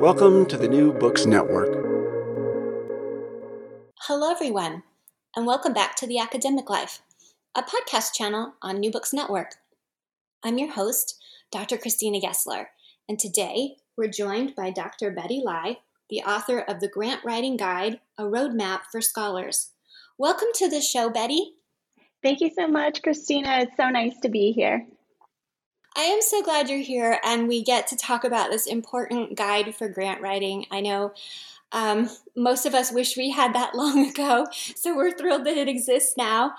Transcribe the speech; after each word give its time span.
Welcome 0.00 0.46
to 0.46 0.56
the 0.56 0.68
New 0.68 0.92
Books 0.92 1.26
Network. 1.26 1.74
Hello, 4.02 4.30
everyone, 4.30 4.84
and 5.34 5.44
welcome 5.44 5.72
back 5.72 5.96
to 5.96 6.06
The 6.06 6.20
Academic 6.20 6.70
Life, 6.70 7.02
a 7.56 7.64
podcast 7.64 8.14
channel 8.14 8.54
on 8.62 8.78
New 8.78 8.92
Books 8.92 9.12
Network. 9.12 9.56
I'm 10.44 10.56
your 10.56 10.70
host, 10.70 11.20
Dr. 11.50 11.76
Christina 11.76 12.20
Gessler, 12.20 12.66
and 13.08 13.18
today 13.18 13.78
we're 13.96 14.06
joined 14.06 14.54
by 14.54 14.70
Dr. 14.70 15.10
Betty 15.10 15.42
Lai, 15.44 15.78
the 16.10 16.20
author 16.20 16.60
of 16.60 16.78
the 16.78 16.88
Grant 16.88 17.24
Writing 17.24 17.56
Guide, 17.56 17.98
A 18.18 18.22
Roadmap 18.22 18.82
for 18.92 19.00
Scholars. 19.00 19.72
Welcome 20.16 20.48
to 20.54 20.70
the 20.70 20.80
show, 20.80 21.10
Betty. 21.10 21.54
Thank 22.22 22.40
you 22.40 22.50
so 22.56 22.68
much, 22.68 23.02
Christina. 23.02 23.62
It's 23.62 23.76
so 23.76 23.88
nice 23.88 24.16
to 24.20 24.28
be 24.28 24.52
here. 24.52 24.86
I 25.98 26.02
am 26.02 26.22
so 26.22 26.42
glad 26.44 26.70
you're 26.70 26.78
here 26.78 27.18
and 27.24 27.48
we 27.48 27.64
get 27.64 27.88
to 27.88 27.96
talk 27.96 28.22
about 28.22 28.52
this 28.52 28.68
important 28.68 29.36
guide 29.36 29.74
for 29.74 29.88
grant 29.88 30.20
writing. 30.20 30.64
I 30.70 30.80
know 30.80 31.12
um, 31.72 32.08
most 32.36 32.66
of 32.66 32.74
us 32.74 32.92
wish 32.92 33.16
we 33.16 33.32
had 33.32 33.52
that 33.56 33.74
long 33.74 34.08
ago, 34.08 34.46
so 34.52 34.96
we're 34.96 35.10
thrilled 35.10 35.44
that 35.44 35.56
it 35.56 35.66
exists 35.66 36.16
now. 36.16 36.52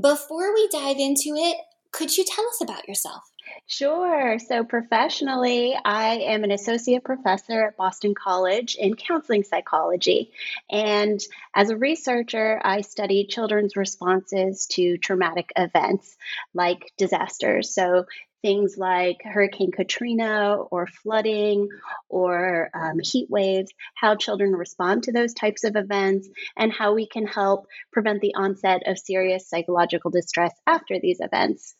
Before 0.00 0.54
we 0.54 0.68
dive 0.68 0.96
into 0.96 1.34
it, 1.36 1.58
could 1.90 2.16
you 2.16 2.24
tell 2.24 2.46
us 2.46 2.62
about 2.62 2.88
yourself? 2.88 3.22
Sure. 3.66 4.38
So, 4.38 4.64
professionally, 4.64 5.76
I 5.84 6.20
am 6.20 6.42
an 6.42 6.50
associate 6.50 7.04
professor 7.04 7.66
at 7.66 7.76
Boston 7.76 8.14
College 8.14 8.76
in 8.76 8.94
counseling 8.96 9.44
psychology. 9.44 10.30
And 10.70 11.20
as 11.54 11.68
a 11.68 11.76
researcher, 11.76 12.58
I 12.64 12.80
study 12.80 13.26
children's 13.26 13.76
responses 13.76 14.66
to 14.72 14.96
traumatic 14.96 15.52
events 15.56 16.16
like 16.54 16.92
disasters. 16.96 17.74
So, 17.74 18.06
things 18.42 18.76
like 18.76 19.22
Hurricane 19.24 19.70
Katrina 19.70 20.56
or 20.56 20.86
flooding 20.86 21.68
or 22.08 22.70
um, 22.74 22.98
heat 23.02 23.30
waves, 23.30 23.72
how 23.94 24.16
children 24.16 24.52
respond 24.52 25.04
to 25.04 25.12
those 25.12 25.32
types 25.32 25.64
of 25.64 25.76
events, 25.76 26.28
and 26.56 26.72
how 26.72 26.94
we 26.94 27.06
can 27.06 27.26
help 27.26 27.66
prevent 27.92 28.20
the 28.20 28.34
onset 28.34 28.82
of 28.86 28.98
serious 28.98 29.48
psychological 29.48 30.10
distress 30.10 30.52
after 30.66 30.98
these 31.00 31.20
events. 31.20 31.74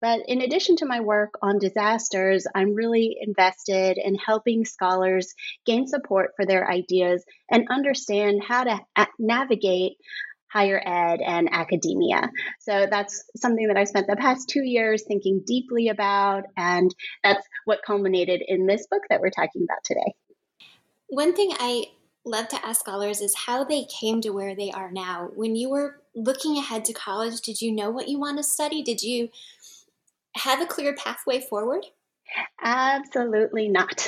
But 0.00 0.20
in 0.28 0.42
addition 0.42 0.76
to 0.76 0.86
my 0.86 1.00
work 1.00 1.38
on 1.40 1.58
disasters, 1.58 2.46
I'm 2.54 2.74
really 2.74 3.16
invested 3.18 3.96
in 3.96 4.14
helping 4.14 4.64
scholars 4.66 5.34
gain 5.64 5.86
support 5.86 6.32
for 6.36 6.44
their 6.44 6.70
ideas 6.70 7.24
and 7.50 7.68
understand 7.70 8.42
how 8.46 8.64
to 8.64 8.80
navigate 9.18 9.96
higher 10.52 10.80
ed 10.84 11.20
and 11.20 11.48
academia. 11.52 12.30
So 12.60 12.86
that's 12.90 13.24
something 13.36 13.68
that 13.68 13.76
I 13.76 13.84
spent 13.84 14.06
the 14.06 14.16
past 14.16 14.48
two 14.48 14.62
years 14.62 15.04
thinking 15.06 15.42
deeply 15.46 15.88
about, 15.88 16.44
and 16.56 16.94
that's 17.22 17.46
what 17.64 17.80
culminated 17.86 18.42
in 18.46 18.66
this 18.66 18.86
book 18.86 19.02
that 19.10 19.20
we're 19.20 19.30
talking 19.30 19.64
about 19.64 19.84
today. 19.84 20.14
One 21.08 21.34
thing 21.34 21.52
I 21.58 21.86
love 22.24 22.48
to 22.48 22.66
ask 22.66 22.80
scholars 22.80 23.20
is 23.20 23.34
how 23.46 23.64
they 23.64 23.84
came 23.84 24.20
to 24.20 24.30
where 24.30 24.54
they 24.54 24.70
are 24.70 24.90
now. 24.90 25.30
When 25.34 25.54
you 25.54 25.70
were 25.70 26.00
looking 26.14 26.58
ahead 26.58 26.84
to 26.86 26.92
college, 26.92 27.40
did 27.40 27.60
you 27.60 27.72
know 27.72 27.90
what 27.90 28.08
you 28.08 28.18
want 28.18 28.38
to 28.38 28.42
study? 28.42 28.82
Did 28.82 29.02
you 29.02 29.28
have 30.36 30.60
a 30.60 30.66
clear 30.66 30.94
pathway 30.94 31.40
forward? 31.40 31.86
Absolutely 32.62 33.68
not. 33.68 34.06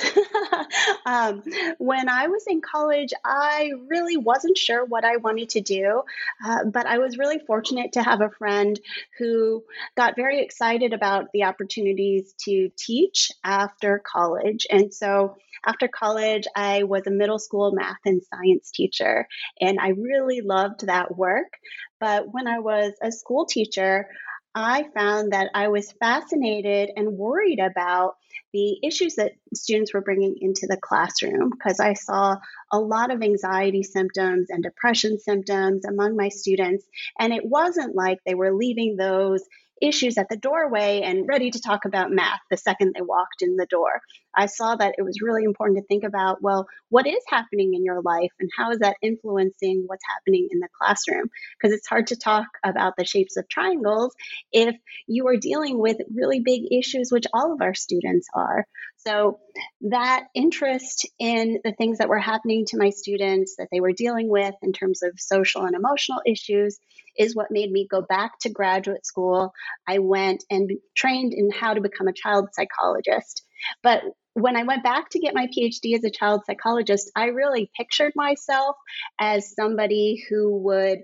um, 1.07 1.43
when 1.79 2.09
I 2.09 2.27
was 2.29 2.45
in 2.47 2.61
college, 2.61 3.13
I 3.25 3.73
really 3.89 4.17
wasn't 4.17 4.57
sure 4.59 4.85
what 4.85 5.05
I 5.05 5.17
wanted 5.17 5.51
to 5.51 5.61
do, 5.61 6.03
uh, 6.45 6.65
but 6.65 6.87
I 6.87 6.99
was 6.99 7.19
really 7.19 7.39
fortunate 7.39 7.93
to 7.93 8.03
have 8.03 8.21
a 8.21 8.31
friend 8.31 8.79
who 9.19 9.65
got 9.97 10.17
very 10.17 10.41
excited 10.43 10.93
about 10.93 11.27
the 11.33 11.45
opportunities 11.45 12.35
to 12.45 12.71
teach 12.77 13.31
after 13.45 13.99
college. 14.05 14.67
And 14.71 14.93
so 14.93 15.37
after 15.67 15.87
college, 15.89 16.45
I 16.57 16.85
was 16.85 17.07
a 17.07 17.11
middle 17.11 17.39
school 17.39 17.73
math 17.73 17.99
and 18.05 18.23
science 18.23 18.71
teacher, 18.71 19.29
and 19.61 19.79
I 19.79 19.89
really 19.91 20.41
loved 20.41 20.87
that 20.87 21.17
work. 21.17 21.53
But 22.01 22.33
when 22.33 22.47
I 22.47 22.61
was 22.61 22.93
a 23.03 23.11
school 23.11 23.45
teacher, 23.47 24.09
I 24.55 24.85
found 24.95 25.33
that 25.33 25.51
I 25.55 25.69
was 25.69 25.93
fascinated 25.93 26.91
and 26.97 27.17
worried 27.17 27.61
about 27.61 28.17
the 28.53 28.79
issues 28.83 29.17
that 29.17 29.33
students 29.55 29.93
were 29.93 30.01
bringing 30.01 30.37
into 30.41 30.67
the 30.67 30.79
classroom 30.81 31.51
because 31.51 31.81
I 31.81 31.93
saw 31.95 32.37
a 32.73 32.79
lot 32.79 33.11
of 33.13 33.23
anxiety 33.23 33.83
symptoms 33.83 34.49
and 34.51 34.63
depression 34.63 35.19
symptoms 35.19 35.85
among 35.85 36.17
my 36.17 36.31
students. 36.31 36.85
And 37.19 37.33
it 37.33 37.45
wasn't 37.45 37.95
like 37.95 38.19
they 38.25 38.35
were 38.35 38.55
leaving 38.55 38.97
those 38.97 39.43
issues 39.81 40.19
at 40.19 40.29
the 40.29 40.37
doorway 40.37 41.03
and 41.05 41.29
ready 41.29 41.51
to 41.51 41.61
talk 41.61 41.85
about 41.85 42.11
math 42.11 42.41
the 42.51 42.57
second 42.57 42.95
they 42.95 43.03
walked 43.03 43.43
in 43.43 43.57
the 43.57 43.67
door. 43.67 44.01
I 44.37 44.47
saw 44.47 44.77
that 44.77 44.95
it 44.99 45.03
was 45.03 45.21
really 45.23 45.45
important 45.45 45.79
to 45.79 45.85
think 45.87 46.05
about 46.05 46.43
well, 46.43 46.67
what 46.91 47.07
is 47.07 47.23
happening 47.29 47.75
in 47.75 47.85
your 47.85 48.03
life 48.03 48.31
and 48.39 48.51
how 48.57 48.71
is 48.71 48.79
that 48.81 48.97
influencing 49.03 49.85
what's 49.87 50.05
happening 50.09 50.49
in 50.51 50.61
the 50.61 50.69
classroom? 50.81 51.29
Because 51.61 51.77
it's 51.77 51.89
hard 51.89 52.09
to 52.09 52.17
talk 52.17 52.47
about 52.65 52.95
the 52.97 53.05
shapes 53.05 53.37
of 53.37 53.49
triangles 53.49 54.15
if 54.53 54.77
you 55.07 55.27
are 55.29 55.37
dealing 55.37 55.79
with 55.79 55.99
really 56.15 56.41
big 56.41 56.63
issues, 56.73 57.11
which 57.11 57.27
all 57.33 57.53
of 57.53 57.63
our 57.63 57.75
students 57.75 58.29
are. 58.35 58.67
So, 58.99 59.39
that 59.83 60.27
interest 60.35 61.09
in 61.19 61.61
the 61.65 61.73
things 61.73 61.99
that 61.99 62.09
were 62.09 62.19
happening 62.19 62.65
to 62.67 62.77
my 62.77 62.91
students 62.91 63.57
that 63.57 63.69
they 63.73 63.81
were 63.81 63.93
dealing 63.93 64.29
with 64.29 64.55
in 64.63 64.73
terms 64.73 65.03
of 65.03 65.13
social 65.19 65.65
and 65.65 65.75
emotional 65.75 66.21
issues 66.27 66.79
is 67.17 67.35
what 67.35 67.51
made 67.51 67.71
me 67.71 67.87
go 67.91 68.01
back 68.01 68.39
to 68.41 68.51
graduate 68.51 69.07
school. 69.07 69.53
I 69.87 69.99
went 69.99 70.45
and 70.51 70.71
trained 70.97 71.33
in 71.33 71.51
how 71.51 71.75
to 71.75 71.81
become 71.81 72.09
a 72.09 72.13
child 72.13 72.49
psychologist. 72.53 73.43
But 73.83 74.03
when 74.35 74.57
I 74.57 74.63
went 74.63 74.85
back 74.85 75.11
to 75.11 75.19
get 75.19 75.35
my 75.35 75.47
PhD 75.47 75.97
as 75.97 76.05
a 76.05 76.11
child 76.11 76.43
psychologist, 76.47 77.11
I 77.17 77.27
really 77.27 77.71
pictured 77.77 78.13
myself 78.15 78.77
as 79.19 79.55
somebody 79.55 80.25
who 80.29 80.59
would 80.65 81.01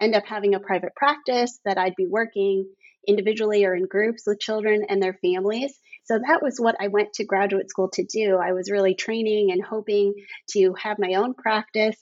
end 0.00 0.14
up 0.14 0.26
having 0.26 0.54
a 0.54 0.60
private 0.60 0.94
practice, 0.94 1.58
that 1.64 1.78
I'd 1.78 1.96
be 1.96 2.06
working 2.06 2.68
individually 3.06 3.64
or 3.64 3.74
in 3.74 3.86
groups 3.86 4.24
with 4.26 4.38
children 4.38 4.84
and 4.88 5.02
their 5.02 5.14
families. 5.14 5.78
So 6.04 6.18
that 6.18 6.42
was 6.42 6.60
what 6.60 6.76
I 6.80 6.88
went 6.88 7.14
to 7.14 7.24
graduate 7.24 7.68
school 7.68 7.90
to 7.94 8.04
do. 8.04 8.36
I 8.36 8.52
was 8.52 8.70
really 8.70 8.94
training 8.94 9.50
and 9.50 9.62
hoping 9.62 10.14
to 10.50 10.74
have 10.74 10.98
my 10.98 11.14
own 11.14 11.34
practice. 11.34 11.96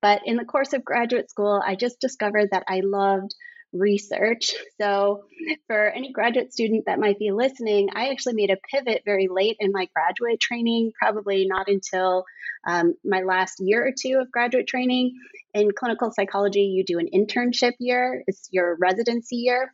But 0.00 0.22
in 0.24 0.36
the 0.36 0.44
course 0.44 0.72
of 0.72 0.84
graduate 0.84 1.28
school, 1.30 1.60
I 1.64 1.74
just 1.74 2.00
discovered 2.00 2.50
that 2.52 2.64
I 2.68 2.80
loved 2.84 3.34
research. 3.72 4.54
So, 4.80 5.22
for 5.68 5.88
any 5.90 6.10
graduate 6.10 6.52
student 6.52 6.86
that 6.86 6.98
might 6.98 7.16
be 7.16 7.30
listening, 7.30 7.90
I 7.94 8.08
actually 8.08 8.34
made 8.34 8.50
a 8.50 8.56
pivot 8.68 9.02
very 9.04 9.28
late 9.30 9.56
in 9.60 9.70
my 9.70 9.86
graduate 9.94 10.40
training, 10.40 10.90
probably 11.00 11.46
not 11.46 11.68
until 11.68 12.24
um, 12.66 12.94
my 13.04 13.20
last 13.20 13.60
year 13.60 13.86
or 13.86 13.92
two 13.96 14.18
of 14.20 14.32
graduate 14.32 14.66
training. 14.66 15.12
In 15.54 15.70
clinical 15.70 16.10
psychology, 16.10 16.62
you 16.62 16.84
do 16.84 16.98
an 16.98 17.10
internship 17.14 17.74
year, 17.78 18.24
it's 18.26 18.48
your 18.50 18.76
residency 18.80 19.36
year. 19.36 19.72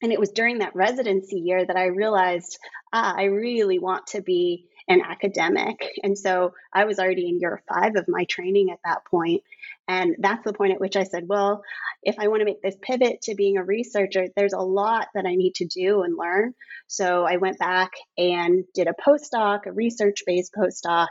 And 0.00 0.12
it 0.12 0.18
was 0.18 0.30
during 0.30 0.60
that 0.60 0.74
residency 0.74 1.40
year 1.40 1.66
that 1.66 1.76
I 1.76 1.86
realized 1.86 2.58
ah, 2.92 3.14
I 3.16 3.24
really 3.24 3.78
want 3.78 4.08
to 4.08 4.22
be 4.22 4.66
an 4.88 5.02
academic. 5.02 5.76
And 6.02 6.16
so 6.16 6.54
I 6.72 6.84
was 6.84 6.98
already 6.98 7.28
in 7.28 7.40
year 7.40 7.62
five 7.68 7.96
of 7.96 8.06
my 8.08 8.24
training 8.24 8.70
at 8.70 8.80
that 8.84 9.04
point. 9.04 9.42
And 9.88 10.16
that's 10.18 10.44
the 10.44 10.52
point 10.52 10.72
at 10.72 10.80
which 10.80 10.96
I 10.96 11.04
said, 11.04 11.28
well, 11.28 11.62
if 12.02 12.16
I 12.18 12.28
want 12.28 12.40
to 12.40 12.44
make 12.44 12.62
this 12.62 12.76
pivot 12.80 13.22
to 13.22 13.34
being 13.34 13.56
a 13.56 13.64
researcher, 13.64 14.26
there's 14.36 14.52
a 14.52 14.58
lot 14.58 15.08
that 15.14 15.26
I 15.26 15.34
need 15.34 15.54
to 15.56 15.66
do 15.66 16.02
and 16.02 16.16
learn. 16.16 16.54
So 16.86 17.24
I 17.24 17.36
went 17.36 17.58
back 17.58 17.90
and 18.16 18.64
did 18.74 18.88
a 18.88 18.94
postdoc, 18.94 19.66
a 19.66 19.72
research 19.72 20.22
based 20.26 20.52
postdoc. 20.56 21.08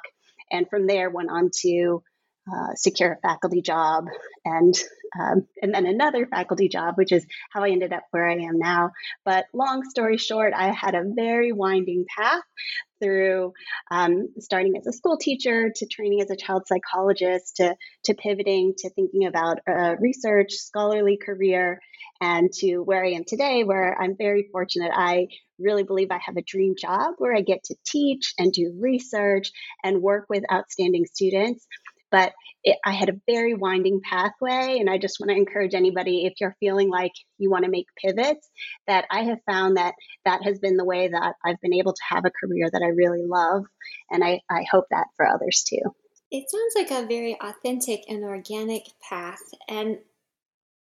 And 0.51 0.69
from 0.69 0.87
there, 0.87 1.09
went 1.09 1.31
on 1.31 1.49
to 1.61 2.03
uh, 2.51 2.73
secure 2.75 3.13
a 3.13 3.27
faculty 3.27 3.61
job 3.61 4.05
and 4.45 4.73
um, 5.19 5.45
and 5.61 5.73
then 5.73 5.85
another 5.85 6.25
faculty 6.25 6.69
job, 6.69 6.97
which 6.97 7.11
is 7.11 7.25
how 7.51 7.63
I 7.63 7.69
ended 7.69 7.91
up 7.91 8.03
where 8.11 8.29
I 8.29 8.35
am 8.35 8.57
now. 8.57 8.91
But 9.25 9.45
long 9.53 9.83
story 9.89 10.17
short, 10.17 10.53
I 10.55 10.71
had 10.71 10.95
a 10.95 11.03
very 11.03 11.51
winding 11.51 12.05
path 12.17 12.43
through 13.01 13.51
um, 13.89 14.29
starting 14.39 14.77
as 14.77 14.87
a 14.87 14.93
school 14.93 15.17
teacher 15.17 15.71
to 15.75 15.85
training 15.87 16.21
as 16.21 16.29
a 16.29 16.35
child 16.35 16.63
psychologist 16.67 17.57
to, 17.57 17.75
to 18.05 18.13
pivoting 18.13 18.73
to 18.77 18.89
thinking 18.91 19.25
about 19.25 19.59
a 19.67 19.97
research 19.99 20.53
scholarly 20.53 21.17
career 21.17 21.81
and 22.21 22.51
to 22.53 22.77
where 22.77 23.03
I 23.03 23.11
am 23.11 23.23
today, 23.25 23.63
where 23.63 23.99
I'm 23.99 24.15
very 24.15 24.47
fortunate. 24.51 24.91
I 24.93 25.27
really 25.59 25.83
believe 25.83 26.11
I 26.11 26.19
have 26.23 26.37
a 26.37 26.43
dream 26.43 26.75
job 26.79 27.15
where 27.17 27.35
I 27.35 27.41
get 27.41 27.63
to 27.65 27.75
teach 27.85 28.33
and 28.37 28.53
do 28.53 28.77
research 28.79 29.51
and 29.83 30.01
work 30.01 30.27
with 30.29 30.43
outstanding 30.51 31.05
students 31.05 31.65
but 32.11 32.33
it, 32.63 32.77
I 32.85 32.91
had 32.91 33.09
a 33.09 33.19
very 33.27 33.53
winding 33.53 34.01
pathway. 34.01 34.77
And 34.79 34.89
I 34.89 34.97
just 34.97 35.19
want 35.19 35.31
to 35.31 35.35
encourage 35.35 35.73
anybody 35.73 36.25
if 36.25 36.33
you're 36.39 36.55
feeling 36.59 36.89
like 36.89 37.13
you 37.37 37.49
want 37.49 37.65
to 37.65 37.71
make 37.71 37.87
pivots, 37.97 38.49
that 38.87 39.05
I 39.09 39.23
have 39.23 39.39
found 39.49 39.77
that 39.77 39.95
that 40.25 40.43
has 40.43 40.59
been 40.59 40.77
the 40.77 40.85
way 40.85 41.07
that 41.07 41.35
I've 41.43 41.59
been 41.61 41.73
able 41.73 41.93
to 41.93 42.01
have 42.09 42.25
a 42.25 42.31
career 42.31 42.69
that 42.71 42.83
I 42.83 42.89
really 42.89 43.25
love. 43.25 43.65
And 44.09 44.23
I, 44.23 44.41
I 44.49 44.65
hope 44.69 44.85
that 44.91 45.07
for 45.15 45.27
others 45.27 45.63
too. 45.67 45.81
It 46.29 46.49
sounds 46.49 46.73
like 46.75 46.91
a 46.91 47.07
very 47.07 47.37
authentic 47.41 48.03
and 48.07 48.23
organic 48.23 48.83
path. 49.01 49.41
And 49.67 49.97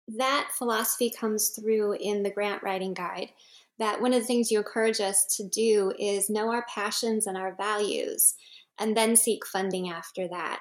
that 0.07 0.51
philosophy 0.57 1.09
comes 1.09 1.49
through 1.49 1.93
in 1.93 2.23
the 2.23 2.29
grant 2.29 2.63
writing 2.63 2.93
guide. 2.93 3.29
That 3.77 4.01
one 4.01 4.13
of 4.13 4.21
the 4.21 4.25
things 4.25 4.51
you 4.51 4.59
encourage 4.59 5.01
us 5.01 5.25
to 5.35 5.49
do 5.49 5.91
is 5.99 6.29
know 6.29 6.51
our 6.51 6.65
passions 6.73 7.27
and 7.27 7.35
our 7.37 7.55
values 7.55 8.35
and 8.79 8.95
then 8.95 9.17
seek 9.17 9.45
funding 9.45 9.89
after 9.89 10.27
that 10.29 10.59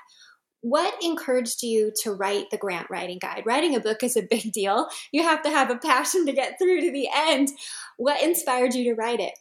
what 0.64 0.94
encouraged 1.02 1.62
you 1.62 1.92
to 2.02 2.10
write 2.10 2.48
the 2.50 2.56
grant 2.56 2.88
writing 2.88 3.18
guide? 3.18 3.42
Writing 3.44 3.76
a 3.76 3.80
book 3.80 4.02
is 4.02 4.16
a 4.16 4.22
big 4.30 4.50
deal. 4.50 4.88
You 5.12 5.22
have 5.22 5.42
to 5.42 5.50
have 5.50 5.70
a 5.70 5.76
passion 5.76 6.24
to 6.24 6.32
get 6.32 6.58
through 6.58 6.80
to 6.80 6.90
the 6.90 7.08
end. 7.14 7.50
What 7.98 8.22
inspired 8.22 8.74
you 8.74 8.84
to 8.84 8.94
write 8.94 9.20
it? 9.20 9.34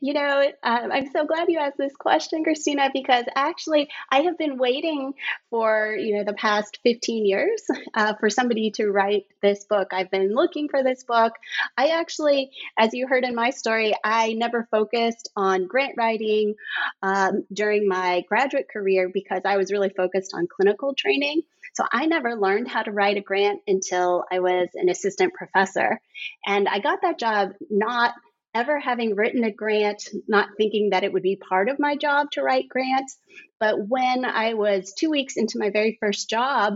You 0.00 0.12
know, 0.12 0.42
um, 0.62 0.92
I'm 0.92 1.10
so 1.10 1.24
glad 1.24 1.48
you 1.48 1.58
asked 1.58 1.78
this 1.78 1.96
question, 1.96 2.44
Christina, 2.44 2.90
because 2.92 3.24
actually 3.34 3.88
I 4.10 4.22
have 4.22 4.36
been 4.36 4.58
waiting 4.58 5.14
for, 5.50 5.96
you 5.98 6.16
know, 6.16 6.24
the 6.24 6.34
past 6.34 6.78
15 6.82 7.24
years 7.24 7.62
uh, 7.94 8.14
for 8.20 8.28
somebody 8.28 8.70
to 8.72 8.90
write 8.90 9.24
this 9.42 9.64
book. 9.64 9.88
I've 9.92 10.10
been 10.10 10.34
looking 10.34 10.68
for 10.68 10.82
this 10.82 11.04
book. 11.04 11.32
I 11.76 11.88
actually, 11.88 12.50
as 12.78 12.92
you 12.92 13.06
heard 13.06 13.24
in 13.24 13.34
my 13.34 13.50
story, 13.50 13.94
I 14.04 14.34
never 14.34 14.68
focused 14.70 15.30
on 15.36 15.66
grant 15.66 15.94
writing 15.96 16.54
um, 17.02 17.44
during 17.52 17.88
my 17.88 18.22
graduate 18.28 18.66
career 18.70 19.10
because 19.12 19.42
I 19.44 19.56
was 19.56 19.72
really 19.72 19.90
focused 19.96 20.32
on 20.34 20.46
clinical 20.46 20.94
training. 20.94 21.42
So 21.74 21.84
I 21.90 22.06
never 22.06 22.36
learned 22.36 22.68
how 22.68 22.82
to 22.82 22.92
write 22.92 23.16
a 23.16 23.20
grant 23.20 23.60
until 23.66 24.24
I 24.30 24.40
was 24.40 24.68
an 24.74 24.88
assistant 24.88 25.34
professor. 25.34 26.00
And 26.46 26.68
I 26.68 26.78
got 26.78 27.02
that 27.02 27.18
job 27.18 27.50
not 27.70 28.12
ever 28.54 28.78
having 28.78 29.16
written 29.16 29.44
a 29.44 29.50
grant, 29.50 30.08
not 30.28 30.48
thinking 30.56 30.90
that 30.90 31.04
it 31.04 31.12
would 31.12 31.22
be 31.22 31.36
part 31.36 31.68
of 31.68 31.78
my 31.78 31.96
job 31.96 32.30
to 32.32 32.42
write 32.42 32.68
grants. 32.68 33.18
But 33.58 33.88
when 33.88 34.24
I 34.24 34.54
was 34.54 34.92
two 34.92 35.10
weeks 35.10 35.36
into 35.36 35.58
my 35.58 35.70
very 35.70 35.98
first 36.00 36.30
job, 36.30 36.74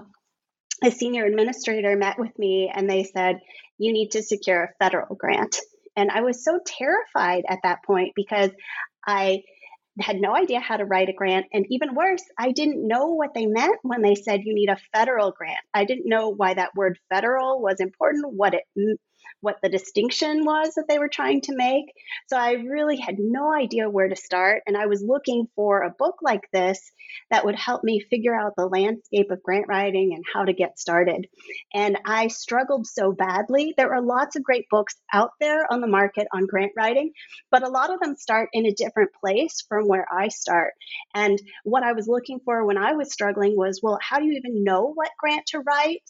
a 0.82 0.90
senior 0.90 1.24
administrator 1.24 1.96
met 1.96 2.18
with 2.18 2.36
me 2.38 2.70
and 2.74 2.88
they 2.88 3.04
said, 3.04 3.40
You 3.78 3.92
need 3.92 4.10
to 4.12 4.22
secure 4.22 4.64
a 4.64 4.84
federal 4.84 5.14
grant. 5.14 5.56
And 5.96 6.10
I 6.10 6.20
was 6.20 6.44
so 6.44 6.60
terrified 6.64 7.44
at 7.48 7.60
that 7.64 7.84
point 7.84 8.12
because 8.14 8.50
I 9.06 9.42
had 10.00 10.20
no 10.20 10.34
idea 10.34 10.60
how 10.60 10.76
to 10.76 10.84
write 10.84 11.08
a 11.08 11.12
grant. 11.12 11.46
And 11.52 11.66
even 11.70 11.94
worse, 11.94 12.22
I 12.38 12.52
didn't 12.52 12.86
know 12.86 13.08
what 13.14 13.34
they 13.34 13.46
meant 13.46 13.76
when 13.82 14.02
they 14.02 14.14
said 14.14 14.40
you 14.44 14.54
need 14.54 14.70
a 14.70 14.78
federal 14.92 15.32
grant. 15.32 15.58
I 15.74 15.84
didn't 15.84 16.08
know 16.08 16.28
why 16.28 16.54
that 16.54 16.74
word 16.74 16.98
federal 17.10 17.60
was 17.60 17.80
important, 17.80 18.34
what 18.34 18.54
it 18.54 18.64
what 19.40 19.58
the 19.62 19.68
distinction 19.68 20.44
was 20.44 20.74
that 20.74 20.86
they 20.88 20.98
were 20.98 21.08
trying 21.08 21.40
to 21.42 21.54
make. 21.54 21.92
So 22.28 22.36
I 22.36 22.52
really 22.52 22.96
had 22.96 23.16
no 23.18 23.52
idea 23.54 23.88
where 23.88 24.08
to 24.08 24.16
start. 24.16 24.62
And 24.66 24.76
I 24.76 24.86
was 24.86 25.02
looking 25.02 25.46
for 25.54 25.82
a 25.82 25.94
book 25.96 26.16
like 26.22 26.48
this 26.52 26.90
that 27.30 27.44
would 27.44 27.54
help 27.54 27.84
me 27.84 28.04
figure 28.10 28.34
out 28.34 28.54
the 28.56 28.66
landscape 28.66 29.30
of 29.30 29.42
grant 29.42 29.66
writing 29.68 30.12
and 30.14 30.24
how 30.32 30.44
to 30.44 30.52
get 30.52 30.78
started. 30.78 31.26
And 31.72 31.98
I 32.04 32.28
struggled 32.28 32.86
so 32.86 33.12
badly. 33.12 33.74
There 33.76 33.94
are 33.94 34.02
lots 34.02 34.36
of 34.36 34.42
great 34.42 34.66
books 34.70 34.96
out 35.12 35.30
there 35.40 35.66
on 35.72 35.80
the 35.80 35.86
market 35.86 36.26
on 36.32 36.46
grant 36.46 36.72
writing, 36.76 37.12
but 37.50 37.62
a 37.62 37.70
lot 37.70 37.92
of 37.92 38.00
them 38.00 38.16
start 38.16 38.48
in 38.52 38.66
a 38.66 38.74
different 38.74 39.10
place 39.20 39.64
from 39.68 39.87
where 39.88 40.06
I 40.12 40.28
start. 40.28 40.74
And 41.14 41.40
what 41.64 41.82
I 41.82 41.92
was 41.92 42.06
looking 42.06 42.40
for 42.44 42.64
when 42.64 42.78
I 42.78 42.92
was 42.92 43.12
struggling 43.12 43.56
was 43.56 43.80
well, 43.82 43.98
how 44.00 44.18
do 44.18 44.26
you 44.26 44.32
even 44.32 44.62
know 44.62 44.92
what 44.94 45.10
grant 45.18 45.46
to 45.48 45.60
write? 45.60 46.02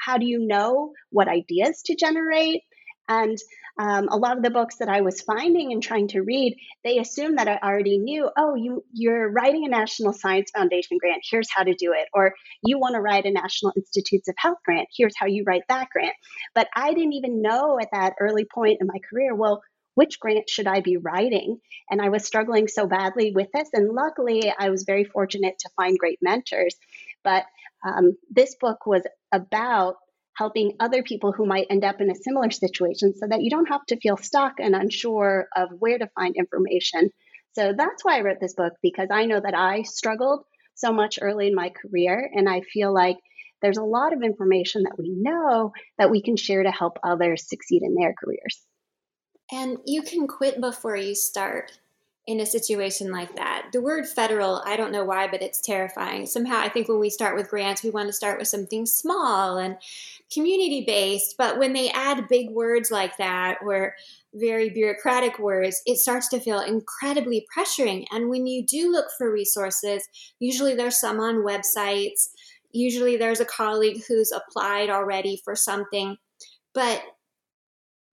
How 0.00 0.18
do 0.18 0.26
you 0.26 0.46
know 0.46 0.92
what 1.10 1.28
ideas 1.28 1.82
to 1.86 1.94
generate? 1.94 2.62
And 3.08 3.38
um, 3.78 4.08
a 4.08 4.16
lot 4.16 4.36
of 4.36 4.42
the 4.42 4.50
books 4.50 4.76
that 4.78 4.88
I 4.88 5.02
was 5.02 5.20
finding 5.20 5.72
and 5.72 5.82
trying 5.82 6.08
to 6.08 6.22
read, 6.22 6.56
they 6.82 6.98
assumed 6.98 7.38
that 7.38 7.48
I 7.48 7.58
already 7.62 7.98
knew. 7.98 8.30
Oh, 8.36 8.54
you 8.54 8.84
you're 8.92 9.30
writing 9.30 9.66
a 9.66 9.68
National 9.68 10.12
Science 10.12 10.50
Foundation 10.50 10.98
grant. 10.98 11.22
Here's 11.30 11.50
how 11.50 11.62
to 11.62 11.74
do 11.74 11.92
it. 11.92 12.08
Or 12.14 12.34
you 12.64 12.78
want 12.78 12.94
to 12.94 13.00
write 13.00 13.26
a 13.26 13.30
National 13.30 13.72
Institutes 13.76 14.28
of 14.28 14.34
Health 14.38 14.58
grant. 14.64 14.88
Here's 14.96 15.14
how 15.16 15.26
you 15.26 15.44
write 15.46 15.62
that 15.68 15.88
grant. 15.90 16.14
But 16.54 16.68
I 16.74 16.94
didn't 16.94 17.12
even 17.12 17.42
know 17.42 17.78
at 17.80 17.88
that 17.92 18.14
early 18.18 18.46
point 18.52 18.78
in 18.80 18.86
my 18.86 18.98
career. 19.10 19.34
Well, 19.34 19.62
which 19.96 20.20
grant 20.20 20.48
should 20.48 20.66
I 20.66 20.80
be 20.80 20.98
writing? 20.98 21.58
And 21.90 22.00
I 22.02 22.10
was 22.10 22.24
struggling 22.24 22.68
so 22.68 22.86
badly 22.86 23.32
with 23.34 23.48
this. 23.52 23.70
And 23.72 23.92
luckily, 23.92 24.52
I 24.56 24.68
was 24.68 24.84
very 24.84 25.04
fortunate 25.04 25.58
to 25.60 25.70
find 25.74 25.98
great 25.98 26.18
mentors. 26.20 26.76
But 27.24 27.44
um, 27.84 28.16
this 28.30 28.54
book 28.60 28.84
was 28.86 29.02
about 29.32 29.96
helping 30.36 30.76
other 30.80 31.02
people 31.02 31.32
who 31.32 31.46
might 31.46 31.68
end 31.70 31.82
up 31.82 32.02
in 32.02 32.10
a 32.10 32.14
similar 32.14 32.50
situation 32.50 33.14
so 33.14 33.26
that 33.26 33.42
you 33.42 33.48
don't 33.48 33.70
have 33.70 33.86
to 33.86 33.98
feel 33.98 34.18
stuck 34.18 34.60
and 34.60 34.76
unsure 34.76 35.48
of 35.56 35.70
where 35.78 35.96
to 35.96 36.10
find 36.14 36.36
information. 36.36 37.10
So 37.54 37.72
that's 37.74 38.04
why 38.04 38.18
I 38.18 38.20
wrote 38.20 38.38
this 38.38 38.54
book 38.54 38.74
because 38.82 39.08
I 39.10 39.24
know 39.24 39.40
that 39.40 39.56
I 39.56 39.82
struggled 39.82 40.44
so 40.74 40.92
much 40.92 41.18
early 41.22 41.46
in 41.46 41.54
my 41.54 41.70
career 41.70 42.30
and 42.34 42.50
I 42.50 42.60
feel 42.60 42.92
like 42.92 43.16
there's 43.62 43.78
a 43.78 43.82
lot 43.82 44.12
of 44.12 44.22
information 44.22 44.82
that 44.82 44.98
we 44.98 45.08
know 45.08 45.72
that 45.96 46.10
we 46.10 46.20
can 46.20 46.36
share 46.36 46.62
to 46.62 46.70
help 46.70 46.98
others 47.02 47.48
succeed 47.48 47.82
in 47.82 47.94
their 47.94 48.12
careers. 48.22 48.60
And 49.52 49.78
you 49.84 50.02
can 50.02 50.26
quit 50.26 50.60
before 50.60 50.96
you 50.96 51.14
start 51.14 51.72
in 52.26 52.40
a 52.40 52.46
situation 52.46 53.12
like 53.12 53.36
that. 53.36 53.68
The 53.72 53.80
word 53.80 54.08
federal, 54.08 54.60
I 54.66 54.76
don't 54.76 54.90
know 54.90 55.04
why, 55.04 55.28
but 55.28 55.42
it's 55.42 55.60
terrifying. 55.60 56.26
Somehow, 56.26 56.58
I 56.58 56.68
think 56.68 56.88
when 56.88 56.98
we 56.98 57.08
start 57.08 57.36
with 57.36 57.48
grants, 57.48 57.84
we 57.84 57.90
want 57.90 58.08
to 58.08 58.12
start 58.12 58.38
with 58.38 58.48
something 58.48 58.84
small 58.84 59.58
and 59.58 59.76
community 60.32 60.82
based. 60.84 61.36
But 61.38 61.56
when 61.56 61.72
they 61.72 61.90
add 61.90 62.26
big 62.28 62.50
words 62.50 62.90
like 62.90 63.16
that 63.18 63.58
or 63.62 63.94
very 64.34 64.70
bureaucratic 64.70 65.38
words, 65.38 65.80
it 65.86 65.98
starts 65.98 66.26
to 66.30 66.40
feel 66.40 66.58
incredibly 66.58 67.46
pressuring. 67.56 68.06
And 68.10 68.28
when 68.28 68.48
you 68.48 68.66
do 68.66 68.90
look 68.90 69.06
for 69.16 69.32
resources, 69.32 70.08
usually 70.40 70.74
there's 70.74 71.00
some 71.00 71.20
on 71.20 71.36
websites, 71.36 72.30
usually 72.72 73.16
there's 73.16 73.40
a 73.40 73.44
colleague 73.44 74.02
who's 74.08 74.32
applied 74.32 74.90
already 74.90 75.40
for 75.44 75.54
something. 75.54 76.16
But 76.74 77.02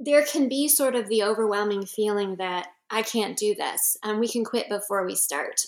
there 0.03 0.23
can 0.25 0.49
be 0.49 0.67
sort 0.67 0.95
of 0.95 1.07
the 1.07 1.23
overwhelming 1.23 1.85
feeling 1.85 2.35
that 2.37 2.67
I 2.89 3.01
can't 3.01 3.37
do 3.37 3.55
this, 3.55 3.97
and 4.03 4.19
we 4.19 4.27
can 4.27 4.43
quit 4.43 4.69
before 4.69 5.05
we 5.05 5.15
start. 5.15 5.61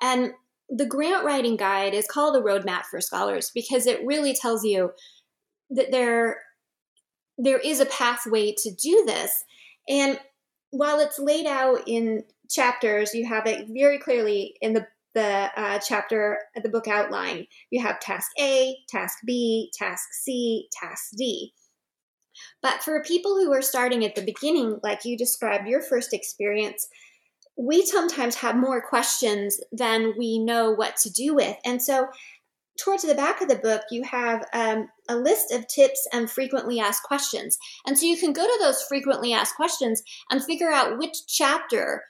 And 0.00 0.32
the 0.68 0.86
grant 0.86 1.24
writing 1.24 1.56
guide 1.56 1.94
is 1.94 2.06
called 2.06 2.36
a 2.36 2.40
roadmap 2.40 2.84
for 2.84 3.00
scholars 3.00 3.50
because 3.54 3.86
it 3.86 4.04
really 4.04 4.34
tells 4.34 4.64
you 4.64 4.92
that 5.70 5.90
there 5.90 6.40
there 7.38 7.58
is 7.58 7.80
a 7.80 7.86
pathway 7.86 8.54
to 8.56 8.70
do 8.74 9.04
this. 9.06 9.44
And 9.88 10.18
while 10.70 11.00
it's 11.00 11.18
laid 11.18 11.46
out 11.46 11.82
in 11.86 12.24
chapters, 12.50 13.14
you 13.14 13.26
have 13.26 13.46
it 13.46 13.66
very 13.68 13.98
clearly 13.98 14.56
in 14.60 14.72
the 14.72 14.86
the 15.14 15.50
uh, 15.56 15.78
chapter, 15.78 16.38
the 16.62 16.68
book 16.68 16.86
outline. 16.86 17.46
You 17.70 17.80
have 17.80 18.00
task 18.00 18.30
A, 18.38 18.76
task 18.86 19.18
B, 19.24 19.72
task 19.72 20.04
C, 20.12 20.68
task 20.78 21.12
D. 21.16 21.54
But 22.62 22.82
for 22.82 23.02
people 23.02 23.36
who 23.36 23.52
are 23.52 23.62
starting 23.62 24.04
at 24.04 24.14
the 24.14 24.22
beginning, 24.22 24.80
like 24.82 25.04
you 25.04 25.16
described 25.16 25.68
your 25.68 25.82
first 25.82 26.12
experience, 26.12 26.88
we 27.56 27.84
sometimes 27.84 28.36
have 28.36 28.56
more 28.56 28.82
questions 28.82 29.60
than 29.72 30.14
we 30.18 30.38
know 30.38 30.72
what 30.72 30.96
to 30.98 31.10
do 31.10 31.34
with. 31.34 31.56
And 31.64 31.82
so, 31.82 32.08
towards 32.78 33.04
the 33.04 33.14
back 33.14 33.40
of 33.40 33.48
the 33.48 33.56
book, 33.56 33.82
you 33.90 34.02
have 34.02 34.44
um, 34.52 34.88
a 35.08 35.16
list 35.16 35.50
of 35.50 35.66
tips 35.66 36.06
and 36.12 36.30
frequently 36.30 36.78
asked 36.78 37.02
questions. 37.04 37.56
And 37.86 37.98
so, 37.98 38.04
you 38.04 38.18
can 38.18 38.32
go 38.32 38.46
to 38.46 38.58
those 38.60 38.82
frequently 38.82 39.32
asked 39.32 39.56
questions 39.56 40.02
and 40.30 40.44
figure 40.44 40.70
out 40.70 40.98
which 40.98 41.26
chapter 41.26 42.02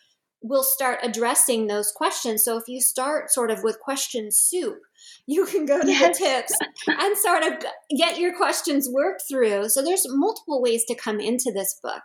we'll 0.42 0.62
start 0.62 1.00
addressing 1.02 1.66
those 1.66 1.92
questions. 1.92 2.44
So 2.44 2.56
if 2.56 2.68
you 2.68 2.80
start 2.80 3.30
sort 3.30 3.50
of 3.50 3.62
with 3.62 3.80
question 3.80 4.30
soup, 4.30 4.78
you 5.26 5.46
can 5.46 5.66
go 5.66 5.80
to 5.80 5.90
yes. 5.90 6.18
the 6.18 6.24
tips 6.24 6.52
and 6.86 7.16
sort 7.16 7.42
of 7.42 7.64
get 7.96 8.18
your 8.18 8.36
questions 8.36 8.88
worked 8.90 9.22
through. 9.28 9.68
So 9.68 9.82
there's 9.82 10.06
multiple 10.08 10.62
ways 10.62 10.84
to 10.86 10.94
come 10.94 11.20
into 11.20 11.52
this 11.52 11.78
book. 11.82 12.02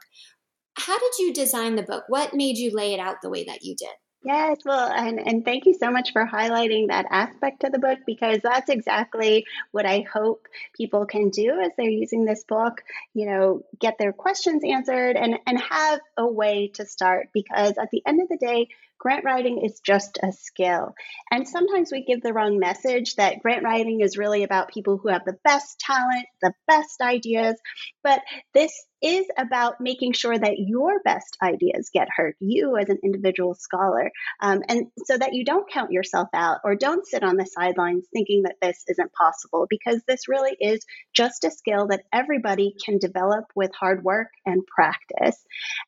How 0.78 0.98
did 0.98 1.12
you 1.20 1.34
design 1.34 1.76
the 1.76 1.84
book? 1.84 2.06
What 2.08 2.34
made 2.34 2.58
you 2.58 2.72
lay 2.74 2.94
it 2.94 3.00
out 3.00 3.18
the 3.22 3.30
way 3.30 3.44
that 3.44 3.64
you 3.64 3.76
did? 3.76 3.90
Yes, 4.24 4.58
well, 4.66 4.92
and, 4.92 5.20
and 5.20 5.44
thank 5.44 5.66
you 5.66 5.74
so 5.74 5.90
much 5.90 6.12
for 6.14 6.28
highlighting 6.28 6.90
that 6.90 7.08
aspect 7.10 7.64
of 7.64 7.72
the 7.72 7.80
book 7.80 7.98
because 8.06 8.40
that's 8.44 8.70
exactly 8.70 9.46
what 9.72 9.88
I 9.88 10.06
hope 10.14 10.46
people 10.78 11.08
can 11.08 11.30
do 11.30 11.60
as 11.60 11.72
they're 11.76 11.90
using 11.90 12.24
this 12.24 12.44
book. 12.44 12.84
You 13.16 13.26
know, 13.26 13.62
get 13.80 13.96
their 13.98 14.14
questions 14.14 14.62
answered 14.64 15.16
and, 15.16 15.40
and 15.48 15.60
have 15.60 16.00
a 16.18 16.28
way 16.28 16.70
to 16.76 16.86
start 16.86 17.30
because 17.34 17.80
at 17.80 17.90
the 17.92 18.04
end 18.06 18.22
of 18.22 18.30
the 18.30 18.38
day, 18.38 18.68
grant 19.02 19.26
writing 19.26 19.66
is 19.66 19.82
just 19.84 20.20
a 20.24 20.32
skill. 20.32 20.94
And 21.32 21.48
sometimes 21.48 21.92
we 21.92 22.06
give 22.06 22.22
the 22.22 22.34
wrong 22.34 22.60
message 22.60 23.16
that 23.16 23.42
grant 23.42 23.64
writing 23.64 24.02
is 24.02 24.16
really 24.18 24.44
about 24.44 24.70
people 24.72 24.98
who 24.98 25.10
have 25.10 25.26
the 25.26 25.38
best 25.44 25.80
talent, 25.80 26.28
the 26.44 26.54
best 26.68 27.02
ideas. 27.02 27.60
But 28.04 28.22
this 28.54 28.72
is 29.02 29.26
about 29.36 29.82
making 29.82 30.14
sure 30.14 30.38
that 30.38 30.60
your 30.60 31.02
best 31.04 31.36
ideas 31.42 31.90
get 31.92 32.08
heard, 32.16 32.36
you 32.40 32.78
as 32.78 32.90
an 32.90 33.00
individual 33.04 33.56
scholar, 33.56 34.12
um, 34.40 34.62
and 34.70 34.86
so 35.06 35.18
that 35.18 35.34
you 35.34 35.44
don't 35.44 35.72
count 35.72 35.92
yourself 35.92 36.28
out 36.36 36.60
or 36.64 36.76
don't 36.76 37.08
sit 37.08 37.24
on 37.24 37.36
the 37.36 37.48
sidelines 37.48 38.06
thinking 38.14 38.44
that 38.44 38.58
this 38.62 38.84
isn't 38.88 39.12
possible, 39.14 39.66
because 39.68 40.04
this 40.08 40.28
really 40.28 40.56
is 40.60 40.86
just 41.16 41.44
a 41.46 41.50
skill 41.50 41.88
that 41.88 42.04
everybody 42.14 42.76
can 42.86 43.00
develop 43.00 43.46
with 43.56 43.72
hard 43.74 44.04
work 44.04 44.28
and 44.46 44.62
practice. 44.68 45.44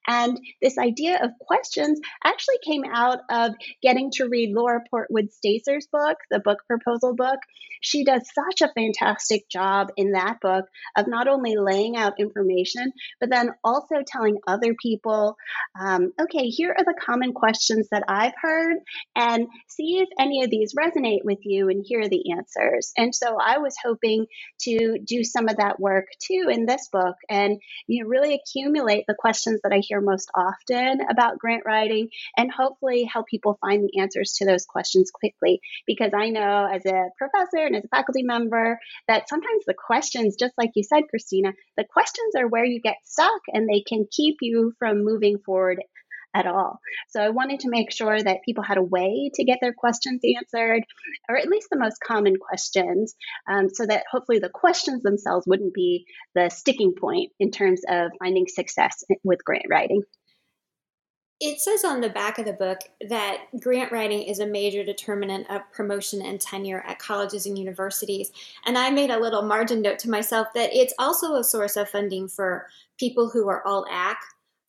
And 0.07 0.39
this 0.59 0.79
idea 0.79 1.19
of 1.21 1.29
questions 1.39 1.99
actually 2.23 2.57
came 2.65 2.83
out 2.83 3.02
of 3.29 3.51
getting 3.81 4.11
to 4.11 4.27
read 4.27 4.53
Laura 4.53 4.81
Portwood 4.93 5.31
Stacer's 5.31 5.87
book, 5.91 6.17
the 6.29 6.39
book 6.39 6.59
proposal 6.67 7.15
book. 7.15 7.39
She 7.81 8.05
does 8.05 8.29
such 8.33 8.61
a 8.61 8.71
fantastic 8.73 9.49
job 9.49 9.89
in 9.97 10.13
that 10.13 10.39
book 10.41 10.65
of 10.95 11.07
not 11.07 11.27
only 11.27 11.55
laying 11.57 11.97
out 11.97 12.19
information, 12.19 12.93
but 13.19 13.29
then 13.29 13.49
also 13.63 13.95
telling 14.05 14.37
other 14.47 14.73
people, 14.81 15.35
um, 15.79 16.13
okay, 16.21 16.47
here 16.47 16.73
are 16.77 16.85
the 16.85 16.99
common 17.05 17.33
questions 17.33 17.89
that 17.91 18.03
I've 18.07 18.33
heard, 18.41 18.77
and 19.15 19.47
see 19.67 19.99
if 19.99 20.07
any 20.17 20.43
of 20.43 20.49
these 20.49 20.73
resonate 20.73 21.25
with 21.25 21.39
you, 21.43 21.69
and 21.69 21.83
here 21.85 22.01
are 22.01 22.09
the 22.09 22.31
answers. 22.31 22.93
And 22.97 23.13
so 23.13 23.37
I 23.37 23.57
was 23.57 23.75
hoping 23.83 24.27
to 24.61 24.97
do 25.03 25.23
some 25.23 25.49
of 25.49 25.57
that 25.57 25.79
work 25.79 26.07
too 26.25 26.47
in 26.49 26.65
this 26.65 26.87
book, 26.91 27.15
and 27.29 27.59
you 27.87 28.03
know, 28.03 28.09
really 28.09 28.33
accumulate 28.35 29.05
the 29.07 29.15
questions 29.17 29.59
that 29.63 29.73
I 29.73 29.79
hear 29.79 29.99
most 29.99 30.29
often 30.33 31.01
about 31.09 31.37
grant 31.37 31.63
writing, 31.65 32.09
and 32.37 32.49
hopefully 32.51 32.92
help 33.01 33.25
people 33.27 33.57
find 33.59 33.83
the 33.83 33.99
answers 33.99 34.33
to 34.33 34.45
those 34.45 34.65
questions 34.65 35.09
quickly. 35.11 35.59
Because 35.87 36.11
I 36.15 36.29
know 36.29 36.69
as 36.71 36.85
a 36.85 37.09
professor 37.17 37.65
and 37.65 37.75
as 37.75 37.83
a 37.83 37.87
faculty 37.87 38.21
member 38.23 38.77
that 39.07 39.27
sometimes 39.27 39.63
the 39.65 39.73
questions, 39.73 40.35
just 40.39 40.53
like 40.57 40.71
you 40.75 40.83
said, 40.83 41.09
Christina, 41.09 41.53
the 41.77 41.85
questions 41.91 42.35
are 42.37 42.47
where 42.47 42.65
you 42.65 42.79
get 42.79 42.97
stuck 43.03 43.41
and 43.47 43.67
they 43.67 43.83
can 43.87 44.05
keep 44.11 44.37
you 44.41 44.73
from 44.77 45.03
moving 45.03 45.37
forward 45.43 45.79
at 46.33 46.47
all. 46.47 46.79
So 47.09 47.21
I 47.21 47.29
wanted 47.29 47.61
to 47.61 47.69
make 47.69 47.91
sure 47.91 48.21
that 48.21 48.43
people 48.43 48.63
had 48.63 48.77
a 48.77 48.83
way 48.83 49.29
to 49.35 49.43
get 49.43 49.59
their 49.61 49.73
questions 49.73 50.21
answered, 50.23 50.83
or 51.29 51.37
at 51.37 51.47
least 51.47 51.67
the 51.71 51.79
most 51.79 51.99
common 52.05 52.35
questions, 52.37 53.15
um, 53.47 53.69
so 53.71 53.85
that 53.85 54.05
hopefully 54.11 54.39
the 54.39 54.49
questions 54.49 55.03
themselves 55.03 55.45
wouldn't 55.47 55.73
be 55.73 56.05
the 56.33 56.49
sticking 56.49 56.93
point 56.99 57.31
in 57.39 57.51
terms 57.51 57.81
of 57.87 58.11
finding 58.19 58.47
success 58.47 59.03
with 59.23 59.43
grant 59.45 59.65
writing. 59.69 60.01
It 61.39 61.59
says 61.59 61.83
on 61.83 61.99
the 61.99 62.09
back 62.09 62.39
of 62.39 62.45
the 62.45 62.53
book 62.53 62.79
that 63.09 63.39
grant 63.59 63.91
writing 63.91 64.23
is 64.23 64.39
a 64.39 64.45
major 64.45 64.83
determinant 64.83 65.49
of 65.49 65.61
promotion 65.73 66.21
and 66.21 66.39
tenure 66.39 66.83
at 66.87 66.99
colleges 66.99 67.45
and 67.45 67.57
universities. 67.57 68.31
And 68.65 68.77
I 68.77 68.89
made 68.91 69.09
a 69.09 69.19
little 69.19 69.41
margin 69.41 69.81
note 69.81 69.99
to 69.99 70.09
myself 70.09 70.47
that 70.53 70.73
it's 70.73 70.93
also 70.99 71.35
a 71.35 71.43
source 71.43 71.75
of 71.75 71.89
funding 71.89 72.29
for 72.29 72.67
people 72.97 73.29
who 73.29 73.49
are 73.49 73.65
alt-ac, 73.67 74.17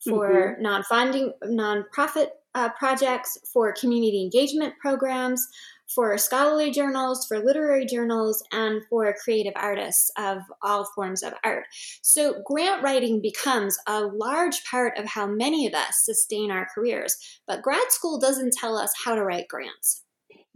for 0.03 0.29
mm-hmm. 0.29 0.61
non-funding, 0.63 1.33
nonprofit 1.45 2.27
uh, 2.55 2.69
projects, 2.69 3.37
for 3.51 3.73
community 3.73 4.21
engagement 4.21 4.73
programs, 4.79 5.47
for 5.93 6.17
scholarly 6.17 6.71
journals, 6.71 7.25
for 7.27 7.39
literary 7.39 7.85
journals, 7.85 8.43
and 8.51 8.81
for 8.89 9.13
creative 9.23 9.53
artists 9.55 10.11
of 10.17 10.39
all 10.61 10.85
forms 10.95 11.23
of 11.23 11.33
art. 11.43 11.65
So, 12.01 12.41
grant 12.45 12.83
writing 12.83 13.21
becomes 13.21 13.77
a 13.87 14.01
large 14.01 14.63
part 14.65 14.97
of 14.97 15.05
how 15.05 15.27
many 15.27 15.67
of 15.67 15.73
us 15.73 16.01
sustain 16.03 16.51
our 16.51 16.67
careers. 16.73 17.17
But 17.47 17.61
grad 17.61 17.91
school 17.91 18.19
doesn't 18.19 18.53
tell 18.53 18.77
us 18.77 18.91
how 19.03 19.15
to 19.15 19.23
write 19.23 19.47
grants. 19.47 20.05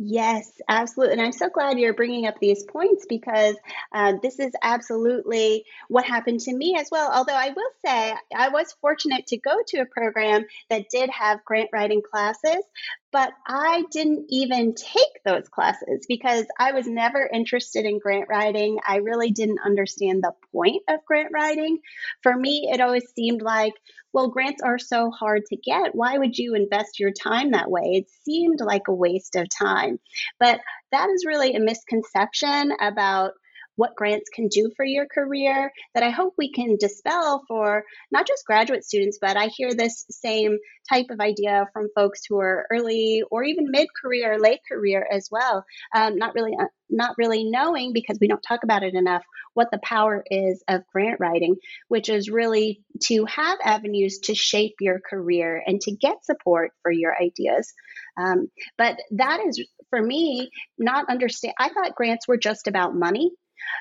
Yes, 0.02 0.50
absolutely. 0.70 1.14
And 1.14 1.22
I'm 1.22 1.34
so 1.34 1.50
glad 1.50 1.78
you're 1.78 1.94
bringing 1.94 2.26
up 2.26 2.40
these 2.40 2.64
points 2.64 3.06
because 3.10 3.58
uh, 3.94 4.14
this 4.24 4.40
is 4.40 4.54
absolutely 4.64 5.66
what 5.90 6.06
happened 6.06 6.40
to 6.42 6.56
me 6.56 6.78
as 6.80 6.88
well. 6.90 7.12
Although 7.14 7.36
I 7.36 7.50
will 7.50 7.72
say 7.86 8.16
I 8.34 8.48
was 8.48 8.78
fortunate 8.80 9.28
to 9.28 9.38
go 9.38 9.58
to 9.68 9.80
a 9.80 9.86
program 9.86 10.46
that 10.70 10.90
did 10.90 11.10
have 11.10 11.44
grant 11.44 11.70
writing 11.74 12.02
classes, 12.02 12.64
but 13.12 13.32
I 13.48 13.84
didn't 13.92 14.26
even 14.30 14.76
take 14.76 15.24
those 15.26 15.50
classes 15.50 16.06
because 16.08 16.46
I 16.60 16.74
was 16.74 16.88
never 16.88 17.28
interested 17.32 17.86
in 17.86 18.00
grant 18.00 18.30
writing. 18.30 18.78
I 18.88 18.98
really 18.98 19.32
didn't 19.32 19.60
understand 19.66 20.24
the 20.24 20.34
point 20.54 20.84
of 20.88 21.04
grant 21.06 21.30
writing. 21.34 21.80
For 22.22 22.36
me, 22.36 22.70
it 22.72 22.82
always 22.82 23.10
seemed 23.16 23.42
like, 23.42 23.74
well, 24.14 24.30
grants 24.30 24.62
are 24.62 24.80
so 24.80 25.12
hard 25.12 25.44
to 25.48 25.56
get. 25.58 25.96
Why 25.96 26.18
would 26.18 26.38
you 26.38 26.56
invest 26.56 27.00
your 27.00 27.12
time 27.12 27.52
that 27.52 27.70
way? 27.70 27.94
It 27.94 28.10
seemed 28.24 28.60
like 28.60 28.88
a 28.88 28.94
waste 28.94 29.36
of 29.36 29.48
time. 29.50 30.00
But 30.40 30.60
that 30.92 31.10
is 31.10 31.26
really 31.26 31.56
a 31.56 31.60
misconception 31.60 32.72
about 32.80 33.34
what 33.80 33.96
grants 33.96 34.30
can 34.34 34.50
do 34.50 34.70
for 34.76 34.84
your 34.84 35.06
career 35.08 35.72
that 35.94 36.04
I 36.04 36.10
hope 36.10 36.34
we 36.38 36.52
can 36.52 36.76
dispel 36.78 37.46
for 37.48 37.86
not 38.12 38.28
just 38.28 38.46
graduate 38.46 38.84
students, 38.84 39.20
but 39.22 39.38
I 39.38 39.48
hear 39.48 39.74
this 39.74 40.06
same 40.12 40.58
type 40.90 41.06
of 41.10 41.22
idea 41.22 41.66
from 41.72 41.88
folks 41.96 42.20
who 42.28 42.38
are 42.40 42.68
early 42.70 43.24
or 43.32 43.42
even 43.42 43.72
mid 43.72 43.88
career, 44.02 44.38
late 44.38 44.60
career 44.70 45.08
as 45.10 45.30
well. 45.32 45.64
Um, 45.96 46.18
not 46.18 46.36
really, 46.36 46.52
uh, 46.60 46.66
not 46.90 47.16
really 47.18 47.46
knowing 47.46 47.94
because 47.94 48.18
we 48.20 48.28
don't 48.28 48.42
talk 48.42 48.66
about 48.66 48.84
it 48.84 48.96
enough 48.96 49.24
what 49.54 49.72
the 49.72 49.80
power 49.82 50.26
is 50.30 50.62
of 50.68 50.82
grant 50.92 51.22
writing, 51.22 51.56
which 51.88 52.10
is 52.10 52.30
really 52.30 52.82
to 53.04 53.24
have 53.26 53.60
avenues 53.64 54.20
to 54.24 54.36
shape 54.36 54.76
your 54.82 55.00
career 55.00 55.64
and 55.66 55.80
to 55.82 55.96
get 55.96 56.26
support 56.26 56.72
for 56.82 56.92
your 56.92 57.16
ideas. 57.16 57.72
Um, 58.18 58.48
but 58.78 58.98
that 59.12 59.40
is 59.48 59.66
for 59.90 60.02
me 60.02 60.50
not 60.78 61.10
understand. 61.10 61.54
I 61.58 61.70
thought 61.70 61.96
grants 61.96 62.28
were 62.28 62.38
just 62.38 62.68
about 62.68 62.94
money. 62.94 63.32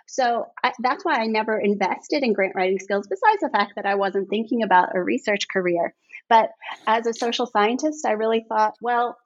So 0.06 0.46
I, 0.62 0.72
that's 0.80 1.04
why 1.04 1.16
I 1.16 1.26
never 1.26 1.58
invested 1.58 2.22
in 2.22 2.32
grant 2.32 2.54
writing 2.54 2.78
skills, 2.78 3.06
besides 3.08 3.40
the 3.40 3.50
fact 3.50 3.74
that 3.76 3.86
I 3.86 3.94
wasn't 3.96 4.28
thinking 4.28 4.62
about 4.62 4.96
a 4.96 5.02
research 5.02 5.48
career. 5.48 5.94
But 6.28 6.50
as 6.86 7.06
a 7.06 7.14
social 7.14 7.46
scientist, 7.46 8.04
I 8.06 8.12
really 8.12 8.44
thought, 8.48 8.74
well, 8.80 9.16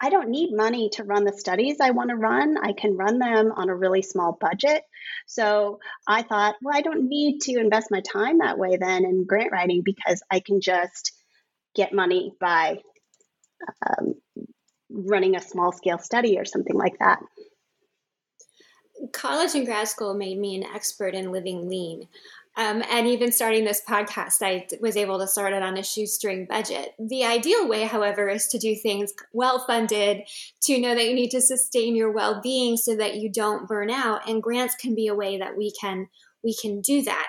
I 0.00 0.10
don't 0.10 0.30
need 0.30 0.54
money 0.54 0.90
to 0.94 1.04
run 1.04 1.24
the 1.24 1.32
studies 1.32 1.78
I 1.80 1.90
want 1.90 2.10
to 2.10 2.16
run. 2.16 2.56
I 2.62 2.72
can 2.72 2.96
run 2.96 3.18
them 3.18 3.52
on 3.54 3.68
a 3.68 3.74
really 3.74 4.02
small 4.02 4.36
budget. 4.40 4.82
So 5.26 5.80
I 6.06 6.22
thought, 6.22 6.54
well, 6.62 6.76
I 6.76 6.82
don't 6.82 7.08
need 7.08 7.40
to 7.42 7.58
invest 7.58 7.90
my 7.90 8.00
time 8.00 8.38
that 8.38 8.58
way 8.58 8.76
then 8.76 9.04
in 9.04 9.26
grant 9.26 9.50
writing 9.50 9.82
because 9.84 10.22
I 10.30 10.40
can 10.40 10.60
just 10.60 11.12
get 11.74 11.92
money 11.92 12.32
by 12.40 12.78
um, 13.86 14.14
running 14.90 15.36
a 15.36 15.42
small 15.42 15.72
scale 15.72 15.98
study 15.98 16.38
or 16.38 16.44
something 16.44 16.76
like 16.76 16.98
that 17.00 17.20
college 19.12 19.54
and 19.54 19.66
grad 19.66 19.88
school 19.88 20.14
made 20.14 20.38
me 20.38 20.56
an 20.56 20.64
expert 20.64 21.14
in 21.14 21.32
living 21.32 21.68
lean. 21.68 22.08
Um, 22.56 22.82
and 22.90 23.06
even 23.06 23.30
starting 23.30 23.64
this 23.64 23.80
podcast, 23.88 24.42
I 24.42 24.66
was 24.80 24.96
able 24.96 25.20
to 25.20 25.28
start 25.28 25.52
it 25.52 25.62
on 25.62 25.76
a 25.76 25.82
shoestring 25.84 26.44
budget. 26.46 26.92
The 26.98 27.24
ideal 27.24 27.68
way, 27.68 27.84
however, 27.84 28.28
is 28.28 28.48
to 28.48 28.58
do 28.58 28.74
things 28.74 29.12
well 29.32 29.64
funded, 29.64 30.22
to 30.62 30.80
know 30.80 30.96
that 30.96 31.06
you 31.06 31.14
need 31.14 31.30
to 31.30 31.40
sustain 31.40 31.94
your 31.94 32.10
well 32.10 32.40
being 32.42 32.76
so 32.76 32.96
that 32.96 33.14
you 33.14 33.30
don't 33.30 33.68
burn 33.68 33.90
out. 33.90 34.28
And 34.28 34.42
grants 34.42 34.74
can 34.74 34.96
be 34.96 35.06
a 35.06 35.14
way 35.14 35.38
that 35.38 35.56
we 35.56 35.72
can 35.80 36.08
we 36.42 36.52
can 36.60 36.80
do 36.80 37.02
that. 37.02 37.28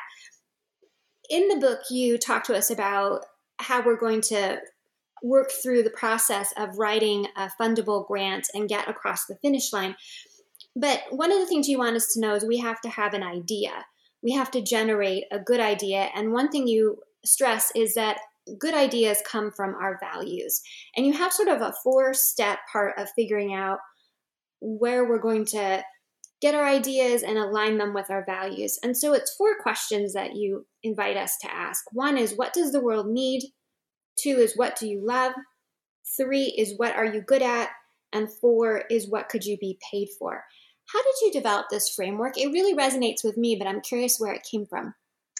In 1.29 1.47
the 1.47 1.57
book, 1.57 1.81
you 1.91 2.17
talk 2.17 2.43
to 2.45 2.57
us 2.57 2.71
about 2.71 3.25
how 3.57 3.85
we're 3.85 3.97
going 3.99 4.21
to 4.21 4.59
work 5.21 5.51
through 5.51 5.83
the 5.83 5.89
process 5.89 6.53
of 6.57 6.79
writing 6.79 7.27
a 7.35 7.49
fundable 7.59 8.07
grant 8.07 8.47
and 8.53 8.69
get 8.69 8.89
across 8.89 9.25
the 9.25 9.35
finish 9.35 9.71
line. 9.73 9.95
But 10.75 11.03
one 11.09 11.31
of 11.31 11.39
the 11.39 11.47
things 11.47 11.67
you 11.67 11.79
want 11.79 11.95
us 11.95 12.13
to 12.13 12.19
know 12.19 12.35
is 12.35 12.45
we 12.45 12.59
have 12.59 12.81
to 12.81 12.89
have 12.89 13.13
an 13.13 13.23
idea. 13.23 13.85
We 14.21 14.31
have 14.33 14.51
to 14.51 14.61
generate 14.61 15.25
a 15.31 15.39
good 15.39 15.59
idea. 15.59 16.09
And 16.15 16.31
one 16.31 16.49
thing 16.49 16.67
you 16.67 16.97
stress 17.25 17.71
is 17.75 17.93
that 17.95 18.19
good 18.57 18.73
ideas 18.73 19.21
come 19.25 19.51
from 19.51 19.75
our 19.75 19.99
values. 19.99 20.61
And 20.95 21.05
you 21.05 21.13
have 21.13 21.33
sort 21.33 21.49
of 21.49 21.61
a 21.61 21.73
four 21.83 22.13
step 22.13 22.59
part 22.71 22.97
of 22.97 23.09
figuring 23.15 23.53
out 23.53 23.79
where 24.61 25.07
we're 25.07 25.19
going 25.19 25.45
to 25.45 25.83
get 26.41 26.55
our 26.55 26.65
ideas 26.65 27.23
and 27.23 27.37
align 27.37 27.77
them 27.77 27.93
with 27.93 28.09
our 28.09 28.23
values. 28.25 28.79
And 28.81 28.95
so 28.95 29.13
it's 29.13 29.35
four 29.35 29.55
questions 29.61 30.13
that 30.13 30.35
you 30.35 30.65
invite 30.83 31.17
us 31.17 31.37
to 31.41 31.53
ask. 31.53 31.83
One 31.91 32.17
is 32.17 32.35
what 32.35 32.53
does 32.53 32.71
the 32.71 32.81
world 32.81 33.07
need? 33.07 33.43
Two 34.17 34.37
is 34.37 34.55
what 34.55 34.77
do 34.77 34.87
you 34.87 35.05
love? 35.05 35.33
Three 36.17 36.55
is 36.57 36.73
what 36.77 36.95
are 36.95 37.05
you 37.05 37.21
good 37.21 37.41
at? 37.41 37.69
And 38.13 38.31
four 38.31 38.83
is 38.89 39.09
what 39.09 39.29
could 39.29 39.45
you 39.45 39.57
be 39.57 39.79
paid 39.91 40.09
for? 40.17 40.43
How 40.91 41.03
did 41.03 41.15
you 41.21 41.31
develop 41.31 41.67
this 41.69 41.89
framework? 41.89 42.37
It 42.37 42.51
really 42.51 42.75
resonates 42.75 43.23
with 43.23 43.37
me, 43.37 43.55
but 43.55 43.67
I'm 43.67 43.81
curious 43.81 44.19
where 44.19 44.33
it 44.33 44.47
came 44.49 44.65
from. 44.65 44.95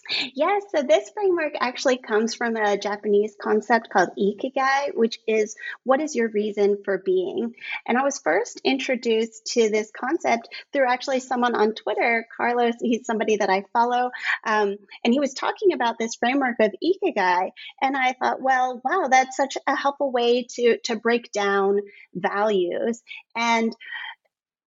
Yes, 0.10 0.64
so 0.76 0.82
this 0.82 1.12
framework 1.12 1.54
actually 1.60 1.98
comes 1.98 2.34
from 2.34 2.56
a 2.56 2.78
Japanese 2.78 3.36
concept 3.40 3.90
called 3.92 4.10
ikigai, 4.18 4.96
which 4.96 5.20
is 5.28 5.56
what 5.84 6.02
is 6.02 6.16
your 6.16 6.30
reason 6.30 6.78
for 6.84 6.98
being? 6.98 7.54
And 7.88 7.98
I 7.98 8.04
was 8.04 8.20
first 8.20 8.60
introduced 8.64 9.46
to 9.54 9.70
this 9.70 9.92
concept 9.96 10.50
through 10.74 10.90
actually 10.90 11.20
someone 11.20 11.54
on 11.54 11.76
Twitter, 11.76 12.26
Carlos. 12.36 12.76
He's 12.82 13.06
somebody 13.06 13.38
that 13.38 13.52
I 13.52 13.66
follow. 13.72 14.10
Um, 14.46 14.78
and 15.04 15.14
he 15.14 15.20
was 15.20 15.34
talking 15.34 15.74
about 15.74 16.00
this 16.00 16.16
framework 16.16 16.56
of 16.60 16.74
ikigai. 16.84 17.52
And 17.82 17.96
I 17.96 18.14
thought, 18.14 18.42
well, 18.42 18.82
wow, 18.84 19.10
that's 19.12 19.38
such 19.38 19.58
a 19.68 19.76
helpful 19.76 20.12
way 20.12 20.48
to, 20.56 20.80
to 20.86 20.96
break 20.96 21.32
down 21.32 21.82
values. 22.16 23.04
And 23.36 23.76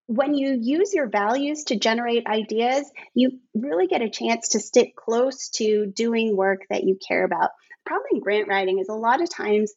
when 0.07 0.33
you 0.33 0.57
use 0.59 0.93
your 0.93 1.07
values 1.07 1.63
to 1.65 1.79
generate 1.79 2.27
ideas, 2.27 2.89
you 3.13 3.39
really 3.53 3.87
get 3.87 4.01
a 4.01 4.09
chance 4.09 4.49
to 4.49 4.59
stick 4.59 4.95
close 4.95 5.49
to 5.49 5.85
doing 5.85 6.35
work 6.35 6.61
that 6.69 6.83
you 6.83 6.97
care 7.07 7.23
about. 7.23 7.51
The 7.69 7.89
problem 7.89 8.07
in 8.13 8.19
grant 8.19 8.47
writing 8.47 8.79
is 8.79 8.89
a 8.89 8.93
lot 8.93 9.21
of 9.21 9.29
times 9.29 9.73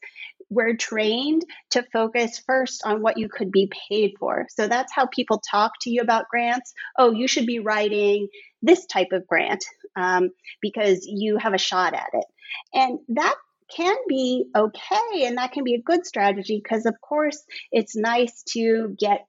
we're 0.48 0.76
trained 0.76 1.42
to 1.70 1.84
focus 1.92 2.40
first 2.46 2.82
on 2.84 3.02
what 3.02 3.18
you 3.18 3.28
could 3.28 3.50
be 3.50 3.70
paid 3.88 4.14
for. 4.18 4.46
So 4.50 4.68
that's 4.68 4.92
how 4.94 5.06
people 5.06 5.42
talk 5.50 5.72
to 5.82 5.90
you 5.90 6.02
about 6.02 6.28
grants. 6.28 6.72
Oh, 6.98 7.12
you 7.12 7.26
should 7.26 7.46
be 7.46 7.58
writing 7.58 8.28
this 8.62 8.86
type 8.86 9.08
of 9.12 9.26
grant 9.26 9.64
um, 9.96 10.30
because 10.60 11.04
you 11.04 11.38
have 11.38 11.54
a 11.54 11.58
shot 11.58 11.94
at 11.94 12.10
it. 12.12 12.24
And 12.72 12.98
that 13.08 13.34
can 13.74 13.96
be 14.08 14.44
okay 14.56 15.24
and 15.24 15.38
that 15.38 15.52
can 15.52 15.64
be 15.64 15.74
a 15.74 15.82
good 15.82 16.06
strategy 16.06 16.60
because, 16.62 16.86
of 16.86 16.94
course, 17.00 17.42
it's 17.72 17.96
nice 17.96 18.44
to 18.52 18.94
get 18.98 19.26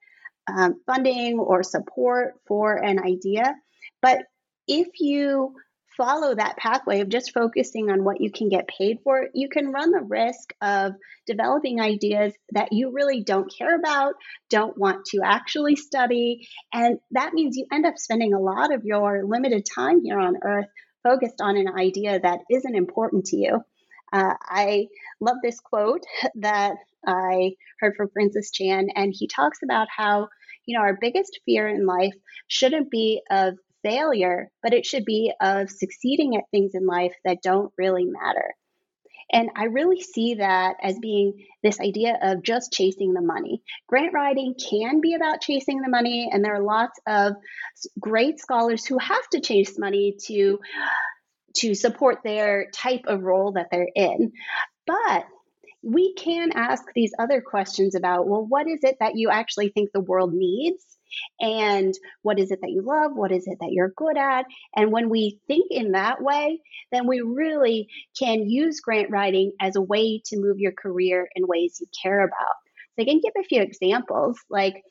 um, 0.47 0.81
funding 0.85 1.39
or 1.39 1.63
support 1.63 2.35
for 2.47 2.75
an 2.75 2.99
idea. 2.99 3.55
But 4.01 4.19
if 4.67 4.87
you 4.99 5.55
follow 5.97 6.35
that 6.35 6.57
pathway 6.57 7.01
of 7.01 7.09
just 7.09 7.33
focusing 7.33 7.89
on 7.89 8.03
what 8.03 8.21
you 8.21 8.31
can 8.31 8.49
get 8.49 8.67
paid 8.67 8.99
for, 9.03 9.27
you 9.33 9.49
can 9.49 9.71
run 9.71 9.91
the 9.91 10.01
risk 10.01 10.53
of 10.61 10.93
developing 11.25 11.81
ideas 11.81 12.33
that 12.51 12.71
you 12.71 12.91
really 12.91 13.23
don't 13.23 13.51
care 13.57 13.75
about, 13.75 14.13
don't 14.49 14.77
want 14.77 15.05
to 15.05 15.21
actually 15.25 15.75
study. 15.75 16.47
And 16.71 16.99
that 17.11 17.33
means 17.33 17.57
you 17.57 17.65
end 17.73 17.85
up 17.85 17.97
spending 17.97 18.33
a 18.33 18.39
lot 18.39 18.73
of 18.73 18.85
your 18.85 19.23
limited 19.25 19.65
time 19.65 20.01
here 20.03 20.19
on 20.19 20.35
earth 20.43 20.67
focused 21.03 21.41
on 21.41 21.57
an 21.57 21.67
idea 21.75 22.19
that 22.19 22.39
isn't 22.51 22.75
important 22.75 23.25
to 23.25 23.37
you. 23.37 23.59
Uh, 24.13 24.33
I 24.41 24.87
love 25.19 25.37
this 25.43 25.59
quote 25.59 26.03
that 26.35 26.75
I 27.07 27.53
heard 27.79 27.95
from 27.95 28.09
Francis 28.09 28.51
Chan, 28.51 28.89
and 28.95 29.13
he 29.15 29.27
talks 29.27 29.59
about 29.63 29.87
how, 29.95 30.27
you 30.65 30.77
know, 30.77 30.83
our 30.83 30.97
biggest 30.99 31.39
fear 31.45 31.67
in 31.67 31.85
life 31.85 32.13
shouldn't 32.47 32.91
be 32.91 33.21
of 33.31 33.55
failure, 33.83 34.51
but 34.61 34.73
it 34.73 34.85
should 34.85 35.05
be 35.05 35.31
of 35.41 35.69
succeeding 35.69 36.35
at 36.35 36.43
things 36.51 36.71
in 36.75 36.85
life 36.85 37.13
that 37.23 37.41
don't 37.41 37.71
really 37.77 38.05
matter. 38.05 38.53
And 39.31 39.49
I 39.55 39.65
really 39.65 40.01
see 40.01 40.35
that 40.35 40.75
as 40.81 40.97
being 40.99 41.45
this 41.61 41.79
idea 41.81 42.17
of 42.21 42.43
just 42.43 42.71
chasing 42.71 43.13
the 43.13 43.21
money. 43.21 43.61
Grant 43.87 44.13
writing 44.13 44.55
can 44.55 45.01
be 45.01 45.15
about 45.15 45.41
chasing 45.41 45.81
the 45.81 45.89
money, 45.89 46.29
and 46.31 46.43
there 46.43 46.55
are 46.55 46.63
lots 46.63 46.99
of 47.05 47.33
great 47.99 48.39
scholars 48.39 48.85
who 48.85 48.97
have 48.97 49.27
to 49.31 49.41
chase 49.41 49.77
money 49.77 50.15
to 50.27 50.59
to 51.55 51.73
support 51.73 52.19
their 52.23 52.67
type 52.71 53.05
of 53.07 53.23
role 53.23 53.53
that 53.53 53.67
they're 53.71 53.89
in. 53.95 54.31
But 54.85 55.25
we 55.87 56.13
can 56.15 56.51
ask 56.53 56.83
these 56.93 57.13
other 57.17 57.39
questions 57.39 57.95
about 57.95 58.27
well, 58.27 58.45
what 58.45 58.67
is 58.67 58.79
it 58.83 58.97
that 58.99 59.15
you 59.15 59.29
actually 59.29 59.69
think 59.69 59.91
the 59.93 60.01
world 60.01 60.33
needs? 60.33 60.83
And 61.39 61.93
what 62.23 62.39
is 62.39 62.51
it 62.51 62.59
that 62.61 62.71
you 62.71 62.81
love? 62.81 63.15
What 63.15 63.31
is 63.31 63.47
it 63.47 63.59
that 63.61 63.71
you're 63.71 63.93
good 63.95 64.17
at? 64.17 64.45
And 64.75 64.91
when 64.91 65.09
we 65.09 65.39
think 65.47 65.67
in 65.71 65.93
that 65.93 66.21
way, 66.21 66.59
then 66.91 67.07
we 67.07 67.21
really 67.21 67.87
can 68.19 68.49
use 68.49 68.81
grant 68.81 69.09
writing 69.09 69.53
as 69.61 69.77
a 69.77 69.81
way 69.81 70.21
to 70.25 70.37
move 70.37 70.59
your 70.59 70.73
career 70.73 71.29
in 71.33 71.47
ways 71.47 71.77
you 71.79 71.87
care 72.03 72.19
about. 72.19 72.55
So 72.95 73.03
I 73.03 73.05
can 73.05 73.21
give 73.21 73.33
a 73.39 73.47
few 73.47 73.61
examples. 73.61 74.37
Like, 74.49 74.83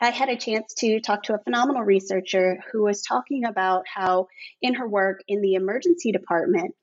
I 0.00 0.10
had 0.10 0.28
a 0.28 0.36
chance 0.36 0.74
to 0.78 0.98
talk 0.98 1.22
to 1.24 1.34
a 1.34 1.42
phenomenal 1.44 1.82
researcher 1.82 2.58
who 2.72 2.82
was 2.82 3.02
talking 3.02 3.44
about 3.44 3.84
how, 3.86 4.26
in 4.60 4.74
her 4.74 4.88
work 4.88 5.22
in 5.28 5.40
the 5.40 5.54
emergency 5.54 6.10
department, 6.10 6.74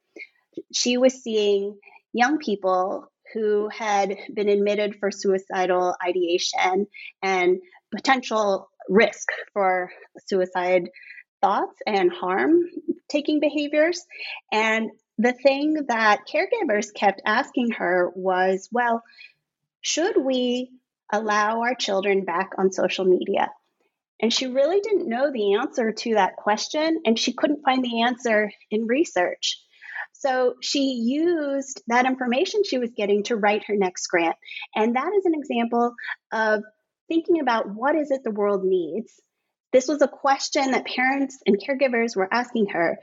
she 0.73 0.97
was 0.97 1.21
seeing 1.21 1.77
young 2.13 2.37
people 2.37 3.11
who 3.33 3.69
had 3.69 4.17
been 4.33 4.49
admitted 4.49 4.95
for 4.99 5.11
suicidal 5.11 5.95
ideation 6.05 6.87
and 7.21 7.59
potential 7.93 8.69
risk 8.89 9.27
for 9.53 9.91
suicide 10.25 10.89
thoughts 11.41 11.79
and 11.85 12.11
harm 12.11 12.61
taking 13.09 13.39
behaviors. 13.39 14.05
And 14.51 14.91
the 15.17 15.33
thing 15.33 15.85
that 15.87 16.27
caregivers 16.31 16.93
kept 16.93 17.21
asking 17.25 17.71
her 17.71 18.11
was, 18.15 18.69
well, 18.71 19.03
should 19.81 20.17
we 20.17 20.71
allow 21.11 21.61
our 21.61 21.75
children 21.75 22.25
back 22.25 22.51
on 22.57 22.71
social 22.71 23.05
media? 23.05 23.49
And 24.19 24.33
she 24.33 24.47
really 24.47 24.79
didn't 24.79 25.07
know 25.07 25.31
the 25.31 25.55
answer 25.55 25.91
to 25.91 26.15
that 26.15 26.35
question, 26.37 27.01
and 27.05 27.17
she 27.17 27.33
couldn't 27.33 27.63
find 27.63 27.83
the 27.83 28.01
answer 28.01 28.51
in 28.71 28.87
research. 28.87 29.59
So 30.19 30.55
she 30.61 30.93
used 30.93 31.81
that 31.87 32.05
information 32.05 32.63
she 32.63 32.79
was 32.79 32.91
getting 32.91 33.23
to 33.23 33.35
write 33.35 33.65
her 33.65 33.75
next 33.75 34.07
grant. 34.07 34.35
And 34.75 34.95
that 34.95 35.11
is 35.17 35.25
an 35.25 35.35
example 35.35 35.93
of 36.31 36.63
thinking 37.07 37.39
about 37.39 37.69
what 37.69 37.95
is 37.95 38.11
it 38.11 38.23
the 38.23 38.31
world 38.31 38.63
needs. 38.63 39.19
This 39.71 39.87
was 39.87 40.01
a 40.01 40.07
question 40.07 40.71
that 40.71 40.87
parents 40.87 41.37
and 41.45 41.61
caregivers 41.61 42.15
were 42.15 42.33
asking 42.33 42.67
her. 42.69 42.97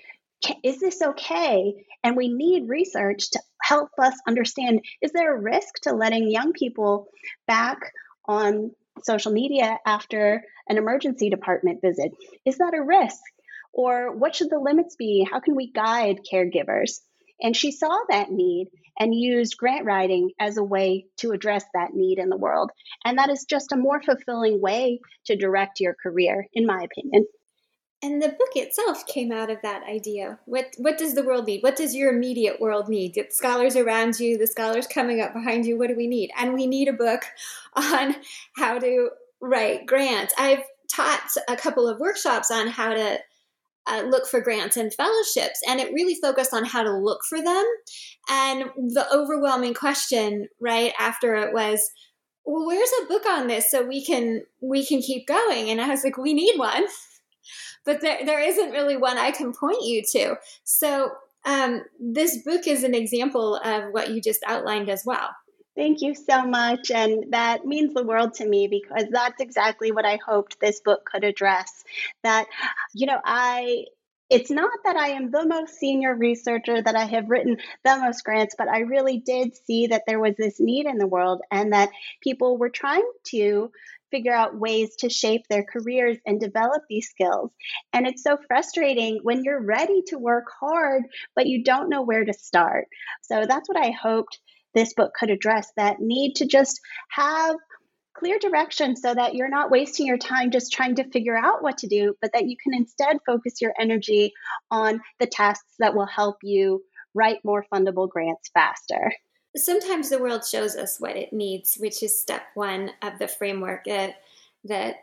Is 0.62 0.80
this 0.80 1.00
okay? 1.00 1.86
And 2.02 2.16
we 2.16 2.28
need 2.28 2.68
research 2.68 3.30
to 3.30 3.40
help 3.62 3.90
us 3.98 4.14
understand 4.26 4.80
is 5.00 5.12
there 5.12 5.34
a 5.34 5.40
risk 5.40 5.74
to 5.82 5.94
letting 5.94 6.30
young 6.30 6.52
people 6.52 7.06
back 7.46 7.78
on 8.26 8.72
social 9.02 9.32
media 9.32 9.78
after 9.86 10.42
an 10.68 10.78
emergency 10.78 11.30
department 11.30 11.80
visit? 11.80 12.12
Is 12.44 12.58
that 12.58 12.74
a 12.74 12.82
risk? 12.82 13.20
Or 13.74 14.14
what 14.14 14.36
should 14.36 14.50
the 14.50 14.58
limits 14.58 14.94
be? 14.94 15.26
How 15.30 15.40
can 15.40 15.56
we 15.56 15.70
guide 15.70 16.20
caregivers? 16.30 17.00
And 17.42 17.56
she 17.56 17.72
saw 17.72 17.96
that 18.08 18.30
need 18.30 18.68
and 18.98 19.12
used 19.12 19.56
grant 19.56 19.84
writing 19.84 20.30
as 20.38 20.56
a 20.56 20.62
way 20.62 21.06
to 21.16 21.32
address 21.32 21.64
that 21.74 21.92
need 21.92 22.18
in 22.18 22.28
the 22.28 22.36
world. 22.36 22.70
And 23.04 23.18
that 23.18 23.30
is 23.30 23.44
just 23.44 23.72
a 23.72 23.76
more 23.76 24.00
fulfilling 24.00 24.60
way 24.60 25.00
to 25.26 25.36
direct 25.36 25.80
your 25.80 25.96
career, 26.00 26.46
in 26.54 26.66
my 26.66 26.80
opinion. 26.84 27.26
And 28.02 28.22
the 28.22 28.28
book 28.28 28.50
itself 28.54 29.06
came 29.06 29.32
out 29.32 29.50
of 29.50 29.62
that 29.62 29.82
idea. 29.88 30.38
What 30.44 30.74
what 30.76 30.98
does 30.98 31.14
the 31.14 31.24
world 31.24 31.46
need? 31.46 31.62
What 31.62 31.74
does 31.74 31.94
your 31.94 32.14
immediate 32.14 32.60
world 32.60 32.88
need? 32.88 33.14
The 33.14 33.26
scholars 33.30 33.76
around 33.76 34.20
you, 34.20 34.36
the 34.36 34.46
scholars 34.46 34.86
coming 34.86 35.20
up 35.20 35.32
behind 35.32 35.64
you, 35.64 35.78
what 35.78 35.88
do 35.88 35.96
we 35.96 36.06
need? 36.06 36.30
And 36.38 36.52
we 36.52 36.66
need 36.66 36.86
a 36.86 36.92
book 36.92 37.22
on 37.74 38.16
how 38.56 38.78
to 38.78 39.10
write 39.40 39.86
grants. 39.86 40.34
I've 40.38 40.62
taught 40.92 41.28
a 41.48 41.56
couple 41.56 41.88
of 41.88 41.98
workshops 41.98 42.50
on 42.50 42.68
how 42.68 42.92
to 42.92 43.18
uh, 43.86 44.02
look 44.08 44.26
for 44.26 44.40
grants 44.40 44.76
and 44.76 44.92
fellowships 44.92 45.60
and 45.68 45.80
it 45.80 45.92
really 45.92 46.14
focused 46.14 46.54
on 46.54 46.64
how 46.64 46.82
to 46.82 46.96
look 46.96 47.20
for 47.28 47.42
them. 47.42 47.64
And 48.28 48.64
the 48.76 49.06
overwhelming 49.12 49.74
question 49.74 50.48
right 50.60 50.92
after 50.98 51.34
it 51.34 51.52
was 51.52 51.90
well 52.46 52.66
where's 52.66 52.90
a 53.02 53.06
book 53.06 53.26
on 53.26 53.46
this 53.46 53.70
so 53.70 53.86
we 53.86 54.04
can 54.04 54.42
we 54.60 54.84
can 54.84 55.00
keep 55.00 55.26
going? 55.26 55.70
And 55.70 55.80
i 55.80 55.88
was 55.88 56.04
like 56.04 56.16
we 56.16 56.34
need 56.34 56.56
one. 56.56 56.84
But 57.86 58.00
there, 58.00 58.24
there 58.24 58.40
isn't 58.40 58.70
really 58.70 58.96
one 58.96 59.18
i 59.18 59.30
can 59.30 59.52
point 59.52 59.82
you 59.82 60.02
to. 60.12 60.36
So 60.64 61.10
um, 61.44 61.82
this 62.00 62.42
book 62.42 62.66
is 62.66 62.82
an 62.82 62.94
example 62.94 63.56
of 63.56 63.92
what 63.92 64.08
you 64.08 64.22
just 64.22 64.40
outlined 64.46 64.88
as 64.88 65.02
well 65.04 65.28
Thank 65.76 66.02
you 66.02 66.14
so 66.14 66.46
much. 66.46 66.90
And 66.90 67.32
that 67.32 67.64
means 67.64 67.94
the 67.94 68.04
world 68.04 68.34
to 68.34 68.46
me 68.46 68.68
because 68.68 69.06
that's 69.10 69.40
exactly 69.40 69.90
what 69.90 70.04
I 70.04 70.18
hoped 70.24 70.60
this 70.60 70.80
book 70.80 71.04
could 71.04 71.24
address. 71.24 71.84
That, 72.22 72.46
you 72.94 73.06
know, 73.06 73.20
I 73.24 73.86
it's 74.30 74.50
not 74.50 74.70
that 74.84 74.96
I 74.96 75.08
am 75.10 75.30
the 75.30 75.46
most 75.46 75.74
senior 75.74 76.14
researcher, 76.14 76.80
that 76.80 76.96
I 76.96 77.04
have 77.04 77.28
written 77.28 77.58
the 77.84 77.98
most 77.98 78.24
grants, 78.24 78.54
but 78.56 78.68
I 78.68 78.80
really 78.80 79.18
did 79.18 79.54
see 79.54 79.88
that 79.88 80.04
there 80.06 80.18
was 80.18 80.34
this 80.36 80.58
need 80.58 80.86
in 80.86 80.96
the 80.96 81.06
world 81.06 81.42
and 81.50 81.72
that 81.74 81.90
people 82.22 82.56
were 82.56 82.70
trying 82.70 83.06
to 83.28 83.70
figure 84.10 84.32
out 84.32 84.58
ways 84.58 84.96
to 84.96 85.10
shape 85.10 85.42
their 85.48 85.64
careers 85.64 86.16
and 86.24 86.40
develop 86.40 86.82
these 86.88 87.08
skills. 87.08 87.50
And 87.92 88.06
it's 88.06 88.22
so 88.22 88.38
frustrating 88.48 89.18
when 89.22 89.44
you're 89.44 89.60
ready 89.60 90.02
to 90.08 90.18
work 90.18 90.46
hard, 90.58 91.02
but 91.36 91.46
you 91.46 91.62
don't 91.62 91.90
know 91.90 92.02
where 92.02 92.24
to 92.24 92.32
start. 92.32 92.86
So 93.22 93.44
that's 93.46 93.68
what 93.68 93.78
I 93.78 93.90
hoped 93.90 94.38
this 94.74 94.94
book 94.94 95.12
could 95.18 95.30
address 95.30 95.70
that 95.76 96.00
need 96.00 96.34
to 96.36 96.46
just 96.46 96.80
have 97.08 97.56
clear 98.14 98.38
direction 98.38 98.96
so 98.96 99.12
that 99.12 99.34
you're 99.34 99.48
not 99.48 99.70
wasting 99.70 100.06
your 100.06 100.18
time 100.18 100.50
just 100.50 100.72
trying 100.72 100.94
to 100.94 101.10
figure 101.10 101.36
out 101.36 101.62
what 101.62 101.78
to 101.78 101.88
do, 101.88 102.14
but 102.20 102.32
that 102.32 102.48
you 102.48 102.56
can 102.62 102.72
instead 102.72 103.18
focus 103.26 103.60
your 103.60 103.74
energy 103.78 104.32
on 104.70 105.00
the 105.18 105.26
tasks 105.26 105.74
that 105.78 105.94
will 105.94 106.06
help 106.06 106.36
you 106.42 106.82
write 107.14 107.38
more 107.44 107.64
fundable 107.72 108.08
grants 108.08 108.50
faster. 108.54 109.12
sometimes 109.56 110.10
the 110.10 110.18
world 110.18 110.44
shows 110.44 110.74
us 110.74 110.98
what 110.98 111.16
it 111.16 111.32
needs, 111.32 111.76
which 111.76 112.02
is 112.02 112.20
step 112.20 112.42
one 112.54 112.90
of 113.02 113.18
the 113.18 113.28
framework. 113.28 113.84
That 113.84 114.16
the 114.64 114.94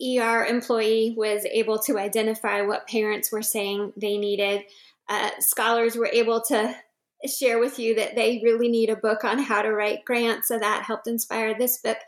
ER 0.00 0.46
employee 0.46 1.14
was 1.16 1.44
able 1.44 1.78
to 1.80 1.98
identify 1.98 2.62
what 2.62 2.86
parents 2.86 3.32
were 3.32 3.42
saying 3.42 3.92
they 3.96 4.16
needed. 4.16 4.64
Uh, 5.08 5.30
scholars 5.40 5.96
were 5.96 6.10
able 6.12 6.40
to 6.42 6.74
share 7.26 7.58
with 7.58 7.78
you 7.78 7.94
that 7.96 8.14
they 8.14 8.40
really 8.44 8.68
need 8.68 8.90
a 8.90 8.96
book 8.96 9.24
on 9.24 9.38
how 9.38 9.62
to 9.62 9.72
write 9.72 10.04
grants, 10.04 10.48
so 10.48 10.58
that 10.58 10.84
helped 10.84 11.06
inspire 11.06 11.56
this 11.56 11.78
book. 11.78 11.98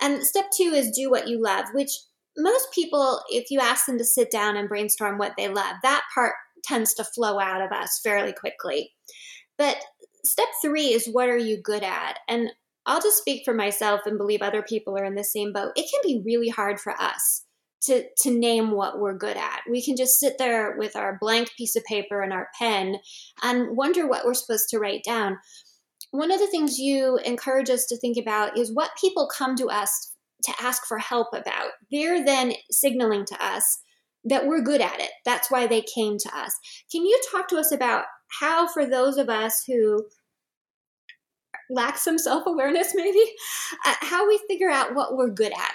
And 0.00 0.22
step 0.22 0.46
two 0.56 0.72
is 0.74 0.90
do 0.90 1.10
what 1.10 1.28
you 1.28 1.42
love, 1.42 1.66
which 1.72 1.90
most 2.36 2.72
people, 2.72 3.20
if 3.30 3.50
you 3.50 3.60
ask 3.60 3.86
them 3.86 3.98
to 3.98 4.04
sit 4.04 4.30
down 4.30 4.56
and 4.56 4.68
brainstorm 4.68 5.18
what 5.18 5.34
they 5.36 5.48
love, 5.48 5.76
that 5.82 6.04
part 6.14 6.34
tends 6.64 6.94
to 6.94 7.04
flow 7.04 7.38
out 7.38 7.62
of 7.62 7.72
us 7.72 8.00
fairly 8.02 8.32
quickly. 8.32 8.92
But 9.56 9.76
step 10.24 10.48
three 10.62 10.92
is 10.92 11.08
what 11.08 11.28
are 11.28 11.36
you 11.36 11.60
good 11.60 11.82
at? 11.82 12.18
And 12.28 12.50
I'll 12.86 13.00
just 13.00 13.18
speak 13.18 13.44
for 13.44 13.54
myself 13.54 14.02
and 14.06 14.16
believe 14.16 14.40
other 14.40 14.62
people 14.62 14.96
are 14.96 15.04
in 15.04 15.14
the 15.14 15.24
same 15.24 15.52
boat. 15.52 15.72
It 15.76 15.90
can 15.90 16.00
be 16.02 16.22
really 16.24 16.48
hard 16.48 16.80
for 16.80 16.92
us 16.92 17.44
to 17.82 18.04
to 18.22 18.30
name 18.30 18.72
what 18.72 18.98
we're 18.98 19.16
good 19.16 19.36
at. 19.36 19.60
We 19.70 19.82
can 19.82 19.96
just 19.96 20.18
sit 20.18 20.38
there 20.38 20.76
with 20.78 20.96
our 20.96 21.18
blank 21.20 21.50
piece 21.56 21.76
of 21.76 21.84
paper 21.84 22.22
and 22.22 22.32
our 22.32 22.48
pen 22.58 22.96
and 23.42 23.76
wonder 23.76 24.06
what 24.06 24.24
we're 24.24 24.34
supposed 24.34 24.68
to 24.70 24.78
write 24.78 25.04
down. 25.04 25.38
One 26.10 26.30
of 26.30 26.40
the 26.40 26.46
things 26.46 26.78
you 26.78 27.18
encourage 27.24 27.70
us 27.70 27.86
to 27.86 27.98
think 27.98 28.16
about 28.16 28.56
is 28.58 28.74
what 28.74 28.90
people 29.00 29.28
come 29.32 29.56
to 29.56 29.66
us 29.66 30.14
to 30.44 30.52
ask 30.60 30.86
for 30.86 30.98
help 30.98 31.28
about. 31.32 31.70
They're 31.90 32.24
then 32.24 32.54
signaling 32.70 33.24
to 33.26 33.44
us 33.44 33.80
that 34.24 34.46
we're 34.46 34.62
good 34.62 34.80
at 34.80 35.00
it. 35.00 35.10
That's 35.24 35.50
why 35.50 35.66
they 35.66 35.82
came 35.82 36.18
to 36.18 36.36
us. 36.36 36.52
Can 36.90 37.04
you 37.04 37.18
talk 37.30 37.48
to 37.48 37.58
us 37.58 37.72
about 37.72 38.04
how, 38.40 38.68
for 38.68 38.86
those 38.86 39.16
of 39.16 39.28
us 39.28 39.62
who 39.66 40.04
lack 41.70 41.98
some 41.98 42.18
self 42.18 42.46
awareness, 42.46 42.92
maybe, 42.94 43.22
uh, 43.86 43.94
how 44.00 44.26
we 44.26 44.40
figure 44.48 44.70
out 44.70 44.94
what 44.94 45.16
we're 45.16 45.30
good 45.30 45.52
at? 45.52 45.74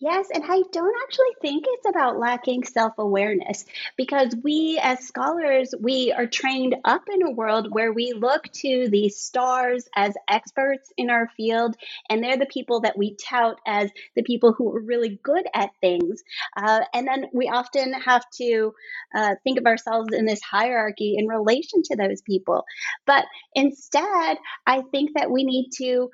Yes, 0.00 0.28
and 0.32 0.44
I 0.46 0.62
don't 0.72 0.94
actually 1.04 1.34
think 1.42 1.64
it's 1.68 1.88
about 1.88 2.18
lacking 2.18 2.64
self 2.64 2.92
awareness 2.98 3.64
because 3.96 4.34
we, 4.44 4.78
as 4.82 5.00
scholars, 5.06 5.74
we 5.80 6.12
are 6.12 6.26
trained 6.26 6.76
up 6.84 7.02
in 7.12 7.22
a 7.26 7.30
world 7.30 7.68
where 7.72 7.92
we 7.92 8.12
look 8.12 8.44
to 8.62 8.88
these 8.90 9.16
stars 9.18 9.88
as 9.96 10.14
experts 10.28 10.92
in 10.96 11.10
our 11.10 11.28
field, 11.36 11.74
and 12.08 12.22
they're 12.22 12.36
the 12.36 12.46
people 12.46 12.80
that 12.82 12.96
we 12.96 13.16
tout 13.16 13.58
as 13.66 13.90
the 14.14 14.22
people 14.22 14.52
who 14.52 14.74
are 14.74 14.80
really 14.80 15.18
good 15.22 15.46
at 15.54 15.70
things. 15.80 16.22
Uh, 16.56 16.80
and 16.94 17.06
then 17.08 17.26
we 17.32 17.48
often 17.48 17.92
have 17.94 18.24
to 18.36 18.72
uh, 19.16 19.34
think 19.44 19.58
of 19.58 19.66
ourselves 19.66 20.08
in 20.12 20.26
this 20.26 20.40
hierarchy 20.42 21.16
in 21.18 21.26
relation 21.26 21.82
to 21.84 21.96
those 21.96 22.22
people. 22.22 22.64
But 23.06 23.24
instead, 23.54 24.38
I 24.66 24.82
think 24.92 25.10
that 25.16 25.30
we 25.30 25.44
need 25.44 25.70
to 25.78 26.10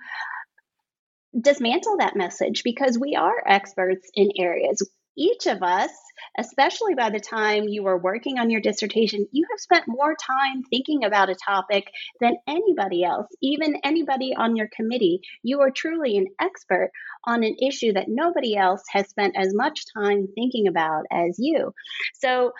dismantle 1.38 1.98
that 1.98 2.16
message 2.16 2.62
because 2.62 2.98
we 2.98 3.16
are 3.16 3.42
experts 3.46 4.08
in 4.14 4.30
areas. 4.38 4.88
Each 5.16 5.46
of 5.46 5.62
us, 5.62 5.90
especially 6.38 6.94
by 6.96 7.10
the 7.10 7.20
time 7.20 7.68
you 7.68 7.86
are 7.86 7.98
working 7.98 8.38
on 8.38 8.50
your 8.50 8.60
dissertation, 8.60 9.28
you 9.30 9.46
have 9.48 9.60
spent 9.60 9.84
more 9.86 10.16
time 10.16 10.64
thinking 10.68 11.04
about 11.04 11.30
a 11.30 11.36
topic 11.36 11.84
than 12.20 12.36
anybody 12.48 13.04
else, 13.04 13.28
even 13.40 13.76
anybody 13.84 14.34
on 14.36 14.56
your 14.56 14.68
committee. 14.74 15.20
You 15.44 15.60
are 15.60 15.70
truly 15.70 16.16
an 16.16 16.26
expert 16.40 16.90
on 17.24 17.44
an 17.44 17.56
issue 17.62 17.92
that 17.92 18.08
nobody 18.08 18.56
else 18.56 18.82
has 18.90 19.08
spent 19.08 19.36
as 19.36 19.54
much 19.54 19.84
time 19.96 20.26
thinking 20.34 20.66
about 20.66 21.04
as 21.12 21.36
you. 21.38 21.72
So 22.14 22.52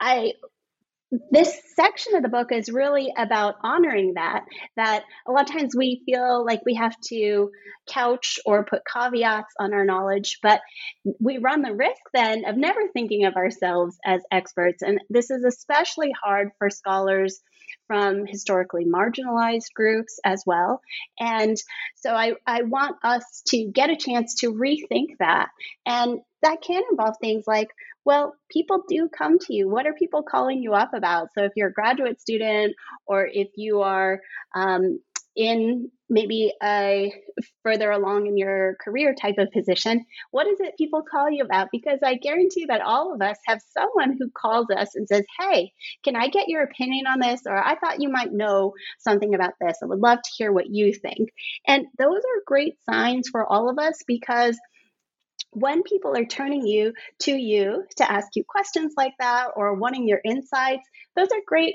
I 0.00 0.32
this 1.30 1.58
section 1.74 2.16
of 2.16 2.22
the 2.22 2.28
book 2.28 2.52
is 2.52 2.70
really 2.70 3.12
about 3.16 3.54
honoring 3.62 4.14
that 4.14 4.44
that 4.76 5.04
a 5.26 5.32
lot 5.32 5.48
of 5.48 5.56
times 5.56 5.74
we 5.74 6.02
feel 6.04 6.44
like 6.44 6.60
we 6.66 6.74
have 6.74 6.94
to 7.00 7.50
couch 7.88 8.38
or 8.44 8.64
put 8.64 8.82
caveats 8.84 9.54
on 9.58 9.72
our 9.72 9.84
knowledge 9.84 10.38
but 10.42 10.60
we 11.18 11.38
run 11.38 11.62
the 11.62 11.74
risk 11.74 12.00
then 12.12 12.44
of 12.44 12.56
never 12.56 12.80
thinking 12.92 13.24
of 13.24 13.36
ourselves 13.36 13.96
as 14.04 14.20
experts 14.30 14.82
and 14.82 15.00
this 15.08 15.30
is 15.30 15.44
especially 15.44 16.12
hard 16.22 16.50
for 16.58 16.68
scholars 16.68 17.40
from 17.86 18.26
historically 18.26 18.84
marginalized 18.84 19.72
groups 19.74 20.20
as 20.24 20.44
well. 20.46 20.80
And 21.18 21.56
so 21.96 22.12
I, 22.12 22.34
I 22.46 22.62
want 22.62 22.96
us 23.02 23.42
to 23.48 23.64
get 23.64 23.90
a 23.90 23.96
chance 23.96 24.36
to 24.36 24.52
rethink 24.52 25.16
that. 25.18 25.48
And 25.86 26.20
that 26.42 26.62
can 26.62 26.82
involve 26.90 27.14
things 27.20 27.44
like 27.46 27.68
well, 28.08 28.34
people 28.50 28.84
do 28.88 29.06
come 29.10 29.38
to 29.38 29.54
you. 29.54 29.68
What 29.68 29.86
are 29.86 29.92
people 29.92 30.22
calling 30.22 30.62
you 30.62 30.72
up 30.72 30.94
about? 30.94 31.28
So 31.34 31.44
if 31.44 31.52
you're 31.56 31.68
a 31.68 31.72
graduate 31.74 32.18
student 32.22 32.74
or 33.06 33.28
if 33.30 33.48
you 33.54 33.82
are 33.82 34.20
um, 34.54 35.00
in 35.36 35.90
maybe 36.08 36.54
a 36.62 37.12
further 37.62 37.90
along 37.90 38.26
in 38.26 38.38
your 38.38 38.76
career 38.82 39.14
type 39.14 39.34
of 39.36 39.52
position, 39.52 40.06
what 40.30 40.46
is 40.46 40.58
it 40.58 40.78
people 40.78 41.02
call 41.02 41.30
you 41.30 41.44
about? 41.44 41.68
Because 41.70 41.98
I 42.02 42.14
guarantee 42.14 42.64
that 42.66 42.80
all 42.80 43.12
of 43.12 43.20
us 43.20 43.36
have 43.46 43.60
someone 43.76 44.16
who 44.18 44.30
calls 44.30 44.68
us 44.74 44.94
and 44.94 45.06
says, 45.06 45.24
Hey, 45.38 45.72
can 46.02 46.16
I 46.16 46.28
get 46.28 46.48
your 46.48 46.62
opinion 46.62 47.06
on 47.06 47.20
this? 47.20 47.42
Or 47.46 47.56
I 47.56 47.78
thought 47.78 48.00
you 48.00 48.08
might 48.08 48.32
know 48.32 48.72
something 49.00 49.34
about 49.34 49.52
this. 49.60 49.76
I 49.82 49.86
would 49.86 50.00
love 50.00 50.18
to 50.22 50.30
hear 50.38 50.50
what 50.50 50.70
you 50.70 50.94
think. 50.94 51.28
And 51.66 51.84
those 51.98 52.20
are 52.20 52.42
great 52.46 52.76
signs 52.88 53.28
for 53.28 53.44
all 53.44 53.68
of 53.68 53.78
us 53.78 54.02
because 54.06 54.58
when 55.52 55.82
people 55.82 56.16
are 56.16 56.24
turning 56.24 56.66
you 56.66 56.92
to 57.20 57.32
you 57.32 57.84
to 57.96 58.10
ask 58.10 58.28
you 58.34 58.44
questions 58.44 58.94
like 58.96 59.14
that 59.18 59.48
or 59.56 59.74
wanting 59.74 60.06
your 60.06 60.20
insights, 60.24 60.86
those 61.16 61.28
are 61.28 61.40
great 61.46 61.74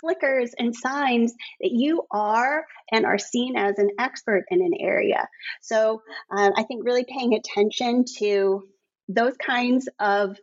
flickers 0.00 0.52
and 0.58 0.74
signs 0.74 1.32
that 1.60 1.70
you 1.70 2.06
are 2.10 2.64
and 2.92 3.06
are 3.06 3.18
seen 3.18 3.56
as 3.56 3.78
an 3.78 3.90
expert 3.98 4.44
in 4.50 4.60
an 4.62 4.72
area. 4.78 5.28
So 5.60 6.02
um, 6.30 6.52
I 6.56 6.62
think 6.64 6.84
really 6.84 7.04
paying 7.04 7.34
attention 7.34 8.04
to 8.18 8.68
those 9.08 9.36
kinds 9.36 9.88
of 9.98 10.36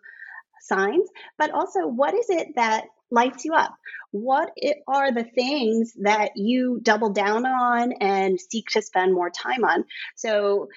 signs, 0.62 1.08
but 1.38 1.52
also 1.52 1.88
what 1.88 2.14
is 2.14 2.30
it 2.30 2.56
that 2.56 2.86
lights 3.10 3.46
you 3.46 3.54
up? 3.54 3.74
What 4.12 4.52
are 4.88 5.12
the 5.12 5.24
things 5.24 5.94
that 6.02 6.32
you 6.36 6.80
double 6.82 7.12
down 7.12 7.46
on 7.46 7.94
and 7.94 8.40
seek 8.40 8.68
to 8.70 8.82
spend 8.82 9.14
more 9.14 9.30
time 9.30 9.64
on? 9.64 9.86
So 10.16 10.68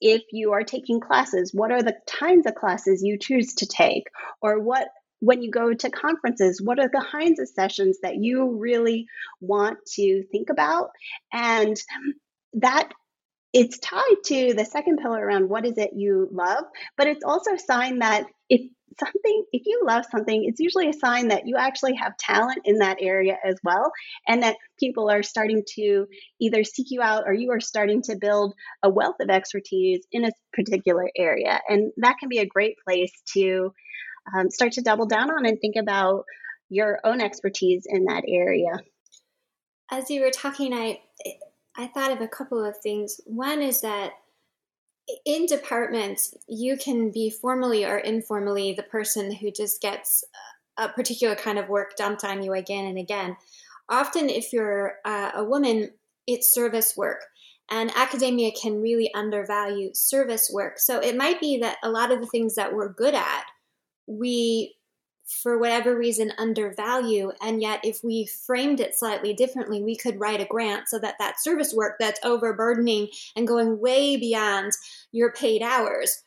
if 0.00 0.22
you 0.32 0.52
are 0.52 0.64
taking 0.64 1.00
classes, 1.00 1.52
what 1.52 1.70
are 1.70 1.82
the 1.82 1.96
kinds 2.06 2.46
of 2.46 2.54
classes 2.54 3.02
you 3.02 3.18
choose 3.18 3.54
to 3.54 3.66
take? 3.66 4.04
Or 4.40 4.60
what, 4.60 4.88
when 5.20 5.42
you 5.42 5.50
go 5.50 5.72
to 5.72 5.90
conferences, 5.90 6.60
what 6.62 6.78
are 6.78 6.88
the 6.88 7.04
kinds 7.10 7.40
of 7.40 7.48
sessions 7.48 7.98
that 8.02 8.16
you 8.16 8.58
really 8.58 9.06
want 9.40 9.78
to 9.94 10.24
think 10.30 10.50
about? 10.50 10.90
And 11.32 11.76
that 12.54 12.90
it's 13.52 13.78
tied 13.78 14.16
to 14.26 14.52
the 14.54 14.64
second 14.64 14.98
pillar 14.98 15.24
around 15.24 15.48
what 15.48 15.64
is 15.64 15.78
it 15.78 15.90
you 15.94 16.28
love, 16.32 16.64
but 16.96 17.06
it's 17.06 17.24
also 17.24 17.52
a 17.52 17.58
sign 17.58 18.00
that 18.00 18.26
if 18.50 18.62
something, 18.98 19.44
if 19.52 19.62
you 19.66 19.82
love 19.84 20.04
something, 20.10 20.44
it's 20.44 20.60
usually 20.60 20.88
a 20.88 20.92
sign 20.92 21.28
that 21.28 21.46
you 21.46 21.56
actually 21.56 21.94
have 21.94 22.16
talent 22.16 22.60
in 22.64 22.78
that 22.78 22.98
area 23.00 23.36
as 23.44 23.56
well, 23.62 23.90
and 24.28 24.42
that 24.42 24.56
people 24.78 25.10
are 25.10 25.22
starting 25.22 25.62
to 25.76 26.06
either 26.40 26.64
seek 26.64 26.86
you 26.90 27.02
out 27.02 27.24
or 27.26 27.32
you 27.32 27.50
are 27.50 27.60
starting 27.60 28.02
to 28.02 28.16
build 28.16 28.54
a 28.82 28.90
wealth 28.90 29.16
of 29.20 29.30
expertise 29.30 30.06
in 30.12 30.24
a 30.24 30.30
particular 30.52 31.10
area. 31.16 31.60
And 31.68 31.92
that 31.98 32.18
can 32.18 32.28
be 32.28 32.38
a 32.38 32.46
great 32.46 32.76
place 32.86 33.12
to 33.34 33.72
um, 34.36 34.50
start 34.50 34.72
to 34.72 34.82
double 34.82 35.06
down 35.06 35.30
on 35.30 35.46
and 35.46 35.58
think 35.60 35.76
about 35.76 36.24
your 36.68 36.98
own 37.04 37.20
expertise 37.20 37.86
in 37.86 38.04
that 38.06 38.24
area. 38.26 38.78
As 39.90 40.10
you 40.10 40.22
were 40.22 40.30
talking, 40.30 40.72
I 40.72 41.00
I 41.76 41.88
thought 41.88 42.12
of 42.12 42.20
a 42.20 42.28
couple 42.28 42.64
of 42.64 42.76
things. 42.78 43.20
One 43.26 43.60
is 43.60 43.80
that 43.82 44.12
in 45.24 45.46
departments, 45.46 46.34
you 46.48 46.76
can 46.76 47.10
be 47.10 47.30
formally 47.30 47.84
or 47.84 47.98
informally 47.98 48.72
the 48.72 48.82
person 48.82 49.32
who 49.32 49.50
just 49.50 49.80
gets 49.80 50.24
a 50.76 50.88
particular 50.88 51.34
kind 51.34 51.58
of 51.58 51.68
work 51.68 51.96
dumped 51.96 52.24
on 52.24 52.42
you 52.42 52.52
again 52.52 52.86
and 52.86 52.98
again. 52.98 53.36
Often, 53.88 54.30
if 54.30 54.52
you're 54.52 54.94
uh, 55.04 55.32
a 55.34 55.44
woman, 55.44 55.90
it's 56.26 56.52
service 56.52 56.96
work. 56.96 57.20
And 57.70 57.90
academia 57.96 58.50
can 58.52 58.82
really 58.82 59.12
undervalue 59.14 59.90
service 59.94 60.50
work. 60.52 60.78
So 60.78 61.00
it 61.00 61.16
might 61.16 61.40
be 61.40 61.58
that 61.58 61.78
a 61.82 61.90
lot 61.90 62.12
of 62.12 62.20
the 62.20 62.26
things 62.26 62.56
that 62.56 62.74
we're 62.74 62.92
good 62.92 63.14
at, 63.14 63.44
we 64.06 64.74
for 65.26 65.58
whatever 65.58 65.96
reason 65.96 66.32
undervalue 66.38 67.32
and 67.40 67.62
yet 67.62 67.80
if 67.82 68.04
we 68.04 68.26
framed 68.26 68.80
it 68.80 68.94
slightly 68.94 69.32
differently 69.32 69.82
we 69.82 69.96
could 69.96 70.20
write 70.20 70.40
a 70.40 70.46
grant 70.46 70.88
so 70.88 70.98
that 70.98 71.16
that 71.18 71.42
service 71.42 71.72
work 71.72 71.96
that's 71.98 72.20
overburdening 72.24 73.08
and 73.36 73.48
going 73.48 73.80
way 73.80 74.16
beyond 74.16 74.72
your 75.12 75.32
paid 75.32 75.62
hours 75.62 76.22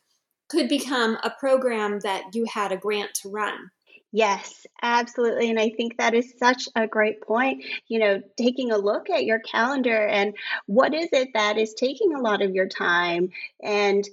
could 0.48 0.68
become 0.68 1.16
a 1.22 1.30
program 1.38 2.00
that 2.00 2.24
you 2.34 2.44
had 2.52 2.72
a 2.72 2.76
grant 2.76 3.14
to 3.14 3.28
run 3.28 3.70
Yes, 4.10 4.66
absolutely. 4.82 5.50
And 5.50 5.60
I 5.60 5.68
think 5.68 5.98
that 5.98 6.14
is 6.14 6.32
such 6.38 6.66
a 6.74 6.86
great 6.86 7.20
point. 7.20 7.64
You 7.88 7.98
know, 7.98 8.22
taking 8.38 8.70
a 8.70 8.78
look 8.78 9.10
at 9.10 9.26
your 9.26 9.38
calendar 9.40 10.06
and 10.06 10.34
what 10.66 10.94
is 10.94 11.10
it 11.12 11.28
that 11.34 11.58
is 11.58 11.74
taking 11.74 12.14
a 12.14 12.20
lot 12.20 12.40
of 12.40 12.54
your 12.54 12.68
time? 12.68 13.30
And 13.62 14.08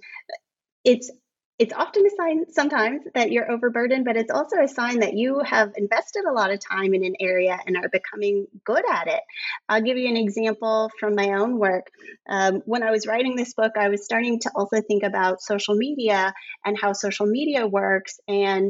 it's 0.83 1.09
it's 1.57 1.73
often 1.73 2.05
a 2.05 2.09
sign 2.17 2.45
sometimes 2.51 3.03
that 3.13 3.31
you're 3.31 3.49
overburdened, 3.49 4.03
but 4.03 4.17
it's 4.17 4.31
also 4.31 4.57
a 4.57 4.67
sign 4.67 4.99
that 4.99 5.13
you 5.13 5.39
have 5.39 5.71
invested 5.77 6.25
a 6.25 6.33
lot 6.33 6.51
of 6.51 6.59
time 6.59 6.93
in 6.93 7.05
an 7.05 7.15
area 7.21 7.57
and 7.65 7.77
are 7.77 7.87
becoming 7.87 8.45
good 8.65 8.83
at 8.91 9.07
it. 9.07 9.21
I'll 9.69 9.81
give 9.81 9.97
you 9.97 10.09
an 10.09 10.17
example 10.17 10.91
from 10.99 11.15
my 11.15 11.29
own 11.29 11.57
work. 11.57 11.87
Um, 12.27 12.61
when 12.65 12.83
I 12.83 12.91
was 12.91 13.07
writing 13.07 13.37
this 13.37 13.53
book, 13.53 13.71
I 13.79 13.87
was 13.87 14.03
starting 14.03 14.37
to 14.41 14.51
also 14.53 14.81
think 14.81 15.03
about 15.03 15.41
social 15.41 15.75
media 15.75 16.33
and 16.65 16.77
how 16.77 16.91
social 16.91 17.25
media 17.25 17.65
works. 17.65 18.19
And 18.27 18.69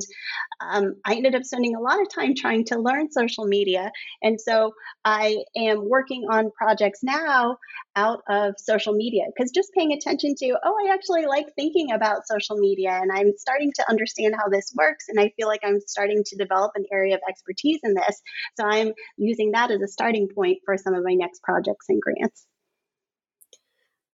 um, 0.61 0.95
I 1.03 1.15
ended 1.15 1.33
up 1.33 1.43
spending 1.43 1.75
a 1.75 1.81
lot 1.81 1.99
of 1.99 2.13
time 2.13 2.35
trying 2.35 2.65
to 2.65 2.77
learn 2.79 3.11
social 3.11 3.45
media. 3.45 3.91
And 4.21 4.39
so 4.39 4.75
I 5.03 5.37
am 5.57 5.89
working 5.89 6.27
on 6.29 6.51
projects 6.51 6.99
now 7.01 7.57
out 7.95 8.21
of 8.29 8.53
social 8.59 8.93
media 8.93 9.23
because 9.35 9.51
just 9.51 9.71
paying 9.73 9.93
attention 9.93 10.35
to, 10.35 10.57
oh, 10.63 10.87
I 10.87 10.93
actually 10.93 11.25
like 11.25 11.47
thinking 11.55 11.91
about 11.91 12.27
social 12.27 12.57
media 12.57 12.74
media 12.75 12.99
and 13.01 13.11
I'm 13.11 13.33
starting 13.37 13.71
to 13.75 13.89
understand 13.89 14.35
how 14.35 14.49
this 14.49 14.73
works. 14.75 15.05
And 15.09 15.19
I 15.19 15.31
feel 15.35 15.47
like 15.47 15.61
I'm 15.63 15.79
starting 15.87 16.23
to 16.25 16.35
develop 16.35 16.71
an 16.75 16.85
area 16.91 17.15
of 17.15 17.21
expertise 17.27 17.79
in 17.83 17.93
this. 17.93 18.21
So 18.59 18.65
I'm 18.65 18.93
using 19.17 19.51
that 19.51 19.71
as 19.71 19.81
a 19.81 19.87
starting 19.87 20.27
point 20.33 20.59
for 20.65 20.77
some 20.77 20.93
of 20.93 21.03
my 21.03 21.13
next 21.13 21.41
projects 21.43 21.87
and 21.89 22.01
grants. 22.01 22.47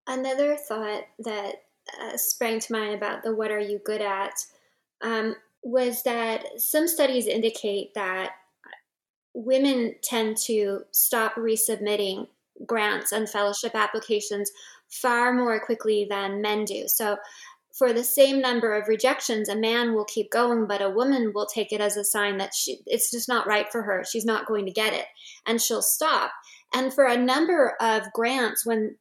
Another 0.07 0.55
thought 0.55 1.03
that 1.19 1.55
uh, 2.01 2.17
sprang 2.17 2.59
to 2.59 2.73
mind 2.73 2.95
about 2.95 3.23
the 3.23 3.33
what 3.35 3.51
are 3.51 3.59
you 3.59 3.79
good 3.85 4.01
at 4.01 4.33
um, 5.01 5.35
was 5.63 6.03
that 6.03 6.45
some 6.57 6.87
studies 6.87 7.27
indicate 7.27 7.93
that 7.93 8.31
women 9.33 9.95
tend 10.01 10.37
to 10.37 10.81
stop 10.91 11.35
resubmitting 11.35 12.27
grants 12.65 13.11
and 13.11 13.29
fellowship 13.29 13.73
applications 13.75 14.51
far 14.89 15.31
more 15.31 15.59
quickly 15.59 16.07
than 16.09 16.41
men 16.41 16.65
do. 16.65 16.87
So 16.87 17.17
for 17.79 17.93
the 17.93 18.03
same 18.03 18.41
number 18.41 18.75
of 18.75 18.89
rejections, 18.89 19.49
a 19.49 19.55
man 19.55 19.95
will 19.95 20.05
keep 20.05 20.29
going, 20.29 20.67
but 20.67 20.81
a 20.81 20.89
woman 20.89 21.31
will 21.33 21.47
take 21.47 21.71
it 21.71 21.81
as 21.81 21.97
a 21.97 22.03
sign 22.03 22.37
that 22.37 22.53
she, 22.53 22.81
it's 22.85 23.09
just 23.09 23.29
not 23.29 23.47
right 23.47 23.71
for 23.71 23.81
her. 23.81 24.03
She's 24.03 24.25
not 24.25 24.45
going 24.45 24.65
to 24.65 24.71
get 24.71 24.93
it, 24.93 25.05
and 25.47 25.59
she'll 25.59 25.81
stop. 25.81 26.31
And 26.75 26.93
for 26.93 27.05
a 27.05 27.17
number 27.17 27.75
of 27.81 28.03
grants, 28.13 28.65
when 28.65 28.97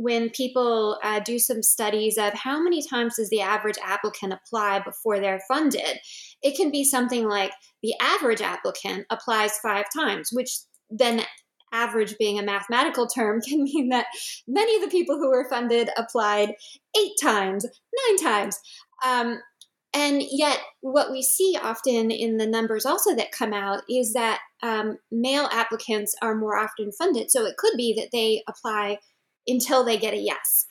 when 0.00 0.30
people 0.30 0.96
uh, 1.02 1.18
do 1.18 1.40
some 1.40 1.60
studies 1.60 2.18
of 2.18 2.32
how 2.32 2.62
many 2.62 2.80
times 2.86 3.16
does 3.16 3.30
the 3.30 3.40
average 3.40 3.78
applicant 3.84 4.32
apply 4.32 4.78
before 4.80 5.18
they're 5.18 5.42
funded, 5.48 5.98
it 6.40 6.56
can 6.56 6.70
be 6.70 6.84
something 6.84 7.26
like 7.26 7.50
the 7.82 7.94
average 8.00 8.40
applicant 8.40 9.06
applies 9.10 9.58
five 9.58 9.86
times, 9.92 10.30
which 10.32 10.50
then 10.88 11.22
average 11.72 12.16
being 12.18 12.38
a 12.38 12.42
mathematical 12.42 13.06
term 13.06 13.40
can 13.46 13.64
mean 13.64 13.88
that 13.90 14.06
many 14.46 14.76
of 14.76 14.82
the 14.82 14.96
people 14.96 15.16
who 15.16 15.28
were 15.28 15.48
funded 15.48 15.90
applied 15.96 16.54
eight 16.98 17.12
times, 17.20 17.64
nine 18.08 18.18
times. 18.18 18.58
Um, 19.04 19.40
and 19.94 20.22
yet, 20.30 20.58
what 20.80 21.10
we 21.10 21.22
see 21.22 21.58
often 21.60 22.10
in 22.10 22.36
the 22.36 22.46
numbers 22.46 22.84
also 22.84 23.14
that 23.16 23.32
come 23.32 23.54
out 23.54 23.82
is 23.88 24.12
that 24.12 24.40
um, 24.62 24.98
male 25.10 25.48
applicants 25.50 26.14
are 26.20 26.34
more 26.34 26.58
often 26.58 26.92
funded. 26.92 27.30
So 27.30 27.46
it 27.46 27.56
could 27.56 27.72
be 27.76 27.94
that 27.94 28.10
they 28.12 28.42
apply 28.46 28.98
until 29.46 29.84
they 29.84 29.96
get 29.96 30.12
a 30.12 30.18
yes. 30.18 30.66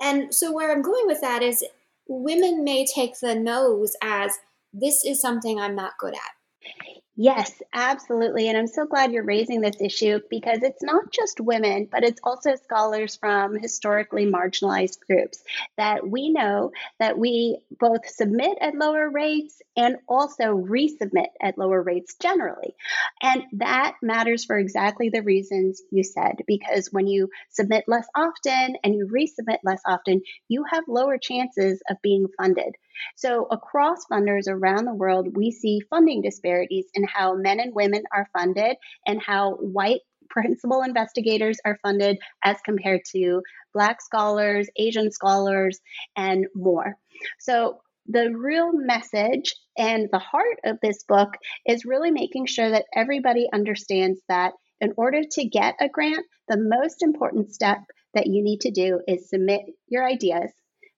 And 0.00 0.32
so, 0.32 0.52
where 0.52 0.70
I'm 0.70 0.82
going 0.82 1.06
with 1.06 1.20
that 1.20 1.42
is 1.42 1.64
women 2.06 2.62
may 2.62 2.86
take 2.86 3.18
the 3.18 3.34
no's 3.34 3.96
as 4.02 4.32
this 4.72 5.04
is 5.04 5.20
something 5.20 5.58
I'm 5.58 5.74
not 5.74 5.98
good 5.98 6.14
at. 6.14 7.00
Yes, 7.20 7.60
absolutely. 7.72 8.48
And 8.48 8.56
I'm 8.56 8.68
so 8.68 8.86
glad 8.86 9.10
you're 9.10 9.24
raising 9.24 9.60
this 9.60 9.80
issue 9.80 10.20
because 10.30 10.62
it's 10.62 10.84
not 10.84 11.10
just 11.10 11.40
women, 11.40 11.88
but 11.90 12.04
it's 12.04 12.20
also 12.22 12.54
scholars 12.54 13.16
from 13.16 13.58
historically 13.58 14.24
marginalized 14.24 15.00
groups 15.04 15.42
that 15.76 16.08
we 16.08 16.30
know 16.30 16.70
that 17.00 17.18
we 17.18 17.58
both 17.80 18.08
submit 18.08 18.56
at 18.60 18.76
lower 18.76 19.10
rates 19.10 19.60
and 19.76 19.96
also 20.08 20.56
resubmit 20.56 21.26
at 21.42 21.58
lower 21.58 21.82
rates 21.82 22.14
generally. 22.22 22.76
And 23.20 23.42
that 23.54 23.96
matters 24.00 24.44
for 24.44 24.56
exactly 24.56 25.08
the 25.08 25.22
reasons 25.22 25.82
you 25.90 26.04
said, 26.04 26.36
because 26.46 26.88
when 26.92 27.08
you 27.08 27.30
submit 27.50 27.84
less 27.88 28.06
often 28.16 28.76
and 28.84 28.94
you 28.94 29.08
resubmit 29.12 29.58
less 29.64 29.80
often, 29.84 30.22
you 30.46 30.62
have 30.70 30.84
lower 30.86 31.18
chances 31.18 31.82
of 31.90 31.96
being 32.00 32.26
funded. 32.36 32.76
So, 33.16 33.46
across 33.50 34.06
funders 34.10 34.48
around 34.48 34.84
the 34.84 34.94
world, 34.94 35.36
we 35.36 35.50
see 35.50 35.80
funding 35.90 36.22
disparities 36.22 36.86
in 36.94 37.04
how 37.04 37.34
men 37.34 37.60
and 37.60 37.74
women 37.74 38.02
are 38.12 38.28
funded 38.36 38.76
and 39.06 39.20
how 39.22 39.54
white 39.54 40.00
principal 40.30 40.82
investigators 40.82 41.58
are 41.64 41.78
funded 41.82 42.18
as 42.44 42.56
compared 42.64 43.00
to 43.12 43.42
Black 43.72 44.00
scholars, 44.02 44.68
Asian 44.76 45.10
scholars, 45.10 45.80
and 46.16 46.46
more. 46.54 46.96
So, 47.38 47.80
the 48.06 48.30
real 48.34 48.72
message 48.72 49.54
and 49.76 50.08
the 50.10 50.18
heart 50.18 50.58
of 50.64 50.78
this 50.80 51.04
book 51.04 51.28
is 51.66 51.84
really 51.84 52.10
making 52.10 52.46
sure 52.46 52.70
that 52.70 52.86
everybody 52.94 53.48
understands 53.52 54.20
that 54.28 54.54
in 54.80 54.94
order 54.96 55.22
to 55.32 55.44
get 55.44 55.74
a 55.80 55.88
grant, 55.88 56.24
the 56.48 56.56
most 56.56 57.02
important 57.02 57.52
step 57.52 57.78
that 58.14 58.26
you 58.26 58.42
need 58.42 58.62
to 58.62 58.70
do 58.70 59.00
is 59.06 59.28
submit 59.28 59.62
your 59.88 60.06
ideas 60.06 60.50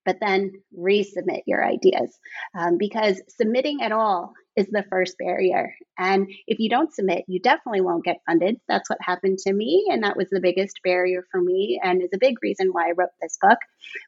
but 0.05 0.19
then 0.21 0.53
resubmit 0.77 1.43
your 1.47 1.65
ideas. 1.65 2.19
Um, 2.55 2.79
because 2.79 3.21
submitting 3.29 3.83
at 3.83 3.93
all 3.93 4.35
is 4.61 4.67
the 4.67 4.85
first 4.91 5.17
barrier. 5.19 5.75
And 5.99 6.29
if 6.47 6.59
you 6.59 6.69
don't 6.69 6.93
submit, 6.93 7.25
you 7.27 7.41
definitely 7.41 7.81
won't 7.81 8.05
get 8.05 8.21
funded. 8.27 8.57
That's 8.69 8.89
what 8.91 8.99
happened 9.01 9.39
to 9.41 9.53
me. 9.53 9.89
And 9.91 10.03
that 10.05 10.17
was 10.17 10.29
the 10.31 10.41
biggest 10.41 10.81
barrier 10.85 11.25
for 11.31 11.41
me 11.41 11.81
and 11.83 12.03
is 12.03 12.11
a 12.15 12.19
big 12.19 12.37
reason 12.43 12.69
why 12.69 12.89
I 12.89 12.93
wrote 12.97 13.11
this 13.21 13.39
book. 13.41 13.59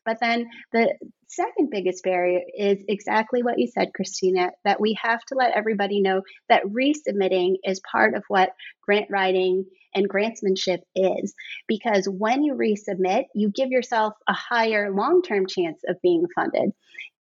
But 0.05 0.19
then 0.21 0.47
the 0.73 0.95
second 1.29 1.71
biggest 1.71 2.05
barrier 2.05 2.41
is 2.57 2.85
exactly 2.89 3.43
what 3.43 3.59
you 3.59 3.67
said, 3.67 3.95
Christina, 3.95 4.51
that 4.65 4.81
we 4.81 4.97
have 5.03 5.23
to 5.27 5.35
let 5.35 5.57
everybody 5.57 6.01
know 6.01 6.23
that 6.49 6.65
resubmitting 6.65 7.57
is 7.65 7.81
part 7.91 8.15
of 8.15 8.25
what 8.29 8.51
grant 8.83 9.07
writing 9.11 9.65
and 9.95 10.09
grantsmanship 10.09 10.81
is. 10.95 11.35
Because 11.67 12.07
when 12.07 12.43
you 12.45 12.55
resubmit, 12.55 13.25
you 13.35 13.51
give 13.51 13.71
yourself 13.71 14.15
a 14.29 14.35
higher 14.35 14.93
long 14.93 15.23
term 15.23 15.47
chance 15.47 15.81
of 15.89 16.01
being 16.03 16.27
funded. 16.35 16.73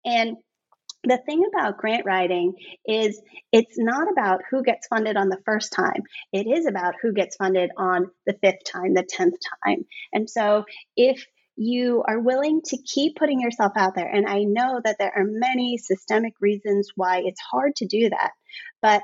And 0.05 0.37
the 1.03 1.19
thing 1.25 1.43
about 1.47 1.77
grant 1.77 2.05
writing 2.05 2.53
is 2.85 3.21
it's 3.51 3.77
not 3.77 4.11
about 4.11 4.41
who 4.49 4.63
gets 4.63 4.87
funded 4.87 5.17
on 5.17 5.29
the 5.29 5.41
first 5.45 5.73
time. 5.73 6.03
It 6.31 6.47
is 6.47 6.65
about 6.67 6.95
who 7.01 7.13
gets 7.13 7.35
funded 7.35 7.71
on 7.77 8.11
the 8.25 8.37
fifth 8.41 8.63
time, 8.71 8.93
the 8.93 9.03
tenth 9.03 9.35
time. 9.65 9.85
And 10.13 10.29
so 10.29 10.65
if 10.95 11.25
you 11.55 12.03
are 12.07 12.19
willing 12.19 12.61
to 12.65 12.77
keep 12.77 13.15
putting 13.15 13.41
yourself 13.41 13.73
out 13.75 13.95
there, 13.95 14.07
and 14.07 14.27
I 14.27 14.43
know 14.43 14.79
that 14.83 14.97
there 14.99 15.13
are 15.15 15.25
many 15.25 15.77
systemic 15.77 16.33
reasons 16.39 16.89
why 16.95 17.21
it's 17.25 17.41
hard 17.41 17.75
to 17.77 17.87
do 17.87 18.09
that, 18.09 18.31
but 18.81 19.01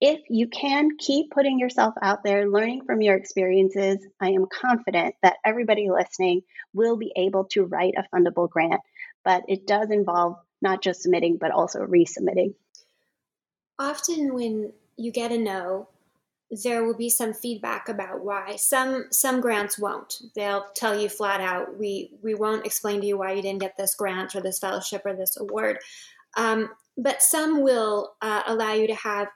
if 0.00 0.20
you 0.30 0.48
can 0.48 0.96
keep 0.98 1.30
putting 1.30 1.58
yourself 1.58 1.94
out 2.00 2.24
there, 2.24 2.48
learning 2.48 2.82
from 2.86 3.02
your 3.02 3.16
experiences, 3.16 3.98
I 4.18 4.30
am 4.30 4.46
confident 4.50 5.14
that 5.22 5.36
everybody 5.44 5.90
listening 5.90 6.40
will 6.72 6.96
be 6.96 7.12
able 7.16 7.44
to 7.52 7.64
write 7.64 7.94
a 7.98 8.16
fundable 8.16 8.48
grant. 8.48 8.80
But 9.26 9.42
it 9.48 9.66
does 9.66 9.90
involve 9.90 10.36
not 10.62 10.82
just 10.82 11.02
submitting, 11.02 11.36
but 11.36 11.50
also 11.50 11.80
resubmitting. 11.80 12.54
Often, 13.78 14.34
when 14.34 14.72
you 14.96 15.10
get 15.10 15.32
a 15.32 15.38
no, 15.38 15.88
there 16.50 16.84
will 16.84 16.96
be 16.96 17.08
some 17.08 17.32
feedback 17.32 17.88
about 17.88 18.24
why. 18.24 18.56
Some 18.56 19.06
some 19.10 19.40
grants 19.40 19.78
won't. 19.78 20.20
They'll 20.34 20.66
tell 20.74 20.98
you 20.98 21.08
flat 21.08 21.40
out, 21.40 21.78
we 21.78 22.10
we 22.22 22.34
won't 22.34 22.66
explain 22.66 23.00
to 23.00 23.06
you 23.06 23.18
why 23.18 23.32
you 23.32 23.42
didn't 23.42 23.60
get 23.60 23.76
this 23.76 23.94
grant 23.94 24.34
or 24.34 24.40
this 24.40 24.58
fellowship 24.58 25.02
or 25.04 25.14
this 25.14 25.36
award. 25.36 25.78
Um, 26.36 26.70
but 26.96 27.22
some 27.22 27.62
will 27.62 28.14
uh, 28.20 28.42
allow 28.46 28.74
you 28.74 28.86
to 28.88 28.94
have 28.94 29.28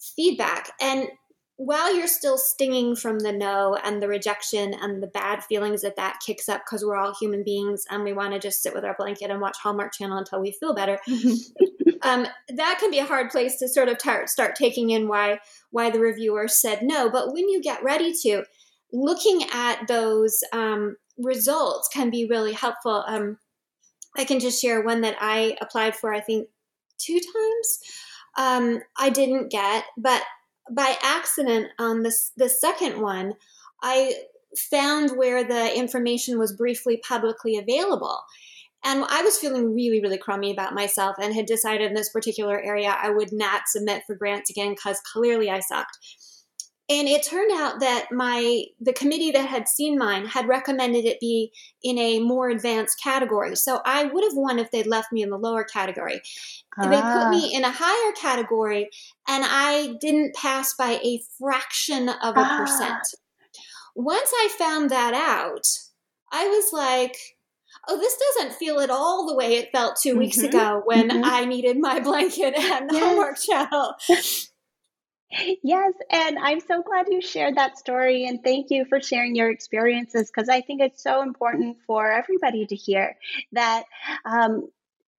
feedback. 0.00 0.70
And 0.80 1.08
while 1.58 1.92
you're 1.94 2.06
still 2.06 2.38
stinging 2.38 2.94
from 2.94 3.18
the 3.18 3.32
no 3.32 3.76
and 3.82 4.00
the 4.00 4.06
rejection 4.06 4.74
and 4.74 5.02
the 5.02 5.08
bad 5.08 5.42
feelings 5.42 5.82
that 5.82 5.96
that 5.96 6.20
kicks 6.24 6.48
up 6.48 6.62
because 6.64 6.84
we're 6.84 6.96
all 6.96 7.12
human 7.12 7.42
beings 7.42 7.84
and 7.90 8.04
we 8.04 8.12
want 8.12 8.32
to 8.32 8.38
just 8.38 8.62
sit 8.62 8.72
with 8.72 8.84
our 8.84 8.94
blanket 8.96 9.28
and 9.28 9.40
watch 9.40 9.58
Hallmark 9.58 9.92
Channel 9.92 10.18
until 10.18 10.40
we 10.40 10.52
feel 10.52 10.72
better, 10.72 11.00
um, 12.02 12.28
that 12.54 12.76
can 12.78 12.92
be 12.92 13.00
a 13.00 13.04
hard 13.04 13.30
place 13.30 13.56
to 13.58 13.66
sort 13.68 13.88
of 13.88 13.98
tar- 13.98 14.28
start 14.28 14.54
taking 14.54 14.90
in 14.90 15.08
why 15.08 15.40
why 15.72 15.90
the 15.90 15.98
reviewer 15.98 16.46
said 16.46 16.82
no. 16.82 17.10
But 17.10 17.32
when 17.32 17.48
you 17.48 17.60
get 17.60 17.82
ready 17.82 18.14
to, 18.22 18.44
looking 18.92 19.42
at 19.52 19.88
those 19.88 20.44
um, 20.52 20.96
results 21.18 21.88
can 21.92 22.08
be 22.08 22.26
really 22.26 22.52
helpful. 22.52 23.02
Um, 23.08 23.36
I 24.16 24.24
can 24.24 24.38
just 24.38 24.62
share 24.62 24.80
one 24.80 25.00
that 25.00 25.16
I 25.20 25.56
applied 25.60 25.96
for. 25.96 26.14
I 26.14 26.20
think 26.20 26.46
two 26.98 27.18
times. 27.18 27.80
Um, 28.38 28.80
I 28.96 29.10
didn't 29.10 29.50
get, 29.50 29.84
but 29.96 30.22
by 30.70 30.96
accident 31.02 31.68
um, 31.78 31.98
on 31.98 32.02
this 32.02 32.32
the 32.36 32.48
second 32.48 33.00
one, 33.00 33.34
I 33.82 34.14
found 34.56 35.16
where 35.16 35.44
the 35.44 35.76
information 35.76 36.38
was 36.38 36.56
briefly 36.56 37.00
publicly 37.06 37.56
available. 37.56 38.18
And 38.84 39.04
I 39.08 39.22
was 39.22 39.38
feeling 39.38 39.74
really, 39.74 40.00
really 40.00 40.18
crummy 40.18 40.52
about 40.52 40.74
myself 40.74 41.16
and 41.20 41.34
had 41.34 41.46
decided 41.46 41.88
in 41.88 41.94
this 41.94 42.10
particular 42.10 42.60
area 42.60 42.96
I 42.96 43.10
would 43.10 43.32
not 43.32 43.62
submit 43.66 44.04
for 44.06 44.14
grants 44.14 44.50
again 44.50 44.70
because 44.70 45.00
clearly 45.00 45.50
I 45.50 45.60
sucked. 45.60 45.98
And 46.90 47.06
it 47.06 47.22
turned 47.22 47.52
out 47.52 47.80
that 47.80 48.06
my 48.10 48.64
the 48.80 48.94
committee 48.94 49.30
that 49.32 49.46
had 49.46 49.68
seen 49.68 49.98
mine 49.98 50.24
had 50.24 50.48
recommended 50.48 51.04
it 51.04 51.20
be 51.20 51.52
in 51.82 51.98
a 51.98 52.18
more 52.20 52.48
advanced 52.48 53.00
category 53.02 53.54
so 53.56 53.80
i 53.84 54.04
would 54.04 54.24
have 54.24 54.34
won 54.34 54.58
if 54.58 54.70
they'd 54.70 54.86
left 54.86 55.12
me 55.12 55.22
in 55.22 55.30
the 55.30 55.38
lower 55.38 55.64
category 55.64 56.20
ah. 56.78 56.88
they 56.88 56.96
put 56.96 57.30
me 57.30 57.50
ah. 57.52 57.58
in 57.58 57.64
a 57.64 57.70
higher 57.70 58.12
category 58.12 58.88
and 59.28 59.44
i 59.46 59.94
didn't 60.00 60.34
pass 60.34 60.74
by 60.74 61.00
a 61.04 61.20
fraction 61.38 62.08
of 62.08 62.36
a 62.36 62.40
ah. 62.40 62.58
percent 62.58 63.14
once 63.94 64.30
i 64.34 64.48
found 64.58 64.90
that 64.90 65.14
out 65.14 65.66
i 66.32 66.46
was 66.48 66.72
like 66.72 67.16
oh, 67.90 67.98
this 67.98 68.18
doesn't 68.34 68.54
feel 68.54 68.80
at 68.80 68.90
all 68.90 69.26
the 69.26 69.34
way 69.34 69.54
it 69.54 69.70
felt 69.72 69.96
2 70.02 70.10
mm-hmm. 70.10 70.18
weeks 70.18 70.38
ago 70.38 70.82
when 70.84 71.08
mm-hmm. 71.08 71.24
I 71.24 71.46
needed 71.46 71.78
my 71.78 72.00
blanket 72.00 72.54
and 72.54 72.90
yes. 72.92 73.02
Hallmark 73.02 73.38
Channel. 73.40 73.94
Yes, 75.30 75.92
and 76.10 76.38
I'm 76.38 76.60
so 76.60 76.82
glad 76.82 77.06
you 77.10 77.20
shared 77.20 77.56
that 77.56 77.78
story 77.78 78.24
and 78.26 78.42
thank 78.42 78.70
you 78.70 78.86
for 78.86 79.00
sharing 79.00 79.34
your 79.34 79.50
experiences 79.50 80.30
because 80.30 80.48
I 80.48 80.62
think 80.62 80.80
it's 80.80 81.02
so 81.02 81.22
important 81.22 81.78
for 81.86 82.10
everybody 82.10 82.66
to 82.66 82.74
hear 82.74 83.16
that 83.52 83.84
um, 84.24 84.68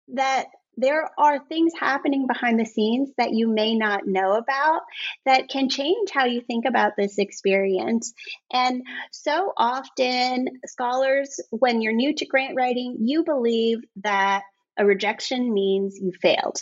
that 0.09 0.47
there 0.79 1.11
are 1.19 1.45
things 1.45 1.73
happening 1.79 2.27
behind 2.27 2.59
the 2.59 2.65
scenes 2.65 3.11
that 3.19 3.33
you 3.33 3.49
may 3.49 3.75
not 3.75 4.07
know 4.07 4.33
about 4.37 4.83
that 5.27 5.49
can 5.49 5.69
change 5.69 6.11
how 6.13 6.25
you 6.25 6.41
think 6.41 6.65
about 6.65 6.93
this 6.97 7.19
experience. 7.19 8.15
And 8.53 8.85
so 9.11 9.53
often, 9.57 10.49
scholars, 10.67 11.41
when 11.51 11.83
you're 11.83 11.93
new 11.93 12.15
to 12.15 12.27
grant 12.27 12.55
writing, 12.57 12.99
you 13.01 13.25
believe 13.25 13.81
that 13.97 14.45
a 14.79 14.87
rejection 14.87 15.53
means 15.53 15.99
you 16.01 16.13
failed. 16.23 16.59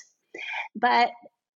But 0.75 1.11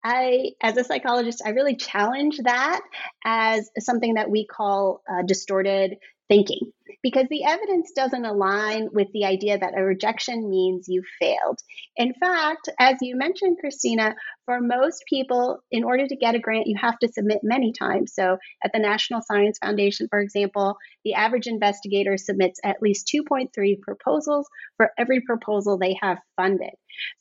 I, 0.07 0.51
as 0.61 0.77
a 0.77 0.85
psychologist, 0.85 1.41
I 1.45 1.49
really 1.49 1.75
challenge 1.75 2.37
that 2.45 2.79
as 3.25 3.69
something 3.79 4.13
that 4.13 4.29
we 4.29 4.45
call 4.45 5.03
uh, 5.09 5.23
distorted 5.23 5.97
thinking 6.27 6.71
because 7.03 7.27
the 7.29 7.43
evidence 7.45 7.91
doesn't 7.95 8.25
align 8.25 8.89
with 8.91 9.07
the 9.13 9.25
idea 9.25 9.57
that 9.57 9.77
a 9.77 9.83
rejection 9.83 10.49
means 10.49 10.87
you 10.87 11.03
failed. 11.19 11.59
In 11.95 12.13
fact, 12.13 12.69
as 12.79 12.97
you 13.01 13.15
mentioned, 13.15 13.57
Christina, 13.59 14.15
for 14.45 14.59
most 14.59 15.03
people, 15.07 15.59
in 15.71 15.83
order 15.83 16.07
to 16.07 16.15
get 16.15 16.35
a 16.35 16.39
grant, 16.39 16.67
you 16.67 16.77
have 16.79 16.97
to 16.99 17.11
submit 17.11 17.39
many 17.43 17.71
times. 17.71 18.13
So 18.13 18.37
at 18.63 18.71
the 18.73 18.79
National 18.79 19.21
Science 19.21 19.57
Foundation, 19.59 20.07
for 20.09 20.19
example, 20.19 20.77
the 21.03 21.13
average 21.13 21.47
investigator 21.47 22.17
submits 22.17 22.59
at 22.63 22.81
least 22.81 23.11
2.3 23.13 23.47
proposals 23.81 24.47
for 24.77 24.91
every 24.97 25.21
proposal 25.21 25.77
they 25.77 25.97
have 26.01 26.17
funded. 26.35 26.71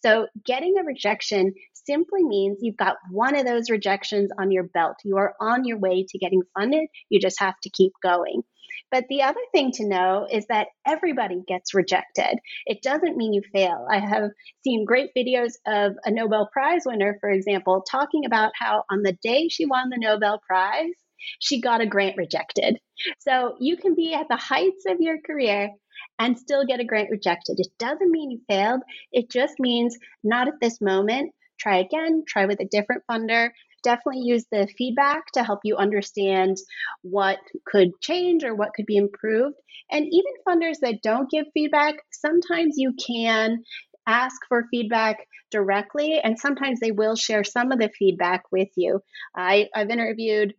So 0.05 0.27
getting 0.45 0.77
a 0.79 0.85
rejection 0.85 1.53
simply 1.75 2.25
means 2.25 2.59
you've 2.61 2.77
got 2.77 2.97
one 3.11 3.37
of 3.37 3.47
those 3.47 3.71
rejections 3.71 4.31
on 4.38 4.51
your 4.51 4.64
belt. 4.64 4.97
You 5.05 5.19
are 5.19 5.35
on 5.40 5.64
your 5.64 5.79
way 5.79 6.05
to 6.09 6.19
getting 6.19 6.42
funded. 6.59 6.88
You 7.09 7.21
just 7.21 7.40
have 7.40 7.55
to 7.62 7.71
keep 7.71 7.92
going. 8.03 8.42
But 8.90 9.05
the 9.09 9.22
other 9.22 9.40
thing 9.52 9.72
to 9.72 9.88
know 9.88 10.26
is 10.31 10.46
that 10.46 10.68
everybody 10.87 11.42
gets 11.46 11.74
rejected. 11.74 12.38
It 12.66 12.83
doesn't 12.83 13.16
mean 13.16 13.33
you 13.33 13.42
fail. 13.52 13.87
I 13.90 13.98
have 13.98 14.31
seen 14.64 14.85
great 14.85 15.11
videos 15.16 15.55
of 15.66 15.92
a 16.05 16.11
Nobel 16.11 16.48
Prize 16.52 16.83
winner, 16.87 17.16
for 17.20 17.31
example, 17.31 17.85
talking 17.90 18.24
about 18.24 18.52
how 18.59 18.85
on 18.90 19.02
the 19.02 19.16
day 19.22 19.48
she 19.48 19.66
won 19.66 19.90
the 19.90 19.98
Nobel 19.98 20.40
Prize, 20.46 20.94
she 21.40 21.61
got 21.61 21.81
a 21.81 21.87
grant 21.87 22.16
rejected. 22.16 22.79
So 23.18 23.57
you 23.61 23.76
can 23.76 23.94
be 23.94 24.14
at 24.14 24.29
the 24.29 24.37
heights 24.37 24.85
of 24.88 25.00
your 25.00 25.18
career 25.26 25.70
and 26.18 26.38
still 26.38 26.64
get 26.64 26.81
a 26.81 26.85
grant 26.85 27.11
rejected. 27.11 27.59
It 27.59 27.68
doesn't 27.79 28.11
mean 28.11 28.31
you 28.31 28.40
failed. 28.48 28.83
It 29.12 29.31
just 29.31 29.55
means 29.59 29.98
not 30.22 30.48
at 30.48 30.61
this 30.61 30.81
moment. 30.81 31.33
Try 31.59 31.79
again, 31.79 32.24
try 32.26 32.44
with 32.46 32.61
a 32.61 32.68
different 32.70 33.02
funder, 33.11 33.50
definitely 33.87 34.22
use 34.25 34.44
the 34.51 34.68
feedback 34.77 35.22
to 35.35 35.44
help 35.44 35.61
you 35.62 35.77
understand 35.77 36.57
what 37.03 37.38
could 37.64 37.90
change 38.03 38.42
or 38.42 38.55
what 38.55 38.75
could 38.75 38.85
be 38.85 38.96
improved. 38.96 39.55
And 39.90 40.05
even 40.05 40.33
funders 40.46 40.81
that 40.83 41.03
don't 41.03 41.31
give 41.31 41.46
feedback, 41.55 41.94
sometimes 42.11 42.75
you 42.77 42.94
can 43.07 43.62
ask 44.09 44.35
for 44.49 44.66
feedback 44.72 45.18
directly, 45.53 46.18
and 46.22 46.38
sometimes 46.38 46.81
they 46.81 46.90
will 46.90 47.14
share 47.14 47.44
some 47.44 47.70
of 47.70 47.79
the 47.79 47.90
feedback 47.96 48.42
with 48.51 48.68
you. 48.77 49.01
I, 49.37 49.68
have 49.75 49.90
interviewed 49.90 50.55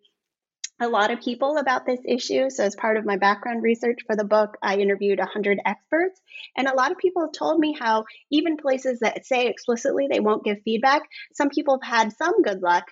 a 0.80 0.88
lot 0.88 1.12
of 1.12 1.22
people 1.22 1.58
about 1.58 1.86
this 1.86 2.00
issue. 2.06 2.50
So, 2.50 2.64
as 2.64 2.76
part 2.76 2.98
of 2.98 3.06
my 3.06 3.18
background 3.18 3.64
research 3.64 4.00
for 4.06 4.16
the 4.16 4.24
book, 4.24 4.58
I 4.62 4.78
interviewed 4.78 5.20
100 5.20 5.60
experts. 5.66 6.22
And 6.56 6.68
a 6.68 6.76
lot 6.76 6.92
of 6.92 6.98
people 6.98 7.24
have 7.24 7.32
told 7.32 7.60
me 7.60 7.76
how, 7.78 8.06
even 8.32 8.58
places 8.58 9.00
that 9.00 9.26
say 9.26 9.48
explicitly 9.48 10.08
they 10.10 10.20
won't 10.20 10.44
give 10.44 10.62
feedback, 10.64 11.04
some 11.34 11.50
people 11.50 11.80
have 11.82 12.00
had 12.00 12.14
some 12.14 12.42
good 12.42 12.62
luck 12.62 12.86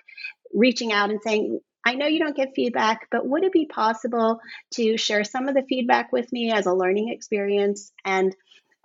reaching 0.52 0.92
out 0.92 1.10
and 1.10 1.20
saying, 1.22 1.60
I 1.84 1.94
know 1.94 2.06
you 2.06 2.18
don't 2.18 2.36
give 2.36 2.48
feedback, 2.56 3.06
but 3.12 3.26
would 3.26 3.44
it 3.44 3.52
be 3.52 3.66
possible 3.66 4.40
to 4.74 4.96
share 4.96 5.22
some 5.22 5.46
of 5.46 5.54
the 5.54 5.62
feedback 5.68 6.12
with 6.12 6.32
me 6.32 6.50
as 6.50 6.66
a 6.66 6.74
learning 6.74 7.10
experience? 7.10 7.92
And 8.04 8.34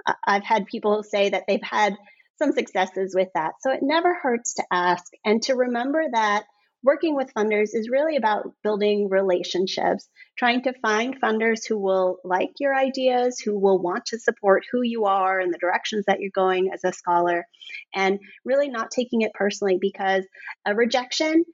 uh, 0.06 0.14
I've 0.24 0.44
had 0.44 0.68
people 0.68 1.02
say 1.02 1.30
that 1.30 1.46
they've 1.48 1.64
had 1.64 1.96
some 2.38 2.52
successes 2.52 3.16
with 3.16 3.30
that. 3.34 3.54
So 3.62 3.72
it 3.72 3.82
never 3.82 4.14
hurts 4.14 4.56
to 4.56 4.64
ask 4.72 5.12
and 5.26 5.42
to 5.44 5.56
remember 5.56 6.04
that 6.12 6.44
working 6.84 7.16
with 7.16 7.34
funders 7.34 7.70
is 7.74 7.90
really 7.90 8.16
about 8.16 8.54
building 8.64 9.10
relationships, 9.10 10.10
trying 10.38 10.64
to 10.64 10.74
find 10.82 11.22
funders 11.22 11.68
who 11.68 11.78
will 11.78 12.18
like 12.24 12.52
your 12.60 12.76
ideas, 12.76 13.40
who 13.40 13.58
will 13.58 13.80
want 13.80 14.06
to 14.08 14.20
support 14.20 14.64
who 14.72 14.82
you 14.82 15.06
are 15.06 15.40
and 15.40 15.54
the 15.54 15.60
directions 15.60 16.06
that 16.08 16.20
you're 16.20 16.32
going 16.34 16.72
as 16.74 16.84
a 16.84 16.94
scholar, 16.94 17.48
and 17.94 18.20
really 18.46 18.70
not 18.70 18.92
taking 18.92 19.22
it 19.22 19.34
personally 19.34 19.78
because 19.80 20.26
a 20.66 20.74
rejection, 20.74 21.46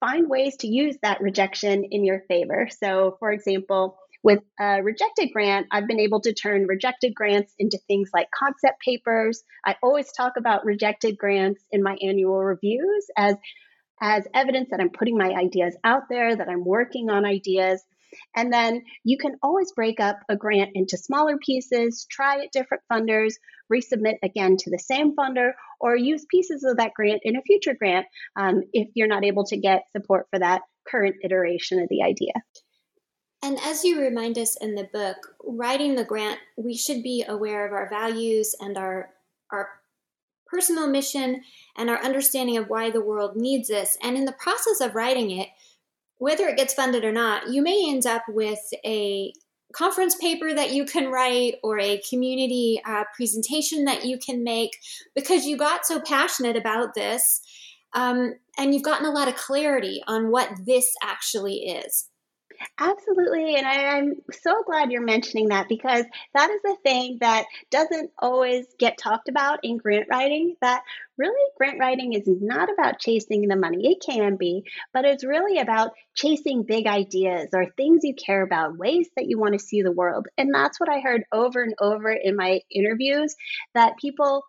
find 0.00 0.28
ways 0.28 0.56
to 0.58 0.68
use 0.68 0.96
that 1.02 1.20
rejection 1.20 1.84
in 1.90 2.04
your 2.04 2.22
favor. 2.28 2.68
So, 2.70 3.16
for 3.18 3.32
example, 3.32 3.98
with 4.22 4.40
a 4.58 4.82
rejected 4.82 5.30
grant, 5.32 5.68
I've 5.70 5.86
been 5.86 6.00
able 6.00 6.20
to 6.22 6.34
turn 6.34 6.66
rejected 6.66 7.14
grants 7.14 7.52
into 7.60 7.78
things 7.86 8.10
like 8.12 8.28
concept 8.36 8.80
papers. 8.80 9.44
I 9.64 9.76
always 9.82 10.10
talk 10.10 10.32
about 10.36 10.64
rejected 10.64 11.16
grants 11.16 11.62
in 11.70 11.82
my 11.82 11.96
annual 12.02 12.42
reviews 12.42 13.06
as 13.16 13.36
as 14.00 14.26
evidence 14.34 14.68
that 14.70 14.80
I'm 14.80 14.90
putting 14.90 15.16
my 15.16 15.30
ideas 15.30 15.76
out 15.84 16.02
there, 16.08 16.36
that 16.36 16.48
I'm 16.48 16.64
working 16.64 17.10
on 17.10 17.24
ideas. 17.24 17.82
And 18.34 18.52
then 18.52 18.84
you 19.04 19.18
can 19.18 19.36
always 19.42 19.72
break 19.72 20.00
up 20.00 20.20
a 20.28 20.36
grant 20.36 20.70
into 20.74 20.96
smaller 20.96 21.36
pieces, 21.38 22.06
try 22.10 22.42
at 22.42 22.52
different 22.52 22.82
funders, 22.90 23.34
resubmit 23.72 24.16
again 24.22 24.56
to 24.58 24.70
the 24.70 24.78
same 24.78 25.14
funder, 25.14 25.52
or 25.80 25.96
use 25.96 26.24
pieces 26.30 26.64
of 26.64 26.76
that 26.76 26.94
grant 26.94 27.20
in 27.24 27.36
a 27.36 27.42
future 27.42 27.74
grant 27.74 28.06
um, 28.36 28.62
if 28.72 28.88
you're 28.94 29.08
not 29.08 29.24
able 29.24 29.44
to 29.44 29.56
get 29.56 29.84
support 29.92 30.26
for 30.30 30.38
that 30.38 30.62
current 30.88 31.16
iteration 31.24 31.80
of 31.80 31.88
the 31.88 32.02
idea. 32.02 32.32
And 33.42 33.58
as 33.60 33.84
you 33.84 34.00
remind 34.00 34.38
us 34.38 34.56
in 34.56 34.74
the 34.74 34.88
book, 34.92 35.16
writing 35.44 35.94
the 35.94 36.04
grant, 36.04 36.38
we 36.56 36.74
should 36.74 37.02
be 37.02 37.24
aware 37.28 37.66
of 37.66 37.72
our 37.72 37.88
values 37.88 38.54
and 38.60 38.76
our 38.78 39.10
our 39.52 39.68
personal 40.46 40.88
mission 40.88 41.42
and 41.76 41.90
our 41.90 42.02
understanding 42.02 42.56
of 42.56 42.68
why 42.68 42.90
the 42.90 43.04
world 43.04 43.36
needs 43.36 43.68
this. 43.68 43.96
And 44.02 44.16
in 44.16 44.24
the 44.24 44.32
process 44.32 44.80
of 44.80 44.94
writing 44.94 45.30
it, 45.30 45.48
whether 46.18 46.46
it 46.46 46.56
gets 46.56 46.74
funded 46.74 47.04
or 47.04 47.12
not, 47.12 47.48
you 47.48 47.62
may 47.62 47.88
end 47.88 48.06
up 48.06 48.22
with 48.28 48.60
a 48.84 49.32
conference 49.72 50.14
paper 50.14 50.54
that 50.54 50.72
you 50.72 50.84
can 50.84 51.10
write 51.10 51.56
or 51.62 51.78
a 51.78 52.00
community 52.08 52.80
uh, 52.86 53.04
presentation 53.14 53.84
that 53.84 54.04
you 54.04 54.18
can 54.18 54.42
make 54.42 54.70
because 55.14 55.44
you 55.44 55.56
got 55.56 55.84
so 55.84 56.00
passionate 56.00 56.56
about 56.56 56.94
this 56.94 57.42
um, 57.92 58.34
and 58.56 58.72
you've 58.72 58.82
gotten 58.82 59.06
a 59.06 59.10
lot 59.10 59.28
of 59.28 59.36
clarity 59.36 60.02
on 60.06 60.30
what 60.30 60.50
this 60.64 60.94
actually 61.02 61.56
is. 61.56 62.08
Absolutely. 62.78 63.56
And 63.56 63.66
I, 63.66 63.98
am 63.98 64.14
so 64.30 64.62
glad 64.64 64.90
you're 64.90 65.02
mentioning 65.02 65.48
that 65.48 65.68
because 65.68 66.04
that 66.34 66.50
is 66.50 66.60
the 66.62 66.76
thing 66.82 67.18
that 67.20 67.46
doesn't 67.70 68.10
always 68.18 68.66
get 68.78 68.98
talked 68.98 69.28
about 69.28 69.60
in 69.62 69.78
grant 69.78 70.06
writing. 70.10 70.56
That 70.60 70.82
really, 71.18 71.50
grant 71.56 71.78
writing 71.78 72.12
is 72.12 72.24
not 72.26 72.68
about 72.72 72.98
chasing 72.98 73.48
the 73.48 73.56
money. 73.56 73.92
It 73.92 74.02
can 74.04 74.36
be, 74.36 74.64
but 74.92 75.04
it's 75.04 75.24
really 75.24 75.58
about 75.58 75.92
chasing 76.14 76.62
big 76.62 76.86
ideas 76.86 77.48
or 77.54 77.66
things 77.76 78.00
you 78.04 78.14
care 78.14 78.42
about, 78.42 78.76
ways 78.76 79.08
that 79.16 79.26
you 79.26 79.38
want 79.38 79.54
to 79.54 79.58
see 79.58 79.82
the 79.82 79.92
world. 79.92 80.26
And 80.36 80.54
that's 80.54 80.78
what 80.80 80.88
I 80.90 81.00
heard 81.00 81.24
over 81.32 81.62
and 81.62 81.74
over 81.80 82.10
in 82.10 82.36
my 82.36 82.60
interviews 82.70 83.34
that 83.74 83.96
people 83.98 84.44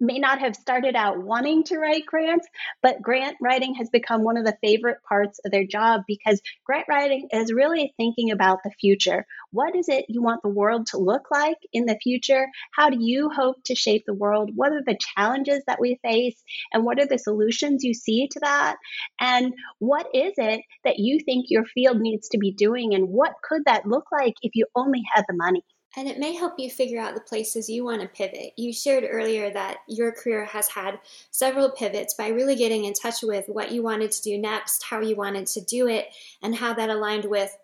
may 0.00 0.18
not 0.18 0.40
have 0.40 0.56
started 0.56 0.94
out 0.96 1.22
wanting 1.22 1.64
to 1.64 1.78
write 1.78 2.06
grants, 2.06 2.46
but 2.82 3.02
grant 3.02 3.36
writing 3.40 3.74
has 3.74 3.90
become 3.90 4.22
one 4.22 4.36
of 4.36 4.44
the 4.44 4.56
favorite 4.62 4.98
parts 5.08 5.40
of 5.44 5.50
their 5.50 5.64
job 5.64 6.02
because 6.06 6.40
grant 6.64 6.86
writing 6.88 7.28
is 7.32 7.52
really 7.52 7.94
thinking 7.96 8.30
about 8.30 8.60
the 8.64 8.70
future. 8.80 9.26
What 9.50 9.74
is 9.76 9.88
it 9.88 10.06
you 10.08 10.22
want 10.22 10.42
the 10.42 10.48
world 10.48 10.86
to 10.88 10.98
look 10.98 11.30
like 11.30 11.58
in 11.72 11.86
the 11.86 11.98
future? 12.02 12.48
How 12.72 12.90
do 12.90 12.98
you 13.00 13.30
hope 13.30 13.56
to 13.64 13.74
shape 13.74 14.04
the 14.06 14.14
world? 14.14 14.50
What 14.54 14.72
are 14.72 14.82
the 14.84 14.98
challenges 15.16 15.62
that 15.66 15.80
we 15.80 15.98
face? 16.02 16.42
And 16.72 16.84
what 16.84 16.98
are 16.98 17.06
the 17.06 17.18
solutions 17.18 17.84
you 17.84 17.94
see 17.94 18.28
to 18.28 18.40
that? 18.40 18.76
And 19.20 19.54
what 19.78 20.06
is 20.14 20.34
it 20.36 20.62
that 20.84 20.98
you 20.98 21.20
think 21.20 21.46
your 21.48 21.64
field 21.64 22.00
needs 22.00 22.28
to 22.30 22.38
be 22.38 22.52
doing? 22.52 22.94
And 22.94 23.08
what 23.08 23.34
could 23.42 23.64
that 23.66 23.86
look 23.86 24.06
like 24.12 24.34
if 24.42 24.52
you 24.54 24.66
only 24.74 25.02
had 25.12 25.24
the 25.28 25.36
money? 25.36 25.64
And 25.96 26.06
it 26.06 26.18
may 26.18 26.34
help 26.34 26.54
you 26.58 26.70
figure 26.70 27.00
out 27.00 27.14
the 27.14 27.20
places 27.20 27.68
you 27.68 27.84
want 27.84 28.02
to 28.02 28.08
pivot. 28.08 28.52
You 28.56 28.72
shared 28.72 29.04
earlier 29.08 29.50
that 29.50 29.78
your 29.88 30.12
career 30.12 30.44
has 30.44 30.68
had 30.68 31.00
several 31.30 31.70
pivots 31.70 32.14
by 32.14 32.28
really 32.28 32.56
getting 32.56 32.84
in 32.84 32.92
touch 32.92 33.22
with 33.22 33.46
what 33.48 33.72
you 33.72 33.82
wanted 33.82 34.12
to 34.12 34.22
do 34.22 34.38
next, 34.38 34.84
how 34.84 35.00
you 35.00 35.16
wanted 35.16 35.46
to 35.46 35.60
do 35.62 35.88
it, 35.88 36.08
and 36.42 36.54
how 36.54 36.74
that 36.74 36.90
aligned 36.90 37.24
with 37.24 37.56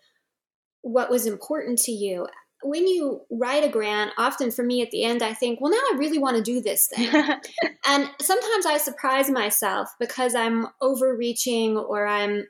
what 0.81 1.11
was 1.11 1.27
important 1.27 1.79
to 1.81 1.93
you. 1.93 2.27
When 2.63 2.87
you 2.87 3.21
write 3.31 3.63
a 3.63 3.69
grant, 3.69 4.13
often 4.17 4.51
for 4.51 4.63
me 4.63 4.81
at 4.81 4.91
the 4.91 5.05
end, 5.05 5.23
I 5.23 5.35
think, 5.35 5.61
well, 5.61 5.71
now 5.71 5.77
I 5.77 5.97
really 5.99 6.19
want 6.19 6.37
to 6.39 6.43
do 6.43 6.63
this 6.63 6.89
thing. 6.89 7.09
and 7.87 8.11
sometimes 8.21 8.65
I 8.65 8.79
surprise 8.79 9.29
myself 9.29 9.91
because 10.01 10.35
I'm 10.35 10.69
overreaching 10.81 11.77
or 11.77 12.07
I'm 12.07 12.47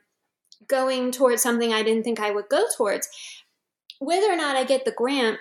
going 0.67 1.11
towards 1.11 1.43
something 1.43 1.73
I 1.73 1.83
didn't 1.83 2.03
think 2.03 2.21
I 2.21 2.31
would 2.31 2.47
go 2.49 2.63
towards. 2.77 3.09
Whether 3.99 4.31
or 4.31 4.37
not 4.37 4.55
I 4.55 4.63
get 4.63 4.85
the 4.85 4.91
grant 4.91 5.37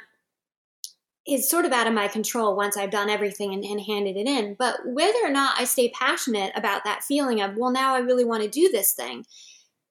is 1.26 1.48
sort 1.48 1.64
of 1.64 1.72
out 1.72 1.86
of 1.86 1.94
my 1.94 2.06
control 2.06 2.54
once 2.54 2.76
I've 2.76 2.90
done 2.90 3.08
everything 3.08 3.54
and, 3.54 3.64
and, 3.64 3.80
handed 3.80 4.16
it 4.16 4.26
in. 4.26 4.56
But 4.58 4.80
whether 4.84 5.18
or 5.24 5.30
not 5.30 5.58
I 5.58 5.64
stay 5.64 5.90
passionate 5.90 6.52
about 6.54 6.84
that 6.84 7.02
feeling 7.02 7.40
of, 7.40 7.56
well, 7.56 7.72
now 7.72 7.94
I 7.94 8.00
really 8.00 8.24
want 8.24 8.42
to 8.42 8.48
do 8.48 8.68
this 8.70 8.92
thing, 8.92 9.24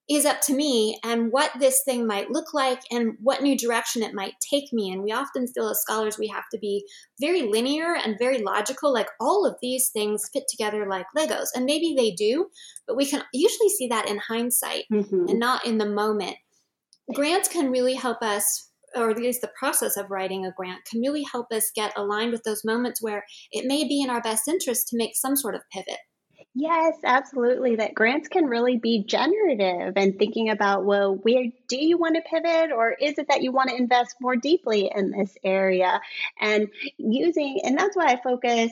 is 0.10 0.26
up 0.26 0.42
to 0.42 0.54
me 0.54 1.00
and 1.04 1.32
what 1.32 1.52
this 1.60 1.82
thing 1.84 2.06
might 2.06 2.30
look 2.30 2.54
like 2.54 2.82
and 2.92 3.14
what 3.22 3.42
new 3.42 3.58
direction 3.58 4.04
it 4.04 4.14
might 4.14 4.34
take 4.42 4.72
me. 4.74 4.92
And 4.92 5.02
we 5.02 5.12
often 5.12 5.48
feel 5.48 5.70
as 5.70 5.80
scholars 5.80 6.20
we 6.20 6.28
have 6.28 6.44
to 6.52 6.60
be 6.60 6.86
very 7.22 7.44
linear 7.44 7.96
and 7.96 8.20
very 8.20 8.40
logical, 8.40 8.94
like 8.94 9.08
all 9.20 9.46
of 9.46 9.56
these 9.62 9.90
things 9.90 10.30
fit 10.32 10.44
together 10.50 10.86
like 10.88 11.06
Legos. 11.18 11.48
And 11.56 11.66
maybe 11.66 11.96
they 11.96 12.12
do, 12.12 12.48
but 12.86 12.98
we 12.98 13.06
can 13.06 13.24
usually 13.34 13.70
see 13.70 13.88
that 13.88 14.10
in 14.10 14.18
hindsight 14.18 14.84
mm-hmm. 14.92 15.30
and 15.30 15.40
not 15.40 15.66
in 15.66 15.78
the 15.78 15.90
moment. 15.90 16.36
Grants 17.14 17.48
can 17.48 17.72
really 17.72 17.96
help 17.96 18.22
us 18.22 18.70
or 18.96 19.10
at 19.10 19.18
least 19.18 19.41
the 19.41 19.52
process 19.58 19.98
of 19.98 20.10
writing 20.10 20.46
a 20.46 20.52
grant 20.52 20.86
can 20.86 21.02
really 21.02 21.24
help 21.32 21.52
us 21.52 21.72
get 21.76 21.94
aligned 21.98 22.32
with 22.32 22.44
those 22.44 22.64
moments 22.64 23.02
where 23.02 23.24
it 23.52 23.66
may 23.66 23.88
be 23.88 24.02
in 24.02 24.10
our 24.10 24.22
best 24.22 24.48
interest 24.48 24.88
to 24.89 24.98
make 24.98 25.16
some 25.16 25.36
sort 25.36 25.56
of 25.56 25.62
pivot. 25.72 26.00
Yes, 26.56 26.96
absolutely. 27.04 27.78
That 27.78 27.96
grants 27.96 28.28
can 28.28 28.46
really 28.46 28.78
be 28.78 29.04
generative 29.04 29.94
and 29.96 30.20
thinking 30.20 30.50
about, 30.50 30.86
well, 30.86 31.16
where 31.16 31.46
do 31.68 31.84
you 31.84 31.98
want 31.98 32.16
to 32.16 32.22
pivot, 32.22 32.72
or 32.72 32.91
is 32.91 33.18
it 33.18 33.28
that 33.30 33.41
you 33.41 33.52
want 33.52 33.70
to 33.72 33.76
invest 33.76 34.18
more 34.22 34.36
deeply 34.36 34.91
in 34.94 35.10
this 35.10 35.36
area? 35.44 36.00
And 36.39 36.68
using, 36.98 37.62
and 37.64 37.76
that's 37.78 37.98
why 37.98 38.06
I 38.06 38.22
focus 38.22 38.72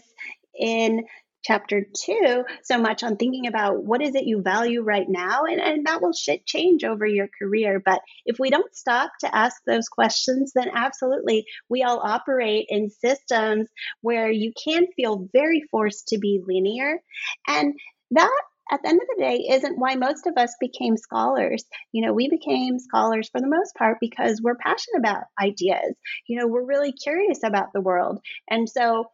in 0.53 1.05
chapter 1.43 1.85
two 1.95 2.43
so 2.63 2.77
much 2.77 3.03
on 3.03 3.17
thinking 3.17 3.47
about 3.47 3.83
what 3.83 4.01
is 4.01 4.15
it 4.15 4.25
you 4.25 4.41
value 4.41 4.81
right 4.81 5.07
now 5.09 5.43
and, 5.43 5.59
and 5.59 5.85
that 5.85 6.01
will 6.01 6.13
shit 6.13 6.45
change 6.45 6.83
over 6.83 7.05
your 7.05 7.27
career. 7.39 7.81
But 7.83 8.01
if 8.25 8.37
we 8.39 8.49
don't 8.49 8.75
stop 8.75 9.11
to 9.21 9.35
ask 9.35 9.61
those 9.65 9.87
questions 9.87 10.51
then 10.53 10.69
absolutely 10.73 11.45
we 11.69 11.83
all 11.83 11.99
operate 11.99 12.67
in 12.69 12.89
systems 12.89 13.69
where 14.01 14.31
you 14.31 14.53
can 14.63 14.87
feel 14.95 15.27
very 15.33 15.63
forced 15.71 16.09
to 16.09 16.17
be 16.17 16.41
linear. 16.45 17.01
And 17.47 17.75
that 18.11 18.41
at 18.71 18.81
the 18.81 18.89
end 18.89 19.01
of 19.01 19.07
the 19.09 19.21
day 19.21 19.47
isn't 19.49 19.77
why 19.77 19.95
most 19.95 20.27
of 20.27 20.37
us 20.37 20.55
became 20.59 20.95
scholars. 20.97 21.65
You 21.91 22.05
know, 22.05 22.13
we 22.13 22.29
became 22.29 22.79
scholars 22.79 23.29
for 23.29 23.41
the 23.41 23.47
most 23.47 23.75
part 23.75 23.97
because 23.99 24.41
we're 24.41 24.55
passionate 24.55 24.99
about 24.99 25.25
ideas. 25.41 25.95
You 26.27 26.39
know, 26.39 26.47
we're 26.47 26.65
really 26.65 26.93
curious 26.93 27.43
about 27.43 27.73
the 27.73 27.81
world. 27.81 28.19
And 28.49 28.69
so 28.69 29.11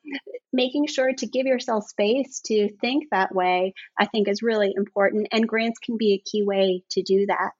making 0.54 0.88
sure 0.88 1.12
to 1.12 1.28
give 1.28 1.46
yourself 1.46 1.86
space 1.88 2.42
to 2.46 2.70
think 2.80 3.06
that 3.12 3.34
way, 3.34 3.74
I 4.00 4.06
think 4.06 4.28
is 4.28 4.44
really 4.44 4.74
important. 4.76 5.28
And 5.32 5.48
grants 5.48 5.80
can 5.80 5.98
be 5.98 6.14
a 6.14 6.30
key 6.30 6.44
way 6.44 6.84
to 6.92 7.02
do 7.02 7.26
that. 7.28 7.52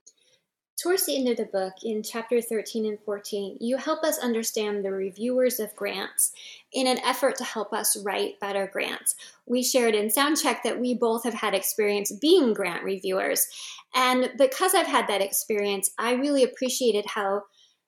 Towards 0.82 1.08
the 1.08 1.16
end 1.16 1.28
of 1.28 1.38
the 1.38 1.46
book, 1.46 1.74
in 1.84 2.04
chapter 2.04 2.40
13 2.40 2.86
and 2.86 3.00
14, 3.00 3.58
you 3.60 3.78
help 3.78 4.04
us 4.04 4.20
understand 4.20 4.86
the 4.86 4.92
reviewers 4.92 5.60
of 5.60 5.76
grants 5.76 6.34
in 6.72 6.86
an 6.86 7.00
effort 7.00 7.36
to 7.38 7.44
help 7.44 7.74
us 7.74 7.98
write 7.98 8.40
better 8.40 8.70
grants. 8.72 9.16
We 9.48 9.64
shared 9.64 9.96
in 9.96 10.10
Soundcheck 10.10 10.62
that 10.64 10.80
we 10.80 10.94
both 10.94 11.24
have 11.24 11.34
had 11.34 11.56
experience 11.56 12.12
being 12.12 12.54
grant 12.54 12.84
reviewers. 12.84 13.48
And 13.96 14.32
because 14.38 14.76
I've 14.76 14.86
had 14.86 15.08
that 15.08 15.22
experience, 15.22 15.90
I 15.98 16.14
really 16.14 16.44
appreciated 16.44 17.06
how 17.08 17.46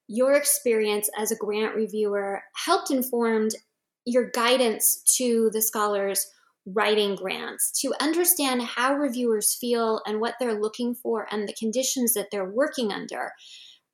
your 0.07 0.33
experience 0.33 1.11
as 1.15 1.31
a 1.31 1.35
grant 1.35 1.75
reviewer 1.75 2.41
helped 2.55 2.89
informed 2.89 3.51
your 4.03 4.31
guidance 4.31 5.03
to 5.17 5.51
the 5.53 5.61
scholars 5.61 6.31
writing 6.73 7.15
grants 7.15 7.71
to 7.81 7.93
understand 7.99 8.61
how 8.61 8.93
reviewers 8.93 9.55
feel 9.59 10.01
and 10.05 10.19
what 10.19 10.35
they're 10.39 10.59
looking 10.59 10.93
for 10.93 11.27
and 11.31 11.47
the 11.47 11.55
conditions 11.59 12.13
that 12.13 12.27
they're 12.31 12.49
working 12.49 12.91
under 12.91 13.31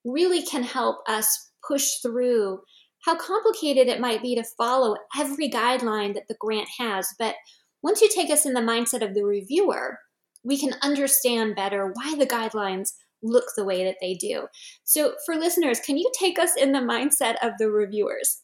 really 0.04 0.42
can 0.42 0.64
help 0.64 0.98
us 1.08 1.52
push 1.68 1.96
through 2.02 2.60
how 3.06 3.16
complicated 3.16 3.88
it 3.88 4.00
might 4.00 4.22
be 4.22 4.36
to 4.36 4.44
follow 4.58 4.96
every 5.18 5.50
guideline 5.50 6.14
that 6.16 6.28
the 6.28 6.36
grant 6.40 6.68
has. 6.80 7.08
But 7.20 7.36
once 7.84 8.02
you 8.02 8.10
take 8.10 8.32
us 8.32 8.46
in 8.46 8.54
the 8.54 8.62
mindset 8.62 9.08
of 9.08 9.14
the 9.14 9.24
reviewer, 9.24 10.00
we 10.44 10.60
can 10.60 10.74
understand 10.82 11.56
better 11.56 11.92
why 11.94 12.16
the 12.18 12.26
guidelines 12.26 12.90
look 13.22 13.46
the 13.56 13.66
way 13.66 13.84
that 13.84 13.98
they 14.02 14.16
do. 14.16 14.48
So, 14.84 15.14
for 15.26 15.36
listeners, 15.36 15.80
can 15.80 15.98
you 15.98 16.12
take 16.18 16.40
us 16.40 16.52
in 16.56 16.72
the 16.72 16.80
mindset 16.80 17.36
of 17.42 17.54
the 17.60 17.70
reviewers? 17.70 18.42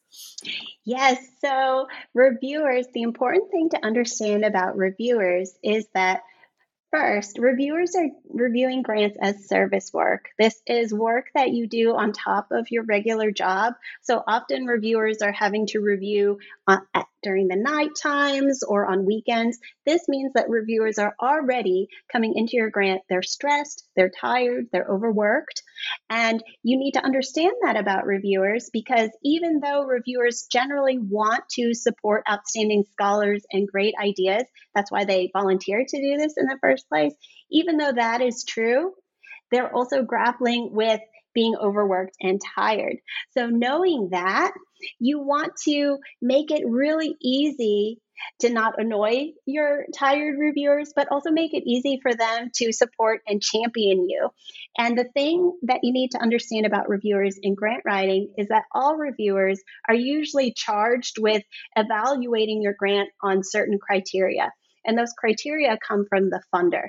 Yes. 0.83 1.19
So, 1.39 1.87
reviewers, 2.13 2.87
the 2.93 3.03
important 3.03 3.51
thing 3.51 3.69
to 3.69 3.85
understand 3.85 4.45
about 4.45 4.77
reviewers 4.77 5.53
is 5.63 5.87
that 5.93 6.21
First, 6.91 7.39
reviewers 7.39 7.95
are 7.95 8.09
reviewing 8.29 8.81
grants 8.81 9.17
as 9.21 9.47
service 9.49 9.91
work. 9.93 10.29
This 10.39 10.61
is 10.67 10.93
work 10.93 11.27
that 11.35 11.51
you 11.51 11.67
do 11.67 11.95
on 11.95 12.13
top 12.13 12.47
of 12.51 12.71
your 12.71 12.83
regular 12.83 13.31
job. 13.31 13.75
So 14.01 14.23
often, 14.27 14.65
reviewers 14.65 15.21
are 15.21 15.31
having 15.33 15.67
to 15.67 15.79
review 15.81 16.39
uh, 16.67 16.79
at, 16.93 17.07
during 17.23 17.47
the 17.49 17.57
night 17.57 17.91
times 18.01 18.63
or 18.63 18.87
on 18.87 19.05
weekends. 19.05 19.59
This 19.85 20.07
means 20.09 20.33
that 20.35 20.49
reviewers 20.49 20.99
are 20.99 21.15
already 21.21 21.89
coming 22.11 22.35
into 22.35 22.57
your 22.57 22.69
grant. 22.69 23.01
They're 23.09 23.23
stressed, 23.23 23.85
they're 23.95 24.11
tired, 24.11 24.67
they're 24.71 24.87
overworked. 24.89 25.63
And 26.09 26.43
you 26.63 26.77
need 26.77 26.93
to 26.93 27.03
understand 27.03 27.53
that 27.63 27.77
about 27.77 28.05
reviewers 28.05 28.69
because 28.71 29.09
even 29.23 29.59
though 29.59 29.83
reviewers 29.85 30.47
generally 30.51 30.97
want 30.99 31.43
to 31.53 31.73
support 31.73 32.23
outstanding 32.29 32.83
scholars 32.91 33.43
and 33.51 33.67
great 33.67 33.93
ideas, 34.01 34.43
that's 34.75 34.91
why 34.91 35.05
they 35.05 35.31
volunteer 35.33 35.83
to 35.87 36.01
do 36.01 36.17
this 36.17 36.33
in 36.37 36.45
the 36.45 36.59
first 36.61 36.87
place. 36.89 37.13
Even 37.51 37.77
though 37.77 37.93
that 37.93 38.21
is 38.21 38.45
true, 38.47 38.93
they're 39.51 39.73
also 39.73 40.03
grappling 40.03 40.69
with 40.71 41.01
being 41.33 41.55
overworked 41.55 42.15
and 42.21 42.39
tired. 42.55 42.97
So, 43.31 43.47
knowing 43.47 44.09
that, 44.11 44.53
you 44.99 45.19
want 45.19 45.53
to 45.65 45.97
make 46.21 46.51
it 46.51 46.63
really 46.67 47.15
easy 47.21 47.99
to 48.39 48.49
not 48.49 48.79
annoy 48.79 49.31
your 49.45 49.85
tired 49.97 50.37
reviewers, 50.37 50.93
but 50.95 51.07
also 51.11 51.31
make 51.31 51.53
it 51.53 51.63
easy 51.65 51.99
for 52.01 52.13
them 52.13 52.49
to 52.55 52.71
support 52.71 53.21
and 53.27 53.41
champion 53.41 54.09
you. 54.09 54.29
And 54.77 54.97
the 54.97 55.09
thing 55.13 55.57
that 55.63 55.79
you 55.83 55.91
need 55.91 56.11
to 56.11 56.21
understand 56.21 56.65
about 56.65 56.89
reviewers 56.89 57.37
in 57.41 57.55
grant 57.55 57.83
writing 57.85 58.33
is 58.37 58.47
that 58.49 58.65
all 58.73 58.95
reviewers 58.95 59.61
are 59.87 59.95
usually 59.95 60.53
charged 60.53 61.17
with 61.19 61.43
evaluating 61.75 62.61
your 62.61 62.75
grant 62.77 63.09
on 63.21 63.43
certain 63.43 63.79
criteria. 63.79 64.51
And 64.85 64.97
those 64.97 65.13
criteria 65.17 65.77
come 65.85 66.05
from 66.09 66.29
the 66.29 66.41
funder. 66.53 66.87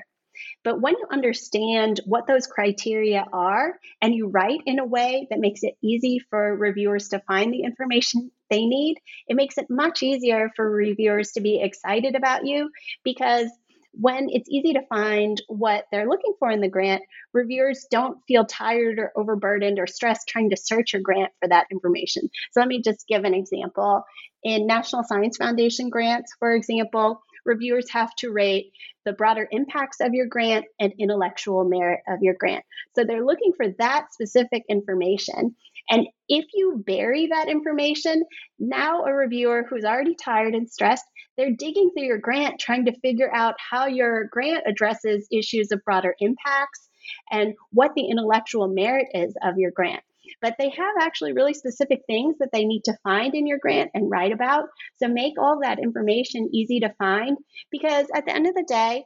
But 0.63 0.81
when 0.81 0.93
you 0.93 1.07
understand 1.11 1.99
what 2.05 2.27
those 2.27 2.47
criteria 2.47 3.25
are 3.31 3.79
and 4.01 4.13
you 4.13 4.27
write 4.27 4.61
in 4.65 4.79
a 4.79 4.85
way 4.85 5.27
that 5.29 5.39
makes 5.39 5.63
it 5.63 5.77
easy 5.81 6.19
for 6.29 6.55
reviewers 6.55 7.09
to 7.09 7.19
find 7.19 7.53
the 7.53 7.63
information 7.63 8.31
they 8.49 8.65
need, 8.65 8.97
it 9.27 9.35
makes 9.35 9.57
it 9.57 9.69
much 9.69 10.03
easier 10.03 10.51
for 10.55 10.69
reviewers 10.69 11.31
to 11.33 11.41
be 11.41 11.61
excited 11.61 12.15
about 12.15 12.45
you 12.45 12.69
because 13.03 13.49
when 13.93 14.27
it's 14.29 14.49
easy 14.49 14.73
to 14.73 14.85
find 14.87 15.41
what 15.47 15.85
they're 15.91 16.09
looking 16.09 16.33
for 16.39 16.49
in 16.49 16.61
the 16.61 16.67
grant, 16.67 17.03
reviewers 17.31 17.85
don't 17.91 18.17
feel 18.27 18.45
tired 18.45 18.97
or 18.97 19.11
overburdened 19.15 19.77
or 19.77 19.85
stressed 19.85 20.27
trying 20.27 20.49
to 20.49 20.57
search 20.57 20.93
your 20.93 21.01
grant 21.01 21.31
for 21.39 21.47
that 21.47 21.67
information. 21.71 22.29
So 22.51 22.59
let 22.59 22.67
me 22.67 22.81
just 22.81 23.07
give 23.07 23.23
an 23.23 23.35
example. 23.35 24.03
In 24.43 24.67
National 24.67 25.03
Science 25.03 25.37
Foundation 25.37 25.89
grants, 25.89 26.33
for 26.39 26.53
example, 26.53 27.21
reviewers 27.45 27.89
have 27.91 28.13
to 28.15 28.31
rate 28.31 28.71
the 29.05 29.13
broader 29.13 29.47
impacts 29.51 29.99
of 29.99 30.13
your 30.13 30.27
grant 30.27 30.65
and 30.79 30.93
intellectual 30.99 31.65
merit 31.65 32.01
of 32.07 32.19
your 32.21 32.35
grant. 32.39 32.63
So 32.95 33.03
they're 33.03 33.25
looking 33.25 33.53
for 33.55 33.67
that 33.79 34.13
specific 34.13 34.63
information. 34.69 35.55
And 35.89 36.07
if 36.29 36.45
you 36.53 36.81
bury 36.85 37.27
that 37.27 37.49
information, 37.49 38.23
now 38.57 39.03
a 39.03 39.13
reviewer 39.13 39.65
who's 39.69 39.83
already 39.83 40.15
tired 40.15 40.55
and 40.55 40.69
stressed, 40.69 41.05
they're 41.35 41.55
digging 41.57 41.91
through 41.91 42.05
your 42.05 42.19
grant 42.19 42.59
trying 42.59 42.85
to 42.85 42.99
figure 42.99 43.33
out 43.33 43.55
how 43.57 43.87
your 43.87 44.25
grant 44.25 44.63
addresses 44.67 45.27
issues 45.31 45.71
of 45.71 45.83
broader 45.83 46.15
impacts 46.19 46.89
and 47.31 47.53
what 47.71 47.91
the 47.95 48.07
intellectual 48.07 48.67
merit 48.67 49.07
is 49.13 49.35
of 49.43 49.57
your 49.57 49.71
grant 49.71 50.03
but 50.41 50.55
they 50.57 50.69
have 50.69 50.95
actually 51.01 51.33
really 51.33 51.53
specific 51.53 52.01
things 52.07 52.37
that 52.39 52.49
they 52.51 52.65
need 52.65 52.83
to 52.85 52.97
find 53.03 53.35
in 53.35 53.47
your 53.47 53.59
grant 53.59 53.91
and 53.93 54.09
write 54.09 54.31
about. 54.31 54.65
So 54.97 55.07
make 55.07 55.39
all 55.39 55.59
that 55.61 55.79
information 55.79 56.49
easy 56.53 56.81
to 56.81 56.93
find 56.97 57.37
because 57.71 58.07
at 58.13 58.25
the 58.25 58.35
end 58.35 58.47
of 58.47 58.55
the 58.55 58.65
day, 58.67 59.05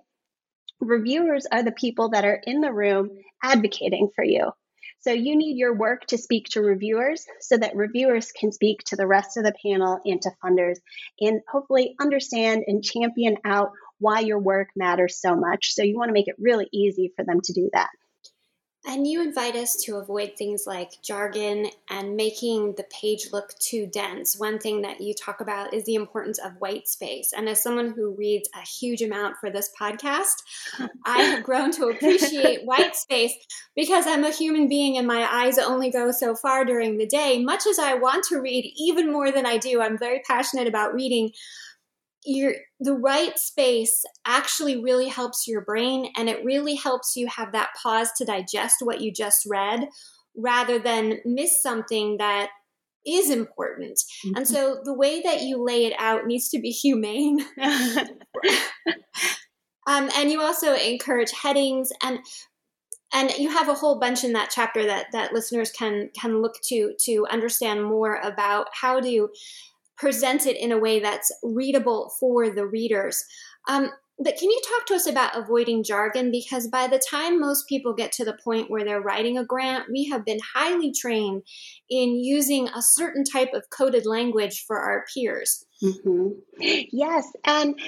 reviewers 0.79 1.45
are 1.51 1.63
the 1.63 1.71
people 1.71 2.09
that 2.09 2.25
are 2.25 2.39
in 2.43 2.61
the 2.61 2.71
room 2.71 3.09
advocating 3.43 4.09
for 4.15 4.23
you. 4.23 4.51
So 4.99 5.11
you 5.11 5.35
need 5.35 5.57
your 5.57 5.75
work 5.75 6.05
to 6.07 6.17
speak 6.17 6.47
to 6.51 6.61
reviewers 6.61 7.25
so 7.39 7.57
that 7.57 7.75
reviewers 7.75 8.31
can 8.31 8.51
speak 8.51 8.79
to 8.87 8.95
the 8.95 9.07
rest 9.07 9.37
of 9.37 9.43
the 9.43 9.53
panel 9.63 9.99
and 10.03 10.21
to 10.23 10.31
funders 10.43 10.77
and 11.21 11.41
hopefully 11.49 11.95
understand 11.99 12.63
and 12.67 12.83
champion 12.83 13.37
out 13.45 13.71
why 13.99 14.19
your 14.19 14.39
work 14.39 14.69
matters 14.75 15.19
so 15.19 15.35
much. 15.35 15.73
So 15.73 15.83
you 15.83 15.97
want 15.97 16.09
to 16.09 16.13
make 16.13 16.27
it 16.27 16.35
really 16.39 16.67
easy 16.73 17.13
for 17.15 17.23
them 17.23 17.41
to 17.41 17.53
do 17.53 17.69
that. 17.73 17.89
And 18.89 19.05
you 19.05 19.21
invite 19.21 19.57
us 19.57 19.75
to 19.83 19.97
avoid 19.97 20.37
things 20.37 20.63
like 20.65 21.01
jargon 21.03 21.67
and 21.89 22.15
making 22.15 22.75
the 22.75 22.85
page 22.85 23.33
look 23.33 23.53
too 23.59 23.85
dense. 23.85 24.39
One 24.39 24.59
thing 24.59 24.81
that 24.83 25.01
you 25.01 25.13
talk 25.13 25.41
about 25.41 25.73
is 25.73 25.83
the 25.83 25.95
importance 25.95 26.39
of 26.39 26.53
white 26.59 26.87
space. 26.87 27.33
And 27.35 27.49
as 27.49 27.61
someone 27.61 27.91
who 27.91 28.15
reads 28.15 28.47
a 28.55 28.65
huge 28.65 29.01
amount 29.01 29.35
for 29.41 29.49
this 29.49 29.69
podcast, 29.77 30.35
I 31.05 31.21
have 31.23 31.43
grown 31.43 31.71
to 31.73 31.89
appreciate 31.89 32.65
white 32.65 32.95
space 32.95 33.33
because 33.75 34.07
I'm 34.07 34.23
a 34.23 34.31
human 34.31 34.69
being 34.69 34.97
and 34.97 35.05
my 35.05 35.27
eyes 35.29 35.57
only 35.57 35.91
go 35.91 36.11
so 36.11 36.33
far 36.33 36.63
during 36.63 36.97
the 36.97 37.05
day. 37.05 37.43
Much 37.43 37.67
as 37.67 37.79
I 37.79 37.95
want 37.95 38.23
to 38.29 38.39
read 38.39 38.71
even 38.77 39.11
more 39.11 39.33
than 39.33 39.45
I 39.45 39.57
do, 39.57 39.81
I'm 39.81 39.97
very 39.97 40.21
passionate 40.25 40.67
about 40.67 40.93
reading 40.93 41.33
your 42.27 42.53
the 42.79 42.93
right 42.93 43.39
space 43.39 44.03
actually 44.25 44.83
really 44.83 45.07
helps 45.07 45.47
your 45.47 45.61
brain 45.61 46.11
and 46.17 46.27
it 46.27 46.43
really 46.43 46.75
helps 46.75 47.15
you 47.15 47.25
have 47.27 47.53
that 47.53 47.69
pause 47.81 48.09
to 48.17 48.25
digest 48.25 48.75
what 48.81 48.99
you 48.99 49.11
just 49.13 49.47
read 49.49 49.87
rather 50.35 50.77
than 50.77 51.19
miss 51.25 51.63
something 51.63 52.17
that 52.17 52.49
is 53.07 53.29
important. 53.29 53.97
Mm-hmm. 54.25 54.35
And 54.35 54.47
so 54.47 54.81
the 54.83 54.93
way 54.93 55.21
that 55.21 55.41
you 55.43 55.63
lay 55.63 55.85
it 55.85 55.93
out 55.97 56.25
needs 56.25 56.49
to 56.49 56.59
be 56.59 56.69
humane. 56.83 57.39
um, 59.87 60.09
and 60.15 60.29
you 60.29 60.41
also 60.41 60.75
encourage 60.75 61.31
headings 61.31 61.91
and 62.03 62.19
and 63.13 63.31
you 63.37 63.49
have 63.49 63.69
a 63.69 63.73
whole 63.73 63.99
bunch 63.99 64.25
in 64.25 64.33
that 64.33 64.49
chapter 64.53 64.85
that 64.85 65.05
that 65.13 65.31
listeners 65.31 65.71
can 65.71 66.09
can 66.19 66.41
look 66.41 66.55
to 66.63 66.93
to 66.99 67.25
understand 67.31 67.85
more 67.85 68.17
about 68.17 68.67
how 68.73 68.99
to 68.99 69.29
present 69.97 70.45
it 70.45 70.57
in 70.57 70.71
a 70.71 70.77
way 70.77 70.99
that's 70.99 71.31
readable 71.43 72.13
for 72.19 72.49
the 72.49 72.65
readers. 72.65 73.23
Um, 73.67 73.91
but 74.19 74.35
can 74.37 74.49
you 74.49 74.59
talk 74.67 74.87
to 74.87 74.95
us 74.95 75.05
about 75.05 75.37
avoiding 75.37 75.83
jargon? 75.83 76.31
Because 76.31 76.67
by 76.67 76.87
the 76.87 77.01
time 77.09 77.39
most 77.39 77.67
people 77.67 77.93
get 77.93 78.11
to 78.13 78.25
the 78.25 78.37
point 78.43 78.71
where 78.71 78.83
they're 78.83 79.01
writing 79.01 79.37
a 79.37 79.45
grant, 79.45 79.91
we 79.91 80.05
have 80.05 80.25
been 80.25 80.39
highly 80.55 80.91
trained 80.91 81.43
in 81.89 82.19
using 82.19 82.67
a 82.69 82.81
certain 82.81 83.23
type 83.23 83.53
of 83.53 83.69
coded 83.69 84.07
language 84.07 84.63
for 84.65 84.79
our 84.79 85.05
peers. 85.13 85.65
Mm-hmm. 85.83 86.29
Yes, 86.91 87.31
and 87.45 87.79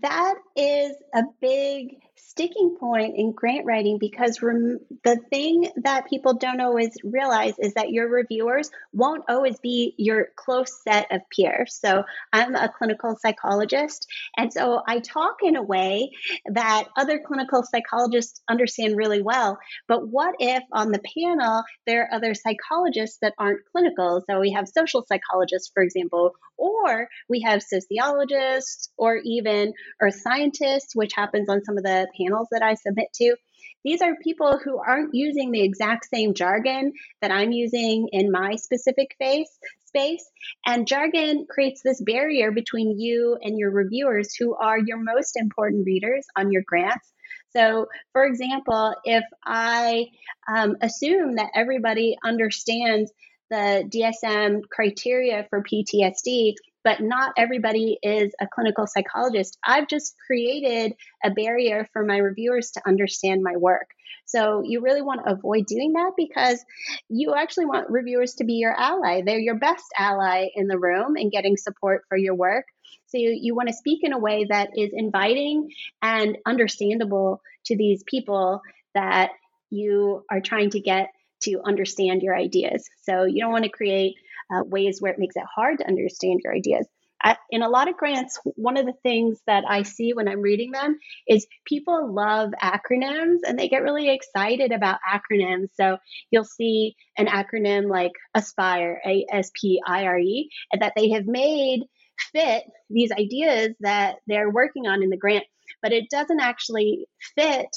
that 0.00 0.34
is 0.56 0.92
a 1.14 1.22
big 1.40 2.00
sticking 2.26 2.76
point 2.78 3.14
in 3.16 3.32
grant 3.32 3.64
writing 3.66 3.98
because 3.98 4.42
rem- 4.42 4.80
the 5.04 5.16
thing 5.30 5.70
that 5.82 6.08
people 6.08 6.34
don't 6.34 6.60
always 6.60 6.96
realize 7.04 7.54
is 7.58 7.74
that 7.74 7.90
your 7.90 8.08
reviewers 8.08 8.70
won't 8.92 9.24
always 9.28 9.58
be 9.60 9.94
your 9.98 10.28
close 10.36 10.82
set 10.82 11.10
of 11.10 11.20
peers. 11.34 11.78
So 11.80 12.04
I'm 12.32 12.54
a 12.54 12.72
clinical 12.76 13.16
psychologist, 13.20 14.06
and 14.36 14.52
so 14.52 14.82
I 14.86 15.00
talk 15.00 15.36
in 15.42 15.56
a 15.56 15.62
way 15.62 16.10
that 16.46 16.88
other 16.96 17.20
clinical 17.24 17.62
psychologists 17.62 18.40
understand 18.48 18.96
really 18.96 19.22
well. 19.22 19.58
But 19.86 20.08
what 20.08 20.34
if 20.38 20.62
on 20.72 20.92
the 20.92 21.00
panel 21.16 21.62
there 21.86 22.02
are 22.02 22.14
other 22.14 22.34
psychologists 22.34 23.18
that 23.22 23.34
aren't 23.38 23.60
clinical? 23.72 24.22
So 24.28 24.40
we 24.40 24.52
have 24.52 24.68
social 24.68 25.04
psychologists, 25.06 25.70
for 25.72 25.82
example, 25.82 26.32
or 26.56 27.08
we 27.28 27.40
have 27.42 27.62
sociologists 27.62 28.90
or 28.98 29.20
even 29.24 29.72
earth 30.02 30.20
scientists, 30.20 30.94
which 30.94 31.12
happens 31.14 31.48
on 31.48 31.64
some 31.64 31.78
of 31.78 31.84
the 31.84 32.07
panels 32.18 32.48
that 32.50 32.62
I 32.62 32.74
submit 32.74 33.08
to, 33.14 33.36
these 33.84 34.02
are 34.02 34.14
people 34.22 34.58
who 34.62 34.78
aren't 34.78 35.14
using 35.14 35.50
the 35.50 35.62
exact 35.62 36.06
same 36.12 36.34
jargon 36.34 36.92
that 37.22 37.30
I'm 37.30 37.52
using 37.52 38.08
in 38.12 38.30
my 38.30 38.56
specific 38.56 39.14
face, 39.18 39.58
space. 39.86 40.24
And 40.66 40.86
jargon 40.86 41.46
creates 41.48 41.82
this 41.82 42.00
barrier 42.00 42.50
between 42.50 42.98
you 42.98 43.38
and 43.40 43.58
your 43.58 43.70
reviewers 43.70 44.34
who 44.34 44.54
are 44.54 44.78
your 44.78 44.98
most 44.98 45.36
important 45.36 45.86
readers 45.86 46.26
on 46.36 46.52
your 46.52 46.62
grants. 46.66 47.08
So, 47.50 47.86
for 48.12 48.26
example, 48.26 48.94
if 49.04 49.24
I 49.44 50.06
um, 50.54 50.76
assume 50.82 51.36
that 51.36 51.50
everybody 51.54 52.16
understands 52.22 53.10
the 53.50 53.88
DSM 53.88 54.68
criteria 54.70 55.46
for 55.48 55.62
PTSD, 55.62 56.54
but 56.88 57.02
not 57.02 57.34
everybody 57.36 57.98
is 58.02 58.32
a 58.40 58.46
clinical 58.46 58.86
psychologist. 58.86 59.58
I've 59.62 59.88
just 59.88 60.14
created 60.26 60.94
a 61.22 61.30
barrier 61.30 61.86
for 61.92 62.02
my 62.02 62.16
reviewers 62.16 62.70
to 62.70 62.82
understand 62.86 63.42
my 63.42 63.58
work. 63.58 63.88
So 64.24 64.62
you 64.64 64.80
really 64.80 65.02
want 65.02 65.20
to 65.22 65.32
avoid 65.32 65.66
doing 65.66 65.92
that 65.92 66.12
because 66.16 66.64
you 67.10 67.34
actually 67.34 67.66
want 67.66 67.90
reviewers 67.90 68.36
to 68.36 68.44
be 68.44 68.54
your 68.54 68.72
ally. 68.72 69.20
They're 69.20 69.38
your 69.38 69.58
best 69.58 69.84
ally 69.98 70.46
in 70.54 70.66
the 70.66 70.78
room 70.78 71.16
and 71.16 71.30
getting 71.30 71.58
support 71.58 72.04
for 72.08 72.16
your 72.16 72.34
work. 72.34 72.64
So 73.08 73.18
you, 73.18 73.38
you 73.38 73.54
want 73.54 73.68
to 73.68 73.74
speak 73.74 73.98
in 74.02 74.14
a 74.14 74.18
way 74.18 74.46
that 74.48 74.70
is 74.74 74.88
inviting 74.94 75.68
and 76.00 76.38
understandable 76.46 77.42
to 77.66 77.76
these 77.76 78.02
people 78.06 78.62
that 78.94 79.32
you 79.68 80.24
are 80.30 80.40
trying 80.40 80.70
to 80.70 80.80
get 80.80 81.10
to 81.42 81.60
understand 81.66 82.22
your 82.22 82.34
ideas. 82.34 82.88
So 83.02 83.24
you 83.24 83.42
don't 83.42 83.52
want 83.52 83.64
to 83.64 83.70
create 83.70 84.14
uh, 84.52 84.62
ways 84.64 85.00
where 85.00 85.12
it 85.12 85.18
makes 85.18 85.36
it 85.36 85.44
hard 85.44 85.78
to 85.78 85.88
understand 85.88 86.40
your 86.42 86.54
ideas. 86.54 86.86
I, 87.20 87.36
in 87.50 87.62
a 87.62 87.68
lot 87.68 87.88
of 87.88 87.96
grants, 87.96 88.38
one 88.54 88.76
of 88.76 88.86
the 88.86 88.94
things 89.02 89.40
that 89.46 89.64
I 89.68 89.82
see 89.82 90.12
when 90.12 90.28
I'm 90.28 90.40
reading 90.40 90.70
them 90.70 90.98
is 91.26 91.48
people 91.64 92.12
love 92.14 92.50
acronyms 92.62 93.38
and 93.44 93.58
they 93.58 93.68
get 93.68 93.82
really 93.82 94.08
excited 94.08 94.70
about 94.70 95.00
acronyms. 95.08 95.70
So 95.74 95.98
you'll 96.30 96.44
see 96.44 96.94
an 97.16 97.26
acronym 97.26 97.90
like 97.90 98.12
ASPIRE, 98.36 99.00
A 99.04 99.26
S 99.32 99.50
P 99.60 99.80
I 99.84 100.04
R 100.04 100.18
E, 100.18 100.50
that 100.78 100.92
they 100.94 101.10
have 101.10 101.26
made 101.26 101.86
fit 102.32 102.64
these 102.88 103.12
ideas 103.12 103.74
that 103.80 104.16
they're 104.26 104.50
working 104.50 104.86
on 104.86 105.02
in 105.02 105.10
the 105.10 105.16
grant, 105.16 105.44
but 105.82 105.92
it 105.92 106.10
doesn't 106.10 106.40
actually 106.40 107.06
fit 107.34 107.68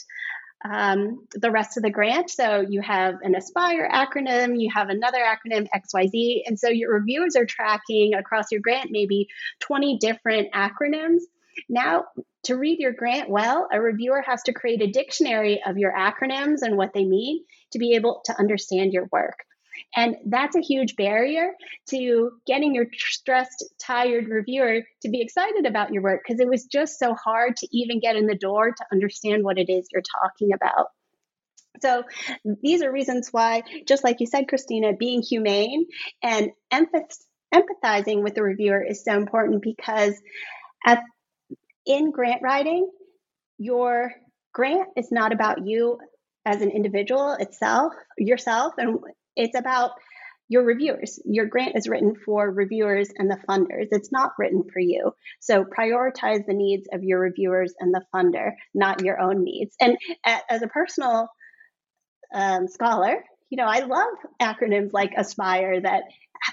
um, 0.70 1.26
the 1.34 1.51
rest 1.51 1.78
of 1.78 1.84
the 1.84 1.89
grant. 1.89 2.30
So 2.30 2.62
you 2.68 2.82
have 2.82 3.16
an 3.22 3.36
Aspire 3.36 3.89
acronym, 3.91 4.59
you 4.59 4.70
have 4.74 4.89
another 4.89 5.20
acronym 5.20 5.68
XYZ. 5.76 6.43
And 6.45 6.59
so 6.59 6.70
your 6.70 6.93
reviewers 6.93 7.36
are 7.36 7.45
tracking 7.45 8.14
across 8.14 8.51
your 8.51 8.62
grant 8.62 8.91
maybe 8.91 9.28
20 9.59 9.97
different 9.97 10.51
acronyms. 10.53 11.22
Now, 11.70 12.05
to 12.43 12.57
read 12.57 12.80
your 12.80 12.93
grant 12.93 13.30
well, 13.30 13.68
a 13.72 13.82
reviewer 13.82 14.22
has 14.22 14.41
to 14.43 14.53
create 14.53 14.82
a 14.82 14.91
dictionary 14.91 15.62
of 15.66 15.78
your 15.78 15.93
acronyms 15.93 16.62
and 16.62 16.78
what 16.78 16.93
they 16.93 17.05
mean 17.05 17.43
to 17.72 17.80
be 17.80 17.93
able 17.93 18.22
to 18.26 18.38
understand 18.39 18.93
your 18.93 19.07
work. 19.12 19.45
And 19.95 20.15
that's 20.25 20.55
a 20.55 20.61
huge 20.61 20.95
barrier 20.95 21.51
to 21.89 22.31
getting 22.47 22.73
your 22.73 22.85
stressed, 22.93 23.65
tired 23.81 24.29
reviewer 24.29 24.83
to 25.01 25.09
be 25.09 25.21
excited 25.21 25.65
about 25.65 25.91
your 25.91 26.01
work 26.01 26.21
because 26.25 26.39
it 26.39 26.47
was 26.47 26.65
just 26.65 26.97
so 26.97 27.13
hard 27.13 27.57
to 27.57 27.67
even 27.71 27.99
get 27.99 28.15
in 28.15 28.25
the 28.25 28.37
door 28.37 28.71
to 28.71 28.85
understand 28.91 29.43
what 29.43 29.57
it 29.57 29.69
is 29.69 29.89
you're 29.91 30.01
talking 30.21 30.53
about. 30.53 30.87
So 31.81 32.03
these 32.61 32.81
are 32.83 32.91
reasons 32.91 33.29
why, 33.31 33.63
just 33.87 34.03
like 34.03 34.19
you 34.19 34.27
said, 34.27 34.47
Christina, 34.47 34.93
being 34.93 35.21
humane 35.21 35.87
and 36.23 36.51
empath- 36.71 37.23
empathizing 37.53 38.23
with 38.23 38.35
the 38.35 38.43
reviewer 38.43 38.81
is 38.81 39.03
so 39.03 39.15
important 39.15 39.61
because 39.61 40.13
at, 40.85 41.01
in 41.85 42.11
grant 42.11 42.41
writing, 42.43 42.89
your 43.57 44.11
grant 44.53 44.89
is 44.95 45.11
not 45.11 45.33
about 45.33 45.65
you 45.65 45.97
as 46.45 46.61
an 46.61 46.71
individual 46.71 47.33
itself, 47.33 47.93
yourself, 48.17 48.73
and 48.77 48.99
it's 49.36 49.57
about 49.57 49.91
your 50.51 50.65
reviewers. 50.65 51.17
Your 51.23 51.45
grant 51.45 51.77
is 51.77 51.88
written 51.88 52.13
for 52.13 52.51
reviewers 52.51 53.09
and 53.17 53.32
the 53.32 53.39
funders. 53.47 53.88
It's 53.91 54.11
not 54.11 54.34
written 54.38 54.65
for 54.65 54.79
you. 54.82 55.13
So 55.39 55.63
prioritize 55.63 56.45
the 56.45 56.53
needs 56.53 56.89
of 56.91 57.05
your 57.05 57.21
reviewers 57.21 57.73
and 57.79 57.93
the 57.93 58.03
funder, 58.13 58.51
not 58.73 59.01
your 59.01 59.17
own 59.17 59.45
needs. 59.45 59.73
And 59.79 59.97
as 60.25 60.61
a 60.61 60.67
personal 60.67 61.29
um, 62.36 62.67
scholar, 62.67 63.23
you 63.49 63.55
know, 63.55 63.65
I 63.65 63.79
love 63.79 64.09
acronyms 64.41 64.91
like 64.91 65.13
Aspire 65.15 65.79
that 65.82 66.03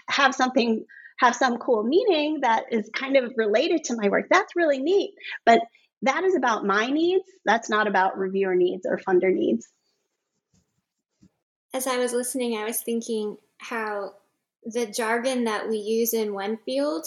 have 0.09 0.33
something, 0.33 0.85
have 1.19 1.35
some 1.35 1.59
cool 1.59 1.83
meaning 1.83 2.43
that 2.43 2.67
is 2.71 2.89
kind 2.95 3.17
of 3.17 3.33
related 3.37 3.83
to 3.85 3.97
my 3.97 4.11
work. 4.11 4.27
That's 4.31 4.55
really 4.55 4.79
neat. 4.79 5.15
But 5.45 5.61
that 6.03 6.23
is 6.23 6.37
about 6.37 6.65
my 6.65 6.87
needs. 6.87 7.25
That's 7.45 7.69
not 7.69 7.89
about 7.89 8.17
reviewer 8.17 8.55
needs 8.55 8.87
or 8.87 8.99
funder 8.99 9.35
needs 9.35 9.69
as 11.75 11.87
I 11.87 11.99
was 11.99 12.13
listening, 12.13 12.57
I 12.57 12.65
was 12.65 12.81
thinking 12.81 13.37
how 13.59 14.15
the 14.65 14.87
jargon 14.87 15.45
that 15.45 15.69
we 15.69 15.77
use 15.77 16.15
in 16.15 16.35
one 16.35 16.59
field 16.65 17.07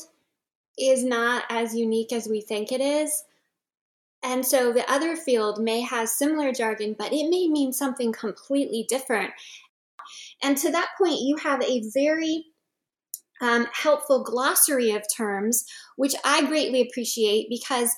is 0.77 1.03
not 1.03 1.43
as 1.49 1.75
unique 1.75 2.11
as 2.11 2.27
we 2.27 2.41
think 2.41 2.71
it 2.71 2.81
is. 2.81 3.23
And 4.23 4.45
so 4.45 4.71
the 4.71 4.89
other 4.91 5.15
field 5.15 5.61
may 5.61 5.81
have 5.81 6.07
similar 6.07 6.51
jargon, 6.51 6.95
but 6.97 7.11
it 7.11 7.29
may 7.29 7.47
mean 7.47 7.73
something 7.73 8.11
completely 8.11 8.85
different. 8.87 9.31
And 10.43 10.57
to 10.57 10.71
that 10.71 10.89
point, 10.97 11.21
you 11.21 11.37
have 11.37 11.61
a 11.63 11.81
very 11.93 12.45
um, 13.41 13.67
helpful 13.73 14.23
glossary 14.23 14.91
of 14.91 15.03
terms, 15.15 15.65
which 15.95 16.13
I 16.23 16.45
greatly 16.45 16.81
appreciate 16.81 17.47
because 17.49 17.89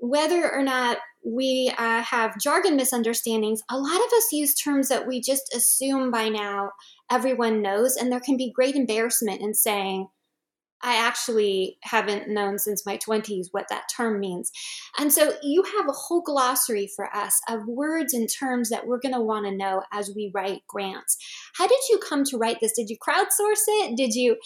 whether 0.00 0.50
or 0.50 0.62
not 0.62 0.98
we 1.28 1.72
uh, 1.76 2.02
have 2.02 2.38
jargon 2.40 2.76
misunderstandings, 2.76 3.62
a 3.70 3.78
lot 3.78 3.96
of 3.96 4.12
us 4.16 4.32
use 4.32 4.54
terms 4.54 4.88
that 4.88 5.06
we 5.06 5.20
just 5.20 5.54
assume 5.54 6.10
by 6.10 6.28
now 6.28 6.70
everyone 7.10 7.62
knows, 7.62 7.96
and 7.96 8.10
there 8.10 8.20
can 8.20 8.36
be 8.36 8.52
great 8.54 8.74
embarrassment 8.74 9.40
in 9.40 9.54
saying, 9.54 10.08
I 10.82 10.96
actually 10.96 11.78
haven't 11.82 12.28
known 12.28 12.58
since 12.58 12.86
my 12.86 12.96
20s 12.96 13.48
what 13.50 13.68
that 13.68 13.88
term 13.94 14.20
means. 14.20 14.52
And 14.98 15.12
so 15.12 15.32
you 15.42 15.62
have 15.62 15.88
a 15.88 15.92
whole 15.92 16.22
glossary 16.22 16.88
for 16.94 17.14
us 17.14 17.40
of 17.48 17.66
words 17.66 18.14
and 18.14 18.28
terms 18.28 18.70
that 18.70 18.86
we're 18.86 19.00
going 19.00 19.14
to 19.14 19.20
want 19.20 19.46
to 19.46 19.56
know 19.56 19.82
as 19.92 20.12
we 20.14 20.30
write 20.34 20.62
grants. 20.68 21.16
How 21.56 21.66
did 21.66 21.78
you 21.90 21.98
come 21.98 22.24
to 22.24 22.38
write 22.38 22.60
this? 22.60 22.72
Did 22.72 22.90
you 22.90 22.96
crowdsource 22.96 23.64
it? 23.66 23.96
Did 23.96 24.14
you 24.14 24.36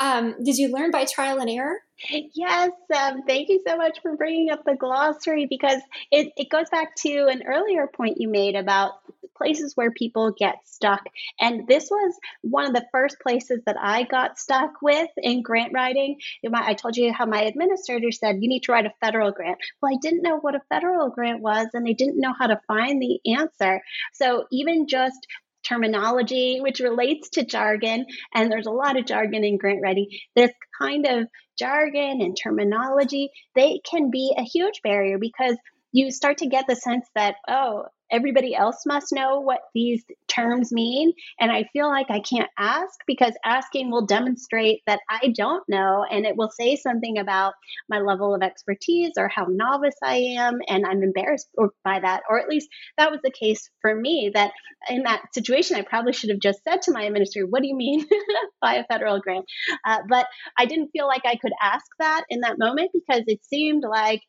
um, 0.00 0.34
did 0.42 0.56
you 0.56 0.72
learn 0.72 0.90
by 0.90 1.04
trial 1.04 1.38
and 1.38 1.50
error? 1.50 1.76
Yes, 2.08 2.70
um, 2.96 3.22
thank 3.28 3.48
you 3.48 3.62
so 3.66 3.76
much 3.76 4.00
for 4.02 4.16
bringing 4.16 4.50
up 4.50 4.64
the 4.64 4.74
glossary 4.74 5.46
because 5.46 5.80
it, 6.10 6.32
it 6.36 6.50
goes 6.50 6.68
back 6.70 6.96
to 6.96 7.26
an 7.26 7.44
earlier 7.46 7.86
point 7.86 8.16
you 8.20 8.28
made 8.28 8.56
about 8.56 8.94
places 9.42 9.72
where 9.74 9.90
people 9.90 10.32
get 10.38 10.56
stuck. 10.64 11.02
And 11.40 11.66
this 11.66 11.90
was 11.90 12.14
one 12.42 12.66
of 12.66 12.74
the 12.74 12.86
first 12.92 13.16
places 13.20 13.60
that 13.66 13.76
I 13.80 14.04
got 14.04 14.38
stuck 14.38 14.80
with 14.80 15.10
in 15.16 15.42
grant 15.42 15.72
writing. 15.74 16.18
I 16.54 16.74
told 16.74 16.96
you 16.96 17.12
how 17.12 17.26
my 17.26 17.42
administrator 17.42 18.12
said, 18.12 18.36
you 18.40 18.48
need 18.48 18.62
to 18.64 18.72
write 18.72 18.86
a 18.86 18.94
federal 19.00 19.32
grant. 19.32 19.58
Well, 19.80 19.92
I 19.92 19.98
didn't 20.00 20.22
know 20.22 20.38
what 20.38 20.54
a 20.54 20.60
federal 20.68 21.10
grant 21.10 21.40
was 21.40 21.66
and 21.74 21.88
I 21.88 21.92
didn't 21.92 22.20
know 22.20 22.34
how 22.38 22.46
to 22.46 22.60
find 22.68 23.02
the 23.02 23.18
answer. 23.36 23.80
So 24.12 24.46
even 24.52 24.86
just 24.86 25.26
terminology, 25.64 26.58
which 26.60 26.80
relates 26.80 27.30
to 27.30 27.44
jargon, 27.44 28.06
and 28.34 28.50
there's 28.50 28.66
a 28.66 28.70
lot 28.70 28.98
of 28.98 29.06
jargon 29.06 29.44
in 29.44 29.58
grant 29.58 29.80
writing. 29.82 30.08
This 30.34 30.50
kind 30.80 31.06
of 31.06 31.28
jargon 31.58 32.20
and 32.20 32.36
terminology, 32.40 33.30
they 33.54 33.80
can 33.88 34.10
be 34.10 34.34
a 34.36 34.42
huge 34.42 34.80
barrier 34.82 35.18
because 35.18 35.56
you 35.92 36.10
start 36.10 36.38
to 36.38 36.46
get 36.46 36.66
the 36.66 36.74
sense 36.74 37.06
that, 37.14 37.36
oh, 37.48 37.84
everybody 38.12 38.54
else 38.54 38.84
must 38.86 39.12
know 39.12 39.40
what 39.40 39.60
these 39.74 40.04
terms 40.34 40.72
mean. 40.72 41.12
And 41.40 41.50
I 41.50 41.64
feel 41.72 41.88
like 41.88 42.10
I 42.10 42.20
can't 42.20 42.50
ask 42.58 42.98
because 43.06 43.34
asking 43.44 43.90
will 43.90 44.06
demonstrate 44.06 44.80
that 44.86 45.00
I 45.08 45.32
don't 45.36 45.62
know 45.68 46.04
and 46.10 46.26
it 46.26 46.36
will 46.36 46.50
say 46.50 46.76
something 46.76 47.18
about 47.18 47.54
my 47.88 48.00
level 48.00 48.34
of 48.34 48.42
expertise 48.42 49.12
or 49.18 49.28
how 49.28 49.46
novice 49.48 49.96
I 50.02 50.16
am. 50.38 50.58
And 50.68 50.86
I'm 50.86 51.02
embarrassed 51.02 51.48
by 51.84 52.00
that. 52.00 52.22
Or 52.28 52.38
at 52.38 52.48
least 52.48 52.68
that 52.98 53.10
was 53.10 53.20
the 53.22 53.30
case 53.30 53.70
for 53.80 53.94
me 53.94 54.30
that 54.34 54.52
in 54.88 55.02
that 55.04 55.22
situation, 55.32 55.76
I 55.76 55.82
probably 55.82 56.12
should 56.12 56.30
have 56.30 56.40
just 56.40 56.60
said 56.64 56.82
to 56.82 56.92
my 56.92 57.02
administrator, 57.02 57.46
What 57.46 57.62
do 57.62 57.68
you 57.68 57.76
mean 57.76 58.06
by 58.62 58.74
a 58.74 58.84
federal 58.84 59.20
grant? 59.20 59.44
Uh, 59.86 59.98
but 60.08 60.26
I 60.58 60.66
didn't 60.66 60.90
feel 60.90 61.06
like 61.06 61.22
I 61.24 61.36
could 61.36 61.52
ask 61.62 61.86
that 61.98 62.24
in 62.28 62.40
that 62.40 62.58
moment 62.58 62.90
because 62.92 63.24
it 63.26 63.44
seemed 63.44 63.84
like 63.88 64.22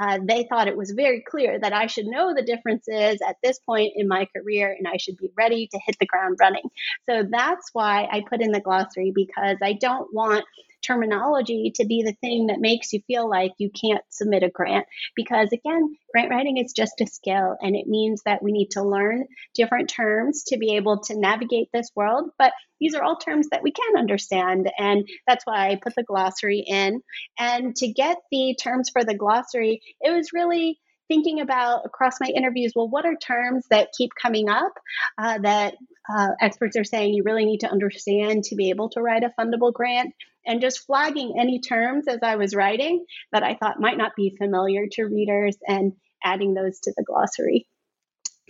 uh, 0.00 0.18
they 0.26 0.46
thought 0.48 0.68
it 0.68 0.76
was 0.76 0.90
very 0.90 1.22
clear 1.26 1.58
that 1.58 1.72
I 1.72 1.86
should 1.86 2.06
know 2.06 2.34
the 2.34 2.42
differences 2.42 3.20
at 3.26 3.36
this 3.42 3.58
point 3.60 3.92
in 3.96 4.08
my 4.08 4.26
career 4.36 4.74
and 4.76 4.88
I 4.88 4.96
should 4.96 5.16
be 5.16 5.30
ready 5.36 5.43
to 5.48 5.80
hit 5.86 5.96
the 5.98 6.06
ground 6.06 6.36
running. 6.40 6.68
So 7.08 7.24
that's 7.28 7.70
why 7.72 8.08
I 8.10 8.22
put 8.28 8.40
in 8.40 8.52
the 8.52 8.60
glossary 8.60 9.12
because 9.14 9.58
I 9.62 9.74
don't 9.74 10.12
want 10.12 10.44
terminology 10.84 11.72
to 11.76 11.86
be 11.86 12.02
the 12.02 12.14
thing 12.20 12.48
that 12.48 12.60
makes 12.60 12.92
you 12.92 13.00
feel 13.06 13.28
like 13.28 13.52
you 13.58 13.70
can't 13.70 14.02
submit 14.10 14.42
a 14.42 14.50
grant. 14.50 14.86
Because 15.16 15.50
again, 15.52 15.96
grant 16.12 16.30
writing 16.30 16.58
is 16.58 16.72
just 16.72 17.00
a 17.00 17.06
skill 17.06 17.56
and 17.60 17.74
it 17.74 17.86
means 17.86 18.22
that 18.24 18.42
we 18.42 18.52
need 18.52 18.70
to 18.72 18.82
learn 18.82 19.26
different 19.54 19.88
terms 19.88 20.44
to 20.48 20.58
be 20.58 20.76
able 20.76 21.00
to 21.04 21.18
navigate 21.18 21.68
this 21.72 21.90
world. 21.96 22.30
But 22.38 22.52
these 22.80 22.94
are 22.94 23.02
all 23.02 23.16
terms 23.16 23.48
that 23.50 23.62
we 23.62 23.72
can 23.72 23.96
understand. 23.96 24.70
And 24.78 25.08
that's 25.26 25.46
why 25.46 25.70
I 25.70 25.78
put 25.82 25.94
the 25.94 26.02
glossary 26.02 26.64
in. 26.66 27.00
And 27.38 27.74
to 27.76 27.88
get 27.88 28.18
the 28.30 28.56
terms 28.60 28.90
for 28.90 29.04
the 29.04 29.16
glossary, 29.16 29.80
it 30.00 30.14
was 30.14 30.32
really 30.32 30.78
thinking 31.08 31.40
about 31.40 31.84
across 31.84 32.14
my 32.20 32.28
interviews 32.28 32.72
well 32.74 32.88
what 32.88 33.04
are 33.06 33.16
terms 33.16 33.64
that 33.70 33.88
keep 33.96 34.10
coming 34.20 34.48
up 34.48 34.72
uh, 35.18 35.38
that 35.38 35.74
uh, 36.14 36.28
experts 36.40 36.76
are 36.76 36.84
saying 36.84 37.14
you 37.14 37.22
really 37.24 37.44
need 37.44 37.60
to 37.60 37.70
understand 37.70 38.44
to 38.44 38.56
be 38.56 38.70
able 38.70 38.88
to 38.90 39.00
write 39.00 39.22
a 39.22 39.32
fundable 39.38 39.72
grant 39.72 40.12
and 40.46 40.60
just 40.60 40.84
flagging 40.86 41.36
any 41.38 41.60
terms 41.60 42.06
as 42.08 42.18
I 42.22 42.36
was 42.36 42.54
writing 42.54 43.04
that 43.32 43.42
I 43.42 43.54
thought 43.54 43.80
might 43.80 43.96
not 43.96 44.12
be 44.16 44.36
familiar 44.38 44.86
to 44.92 45.04
readers 45.04 45.56
and 45.66 45.92
adding 46.22 46.54
those 46.54 46.80
to 46.80 46.92
the 46.96 47.04
glossary. 47.04 47.66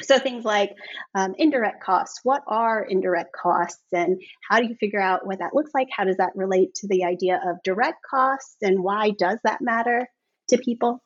So 0.03 0.19
things 0.19 0.45
like 0.45 0.73
um, 1.15 1.35
indirect 1.39 1.83
costs. 1.83 2.21
What 2.25 2.43
are 2.49 2.83
indirect 2.83 3.31
costs, 3.33 3.85
and 3.93 4.21
how 4.49 4.59
do 4.59 4.67
you 4.67 4.75
figure 4.75 5.01
out 5.01 5.25
what 5.25 5.39
that 5.39 5.55
looks 5.55 5.71
like? 5.73 5.87
How 5.97 6.03
does 6.03 6.17
that 6.17 6.33
relate 6.35 6.75
to 6.77 6.89
the 6.89 7.05
idea 7.05 7.41
of 7.47 7.63
direct 7.63 7.99
costs, 8.11 8.57
and 8.61 8.83
why 8.83 9.13
does 9.17 9.39
that 9.45 9.61
matter 9.61 10.09
to 10.49 10.59
people? 10.59 11.01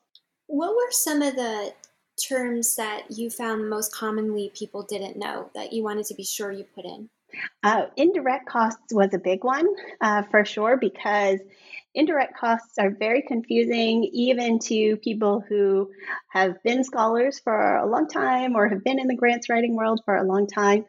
What 0.48 0.74
were 0.74 0.90
some 0.90 1.22
of 1.22 1.36
the 1.36 1.72
terms 2.26 2.74
that 2.76 3.04
you 3.10 3.30
found 3.30 3.70
most 3.70 3.94
commonly 3.94 4.50
people 4.54 4.82
didn't 4.82 5.16
know 5.16 5.50
that 5.54 5.72
you 5.72 5.84
wanted 5.84 6.06
to 6.06 6.14
be 6.14 6.24
sure 6.24 6.50
you 6.50 6.64
put 6.74 6.84
in? 6.84 7.08
Uh, 7.62 7.86
indirect 7.96 8.48
costs 8.48 8.92
was 8.92 9.12
a 9.12 9.18
big 9.18 9.44
one 9.44 9.66
uh, 10.00 10.22
for 10.30 10.46
sure 10.46 10.78
because 10.78 11.38
indirect 11.94 12.34
costs 12.36 12.78
are 12.78 12.90
very 12.90 13.22
confusing 13.28 14.08
even 14.12 14.58
to 14.58 14.96
people 14.96 15.44
who 15.48 15.90
have 16.30 16.62
been 16.62 16.82
scholars 16.82 17.38
for 17.38 17.76
a 17.76 17.86
long 17.86 18.08
time 18.08 18.56
or 18.56 18.68
have 18.68 18.82
been 18.82 18.98
in 18.98 19.06
the 19.06 19.16
grants 19.16 19.50
writing 19.50 19.76
world 19.76 20.00
for 20.06 20.16
a 20.16 20.24
long 20.24 20.46
time. 20.46 20.84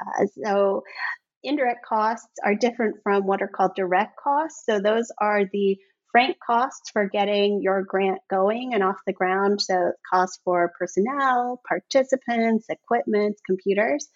Uh, 0.00 0.26
so 0.42 0.82
indirect 1.44 1.84
costs 1.86 2.32
are 2.44 2.56
different 2.56 2.96
from 3.04 3.26
what 3.26 3.42
are 3.42 3.48
called 3.48 3.76
direct 3.76 4.16
costs. 4.16 4.64
So 4.66 4.80
those 4.80 5.12
are 5.18 5.44
the 5.52 5.78
frank 6.14 6.36
costs 6.46 6.90
for 6.92 7.08
getting 7.08 7.60
your 7.60 7.82
grant 7.82 8.20
going 8.30 8.72
and 8.72 8.84
off 8.84 8.94
the 9.04 9.12
ground. 9.12 9.60
So 9.60 9.90
costs 10.08 10.38
for 10.44 10.72
personnel, 10.78 11.60
participants, 11.66 12.66
equipment, 12.68 13.36
computers. 13.44 14.06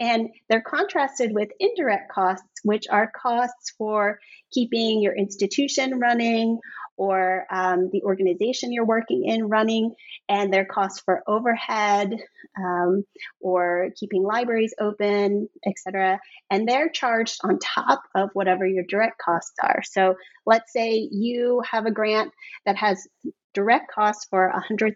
And 0.00 0.30
they're 0.48 0.60
contrasted 0.60 1.32
with 1.32 1.50
indirect 1.60 2.10
costs, 2.10 2.60
which 2.64 2.86
are 2.90 3.12
costs 3.14 3.72
for 3.78 4.18
keeping 4.52 5.00
your 5.00 5.14
institution 5.14 6.00
running 6.00 6.58
or 6.98 7.46
um, 7.50 7.88
the 7.92 8.02
organization 8.02 8.72
you're 8.72 8.84
working 8.84 9.24
in 9.24 9.48
running, 9.48 9.94
and 10.28 10.52
their 10.52 10.64
costs 10.64 11.00
for 11.00 11.22
overhead 11.26 12.12
um, 12.58 13.04
or 13.40 13.90
keeping 13.98 14.22
libraries 14.22 14.74
open, 14.80 15.48
etc. 15.66 16.20
And 16.50 16.68
they're 16.68 16.90
charged 16.90 17.40
on 17.44 17.58
top 17.58 18.02
of 18.14 18.30
whatever 18.34 18.66
your 18.66 18.84
direct 18.84 19.18
costs 19.18 19.54
are. 19.62 19.82
So 19.84 20.16
let's 20.44 20.72
say 20.72 21.08
you 21.10 21.62
have 21.70 21.86
a 21.86 21.90
grant 21.90 22.32
that 22.66 22.76
has 22.76 23.06
direct 23.54 23.90
costs 23.92 24.26
for 24.30 24.52
$100,000. 24.70 24.94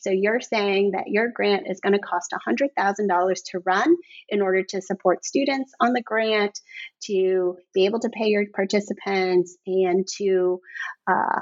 So 0.00 0.10
you're 0.10 0.40
saying 0.40 0.92
that 0.92 1.08
your 1.08 1.30
grant 1.34 1.66
is 1.68 1.80
going 1.80 1.92
to 1.92 1.98
cost 1.98 2.34
$100,000 2.48 3.34
to 3.50 3.58
run 3.64 3.96
in 4.28 4.42
order 4.42 4.62
to 4.62 4.82
support 4.82 5.24
students 5.24 5.72
on 5.80 5.92
the 5.92 6.02
grant, 6.02 6.58
to 7.04 7.56
be 7.74 7.86
able 7.86 8.00
to 8.00 8.10
pay 8.10 8.26
your 8.26 8.44
participants, 8.54 9.56
and 9.66 10.06
to 10.18 10.60
uh, 11.06 11.40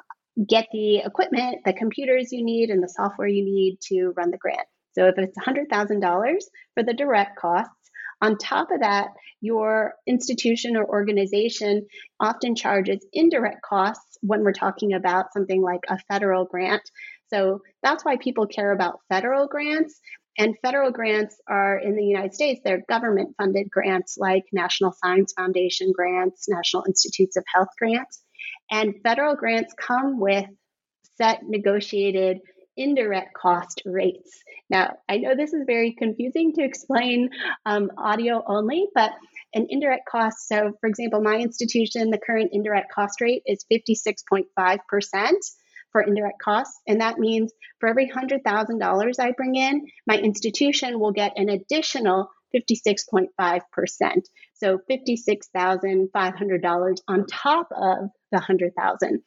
get 0.48 0.66
the 0.72 0.98
equipment, 0.98 1.58
the 1.64 1.72
computers 1.72 2.32
you 2.32 2.44
need, 2.44 2.70
and 2.70 2.82
the 2.82 2.88
software 2.88 3.28
you 3.28 3.44
need 3.44 3.78
to 3.88 4.12
run 4.16 4.30
the 4.30 4.38
grant. 4.38 4.66
So 4.92 5.06
if 5.06 5.14
it's 5.18 5.38
$100,000 5.38 6.36
for 6.74 6.82
the 6.82 6.94
direct 6.94 7.36
costs, 7.36 7.83
on 8.24 8.38
top 8.38 8.70
of 8.70 8.80
that, 8.80 9.08
your 9.42 9.92
institution 10.06 10.76
or 10.76 10.86
organization 10.86 11.86
often 12.18 12.54
charges 12.54 13.06
indirect 13.12 13.60
costs 13.62 14.16
when 14.22 14.42
we're 14.42 14.54
talking 14.54 14.94
about 14.94 15.30
something 15.34 15.60
like 15.60 15.82
a 15.90 15.98
federal 16.10 16.46
grant. 16.46 16.80
So 17.26 17.60
that's 17.82 18.02
why 18.02 18.16
people 18.16 18.46
care 18.46 18.72
about 18.72 19.00
federal 19.10 19.46
grants. 19.46 20.00
And 20.38 20.56
federal 20.62 20.90
grants 20.90 21.36
are 21.50 21.78
in 21.78 21.96
the 21.96 22.04
United 22.04 22.32
States, 22.32 22.62
they're 22.64 22.82
government 22.88 23.34
funded 23.36 23.70
grants 23.70 24.16
like 24.18 24.44
National 24.54 24.92
Science 25.04 25.34
Foundation 25.36 25.92
grants, 25.94 26.48
National 26.48 26.84
Institutes 26.88 27.36
of 27.36 27.44
Health 27.54 27.68
grants. 27.78 28.22
And 28.70 28.94
federal 29.04 29.36
grants 29.36 29.74
come 29.78 30.18
with 30.18 30.46
set 31.18 31.40
negotiated 31.42 32.38
indirect 32.76 33.34
cost 33.34 33.82
rates. 33.84 34.42
Now, 34.70 34.96
I 35.08 35.18
know 35.18 35.34
this 35.36 35.52
is 35.52 35.64
very 35.66 35.92
confusing 35.92 36.52
to 36.54 36.64
explain 36.64 37.30
um, 37.66 37.90
audio 37.96 38.42
only, 38.46 38.86
but 38.94 39.12
an 39.54 39.66
indirect 39.70 40.06
cost, 40.06 40.48
so 40.48 40.72
for 40.80 40.88
example, 40.88 41.20
my 41.20 41.36
institution, 41.36 42.10
the 42.10 42.18
current 42.18 42.50
indirect 42.52 42.92
cost 42.92 43.20
rate 43.20 43.42
is 43.46 43.64
56.5% 43.72 44.48
for 45.92 46.02
indirect 46.02 46.42
costs. 46.42 46.80
And 46.88 47.00
that 47.00 47.18
means 47.18 47.52
for 47.78 47.88
every 47.88 48.10
$100,000 48.10 49.14
I 49.20 49.30
bring 49.32 49.54
in, 49.54 49.86
my 50.06 50.18
institution 50.18 50.98
will 50.98 51.12
get 51.12 51.34
an 51.36 51.48
additional 51.48 52.30
56.5%. 52.54 53.60
So 54.54 54.78
$56,500 54.90 56.96
on 57.08 57.26
top 57.26 57.68
of 57.72 58.10
the 58.32 58.38
100,000. 58.38 59.22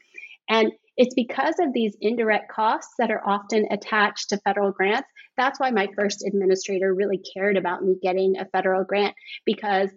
And 0.50 0.72
it's 0.98 1.14
because 1.14 1.56
of 1.60 1.74
these 1.74 1.96
indirect 2.02 2.52
costs 2.52 2.94
that 2.98 3.12
are 3.12 3.22
often 3.26 3.68
attached 3.72 4.30
to 4.30 4.38
federal 4.38 4.72
grants. 4.72 5.08
That's 5.38 5.60
why 5.60 5.70
my 5.70 5.88
first 5.96 6.26
administrator 6.26 6.94
really 6.94 7.22
cared 7.34 7.56
about 7.56 7.84
me 7.84 7.96
getting 8.02 8.38
a 8.38 8.46
federal 8.46 8.84
grant 8.84 9.14
because 9.46 9.90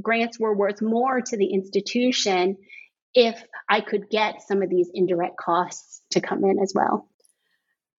grants 0.00 0.40
were 0.40 0.56
worth 0.56 0.80
more 0.80 1.20
to 1.20 1.36
the 1.36 1.52
institution 1.52 2.56
if 3.14 3.42
I 3.68 3.80
could 3.80 4.08
get 4.10 4.42
some 4.42 4.62
of 4.62 4.70
these 4.70 4.90
indirect 4.92 5.36
costs 5.36 6.02
to 6.10 6.20
come 6.20 6.44
in 6.44 6.58
as 6.58 6.72
well. 6.74 7.08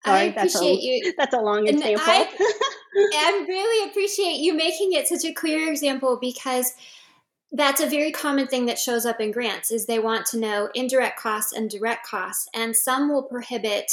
Sorry, 0.05 0.19
I 0.19 0.23
appreciate 0.25 0.53
that's 0.53 0.63
a, 0.63 0.81
you. 0.81 1.15
That's 1.19 1.35
a 1.35 1.41
long 1.41 1.67
example. 1.67 2.03
I, 2.07 2.29
I 2.97 3.45
really 3.49 3.91
appreciate 3.91 4.37
you 4.37 4.55
making 4.55 4.93
it 4.93 5.09
such 5.09 5.25
a 5.25 5.33
clear 5.33 5.69
example 5.71 6.19
because 6.21 6.73
that's 7.53 7.81
a 7.81 7.89
very 7.89 8.11
common 8.11 8.47
thing 8.47 8.67
that 8.67 8.79
shows 8.79 9.07
up 9.07 9.21
in 9.21 9.31
grants 9.31 9.71
is 9.71 9.87
they 9.87 9.99
want 9.99 10.27
to 10.27 10.39
know 10.39 10.69
indirect 10.75 11.19
costs 11.19 11.53
and 11.53 11.71
direct 11.71 12.07
costs 12.07 12.49
and 12.55 12.75
some 12.75 13.09
will 13.09 13.23
prohibit 13.23 13.91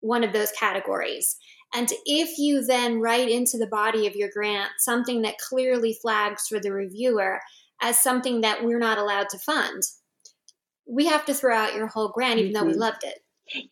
one 0.00 0.24
of 0.24 0.32
those 0.32 0.52
categories 0.52 1.36
and 1.74 1.92
if 2.06 2.38
you 2.38 2.64
then 2.64 3.00
write 3.00 3.28
into 3.28 3.58
the 3.58 3.66
body 3.66 4.06
of 4.06 4.16
your 4.16 4.30
grant 4.32 4.70
something 4.78 5.22
that 5.22 5.38
clearly 5.38 5.92
flags 6.00 6.46
for 6.48 6.58
the 6.60 6.72
reviewer 6.72 7.40
as 7.82 7.98
something 7.98 8.40
that 8.40 8.64
we're 8.64 8.78
not 8.78 8.98
allowed 8.98 9.28
to 9.28 9.38
fund 9.38 9.82
we 10.86 11.06
have 11.06 11.24
to 11.24 11.34
throw 11.34 11.54
out 11.54 11.74
your 11.74 11.88
whole 11.88 12.08
grant 12.08 12.38
even 12.38 12.52
mm-hmm. 12.52 12.60
though 12.60 12.66
we 12.66 12.72
mm-hmm. 12.72 12.80
loved 12.80 13.04
it 13.04 13.18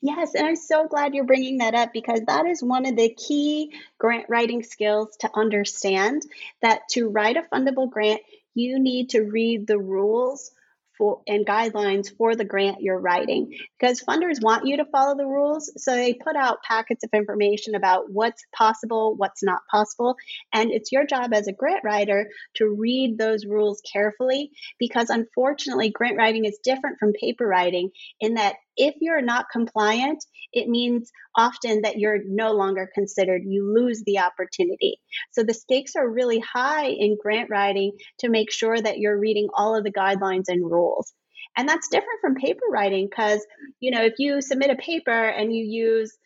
Yes, 0.01 0.35
and 0.35 0.47
I'm 0.47 0.57
so 0.57 0.89
glad 0.89 1.14
you're 1.14 1.25
bringing 1.25 1.59
that 1.59 1.75
up 1.75 1.93
because 1.93 2.21
that 2.27 2.47
is 2.47 2.62
one 2.62 2.87
of 2.87 2.97
the 2.97 3.14
key 3.14 3.73
grant 3.99 4.27
writing 4.29 4.62
skills 4.62 5.17
to 5.21 5.31
understand 5.35 6.23
that 6.62 6.89
to 6.93 7.09
write 7.09 7.37
a 7.37 7.43
fundable 7.43 7.91
grant, 7.91 8.21
you 8.57 8.81
need 8.81 9.11
to 9.11 9.21
read 9.21 9.67
the 9.67 9.79
rules 9.79 10.51
for 10.97 11.21
and 11.27 11.47
guidelines 11.47 12.09
for 12.17 12.35
the 12.35 12.45
grant 12.45 12.81
you're 12.81 12.99
writing. 12.99 13.53
Because 13.79 14.03
funders 14.03 14.43
want 14.43 14.67
you 14.67 14.79
to 14.79 14.85
follow 14.87 15.17
the 15.17 15.27
rules 15.27 15.71
so 15.77 15.95
they 15.95 16.15
put 16.15 16.37
out 16.37 16.63
packets 16.63 17.05
of 17.05 17.11
information 17.13 17.75
about 17.75 18.11
what's 18.11 18.43
possible 18.57 19.15
what's 19.17 19.43
not 19.43 19.61
possible. 19.71 20.17
And 20.53 20.71
it's 20.71 20.93
your 20.93 21.07
job 21.07 21.33
as 21.35 21.49
a 21.49 21.53
grant 21.53 21.85
writer 21.85 22.31
to 22.55 22.69
read 22.69 23.19
those 23.19 23.45
rules 23.45 23.83
carefully 23.93 24.51
because 24.79 25.11
unfortunately 25.11 25.91
grant 25.91 26.17
writing 26.17 26.45
is 26.45 26.59
different 26.65 26.99
from 26.99 27.13
paper 27.13 27.47
writing 27.47 27.91
in 28.21 28.35
that 28.35 28.57
if 28.77 28.95
you're 29.01 29.22
not 29.22 29.47
compliant, 29.51 30.24
it 30.53 30.68
means 30.68 31.11
often 31.35 31.83
that 31.83 31.99
you're 31.99 32.20
no 32.27 32.53
longer 32.53 32.91
considered. 32.95 33.43
You 33.45 33.72
lose 33.74 34.03
the 34.05 34.18
opportunity. 34.18 35.01
So 35.33 35.43
the 35.43 35.55
stakes 35.55 35.97
are 35.97 36.09
really 36.09 36.41
high 36.41 36.87
in 36.87 37.16
grant 37.20 37.51
writing 37.51 37.93
to 38.20 38.29
make 38.29 38.51
sure 38.51 38.81
that 38.81 38.99
you're 38.99 39.18
reading 39.18 39.49
all 39.55 39.77
of 39.77 39.85
the 39.85 39.93
guidelines 39.93 40.49
and 40.49 40.70
rules. 40.70 41.12
And 41.57 41.68
that's 41.68 41.89
different 41.89 42.20
from 42.20 42.35
paper 42.35 42.66
writing 42.70 43.09
because, 43.09 43.45
you 43.81 43.91
know, 43.91 44.03
if 44.05 44.14
you 44.18 44.43
submit 44.43 44.70
a 44.70 44.77
paper 44.77 45.11
and 45.11 45.55
you 45.55 45.64
use 45.64 46.16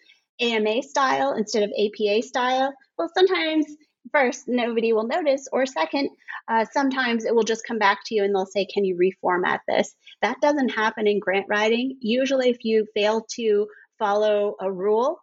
AMA 0.41 0.83
style 0.83 1.35
instead 1.35 1.63
of 1.63 1.71
APA 1.71 2.23
style, 2.23 2.73
well, 2.99 3.11
sometimes 3.17 3.67
first, 4.13 4.49
nobody 4.49 4.93
will 4.93 5.07
notice, 5.07 5.49
or 5.53 5.67
second, 5.67 6.11
uh, 6.49 6.65
sometimes 6.73 7.25
it 7.25 7.35
will 7.35 7.45
just 7.45 7.67
come 7.67 7.79
back 7.79 8.01
to 8.07 8.15
you 8.15 8.25
and 8.25 8.35
they'll 8.35 8.47
say, 8.47 8.67
Can 8.67 8.85
you 8.85 8.97
reformat 8.97 9.61
this? 9.69 9.95
That 10.23 10.41
doesn't 10.41 10.71
happen 10.71 11.07
in 11.07 11.21
grant 11.21 11.47
writing. 11.49 11.97
Usually, 12.01 12.51
if 12.51 12.65
you 12.65 12.87
fail 12.95 13.27
to 13.37 13.67
follow 13.99 14.57
a 14.61 14.71
rule, 14.71 15.21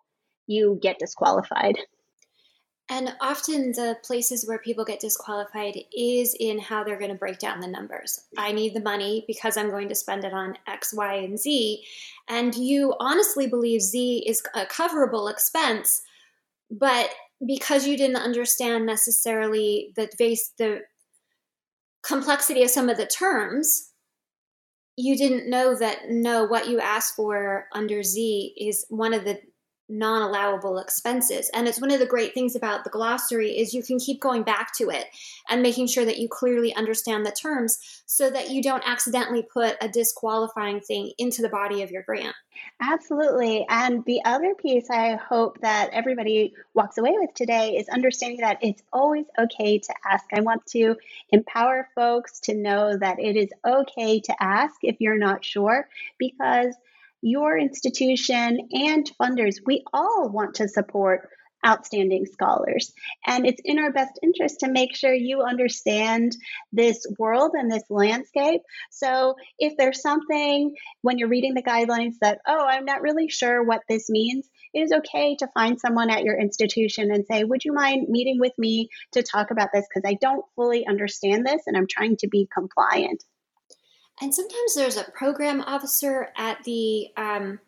you 0.47 0.79
get 0.81 0.99
disqualified. 0.99 1.77
And 2.89 3.13
often 3.19 3.73
the 3.73 3.97
places 4.01 4.47
where 4.47 4.59
people 4.59 4.85
get 4.85 5.01
disqualified 5.01 5.77
is 5.95 6.33
in 6.39 6.57
how 6.57 6.85
they're 6.85 6.97
going 6.97 7.11
to 7.11 7.17
break 7.17 7.37
down 7.37 7.59
the 7.59 7.67
numbers. 7.67 8.21
I 8.37 8.53
need 8.53 8.73
the 8.73 8.81
money 8.81 9.25
because 9.27 9.57
I'm 9.57 9.69
going 9.69 9.89
to 9.89 9.95
spend 9.95 10.23
it 10.23 10.31
on 10.31 10.57
X, 10.67 10.93
Y, 10.93 11.15
and 11.15 11.37
Z. 11.37 11.83
And 12.29 12.55
you 12.55 12.95
honestly 13.01 13.45
believe 13.45 13.81
Z 13.81 14.23
is 14.25 14.41
a 14.53 14.65
coverable 14.65 15.29
expense, 15.29 16.01
but 16.71 17.09
because 17.45 17.85
you 17.85 17.97
didn't 17.97 18.15
understand 18.15 18.85
necessarily 18.85 19.93
the 19.95 20.09
base 20.17 20.53
the 20.57 20.81
complexity 22.03 22.63
of 22.63 22.69
some 22.69 22.89
of 22.89 22.97
the 22.97 23.05
terms 23.05 23.91
you 24.95 25.15
didn't 25.15 25.49
know 25.49 25.77
that 25.77 26.09
no 26.09 26.45
what 26.45 26.67
you 26.67 26.79
asked 26.79 27.15
for 27.15 27.65
under 27.73 28.01
z 28.01 28.53
is 28.57 28.85
one 28.89 29.13
of 29.13 29.23
the 29.23 29.39
non-allowable 29.89 30.79
expenses. 30.79 31.49
And 31.53 31.67
it's 31.67 31.81
one 31.81 31.91
of 31.91 31.99
the 31.99 32.05
great 32.05 32.33
things 32.33 32.55
about 32.55 32.83
the 32.83 32.89
glossary 32.89 33.51
is 33.51 33.73
you 33.73 33.83
can 33.83 33.99
keep 33.99 34.19
going 34.19 34.43
back 34.43 34.73
to 34.77 34.89
it 34.89 35.05
and 35.49 35.61
making 35.61 35.87
sure 35.87 36.05
that 36.05 36.17
you 36.17 36.27
clearly 36.27 36.75
understand 36.75 37.25
the 37.25 37.31
terms 37.31 38.01
so 38.05 38.29
that 38.29 38.49
you 38.49 38.61
don't 38.61 38.83
accidentally 38.85 39.43
put 39.43 39.77
a 39.81 39.87
disqualifying 39.87 40.81
thing 40.81 41.11
into 41.17 41.41
the 41.41 41.49
body 41.49 41.81
of 41.81 41.91
your 41.91 42.03
grant. 42.03 42.35
Absolutely. 42.81 43.65
And 43.69 44.03
the 44.05 44.21
other 44.25 44.55
piece 44.55 44.89
i 44.89 45.15
hope 45.15 45.59
that 45.61 45.91
everybody 45.93 46.53
walks 46.73 46.97
away 46.97 47.13
with 47.15 47.33
today 47.35 47.75
is 47.77 47.87
understanding 47.89 48.39
that 48.41 48.57
it's 48.61 48.81
always 48.91 49.25
okay 49.39 49.77
to 49.77 49.93
ask. 50.05 50.25
I 50.33 50.41
want 50.41 50.65
to 50.67 50.95
empower 51.29 51.87
folks 51.95 52.39
to 52.41 52.55
know 52.55 52.97
that 52.97 53.19
it 53.19 53.35
is 53.35 53.49
okay 53.65 54.19
to 54.21 54.35
ask 54.39 54.75
if 54.81 54.97
you're 54.99 55.17
not 55.17 55.45
sure 55.45 55.87
because 56.17 56.75
your 57.21 57.57
institution 57.57 58.59
and 58.71 59.09
funders, 59.21 59.55
we 59.65 59.83
all 59.93 60.29
want 60.29 60.55
to 60.55 60.67
support 60.67 61.29
outstanding 61.65 62.25
scholars. 62.25 62.93
And 63.25 63.45
it's 63.45 63.61
in 63.65 63.79
our 63.79 63.91
best 63.91 64.19
interest 64.21 64.59
to 64.61 64.71
make 64.71 64.95
sure 64.95 65.13
you 65.13 65.41
understand 65.41 66.35
this 66.71 67.05
world 67.17 67.51
and 67.53 67.71
this 67.71 67.83
landscape. 67.89 68.61
So 68.91 69.35
if 69.59 69.75
there's 69.77 70.01
something 70.01 70.75
when 71.01 71.17
you're 71.17 71.29
reading 71.29 71.55
the 71.55 71.63
guidelines 71.63 72.15
that, 72.21 72.39
oh, 72.47 72.65
I'm 72.65 72.85
not 72.85 73.01
really 73.01 73.29
sure 73.29 73.63
what 73.63 73.81
this 73.89 74.09
means, 74.09 74.47
it 74.73 74.81
is 74.81 74.91
okay 74.91 75.35
to 75.37 75.49
find 75.53 75.79
someone 75.79 76.09
at 76.09 76.23
your 76.23 76.39
institution 76.39 77.11
and 77.11 77.25
say, 77.25 77.43
would 77.43 77.65
you 77.65 77.73
mind 77.73 78.07
meeting 78.09 78.39
with 78.39 78.53
me 78.57 78.89
to 79.13 79.23
talk 79.23 79.51
about 79.51 79.69
this? 79.73 79.85
Because 79.89 80.09
I 80.09 80.17
don't 80.21 80.45
fully 80.55 80.85
understand 80.85 81.45
this 81.45 81.63
and 81.65 81.75
I'm 81.75 81.87
trying 81.87 82.17
to 82.17 82.27
be 82.27 82.47
compliant. 82.53 83.23
And 84.21 84.33
sometimes 84.33 84.75
there's 84.75 84.97
a 84.97 85.11
program 85.11 85.61
officer 85.61 86.29
at 86.37 86.63
the 86.63 87.07
um, 87.17 87.59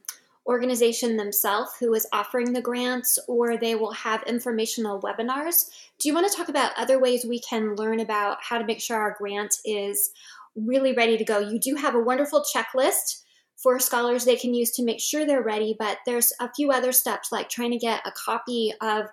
organization 0.47 1.16
themselves 1.16 1.72
who 1.80 1.93
is 1.93 2.08
offering 2.12 2.54
the 2.54 2.62
grants, 2.62 3.20
or 3.28 3.56
they 3.56 3.76
will 3.76 3.91
have 3.91 4.24
informational 4.24 5.00
webinars. 5.00 5.70
Do 6.00 6.08
you 6.08 6.14
want 6.16 6.30
to 6.30 6.36
talk 6.36 6.50
about 6.50 6.72
other 6.76 7.00
ways 7.00 7.24
we 7.24 7.39
can 7.39 7.76
learn 7.76 8.00
about 8.00 8.38
how 8.41 8.58
to 8.58 8.66
make 8.66 8.82
sure 8.82 8.97
our 8.97 9.16
grant 9.20 9.58
is 9.64 10.12
really 10.56 10.93
ready 10.93 11.18
to 11.18 11.24
go? 11.24 11.38
You 11.38 11.60
do 11.60 11.76
have 11.76 11.93
a 11.93 12.00
wonderful 12.00 12.43
checklist 12.56 13.22
for 13.56 13.78
scholars 13.78 14.26
they 14.26 14.38
can 14.38 14.54
use 14.54 14.72
to 14.72 14.84
make 14.84 15.00
sure 15.00 15.26
they're 15.26 15.43
ready, 15.43 15.76
but 15.78 16.00
there's 16.06 16.34
a 16.39 16.52
few 16.54 16.72
other 16.72 16.93
steps 16.93 17.32
like 17.32 17.50
trying 17.50 17.72
to 17.72 17.78
get 17.78 18.02
a 18.08 18.12
copy 18.12 18.74
of 18.82 19.06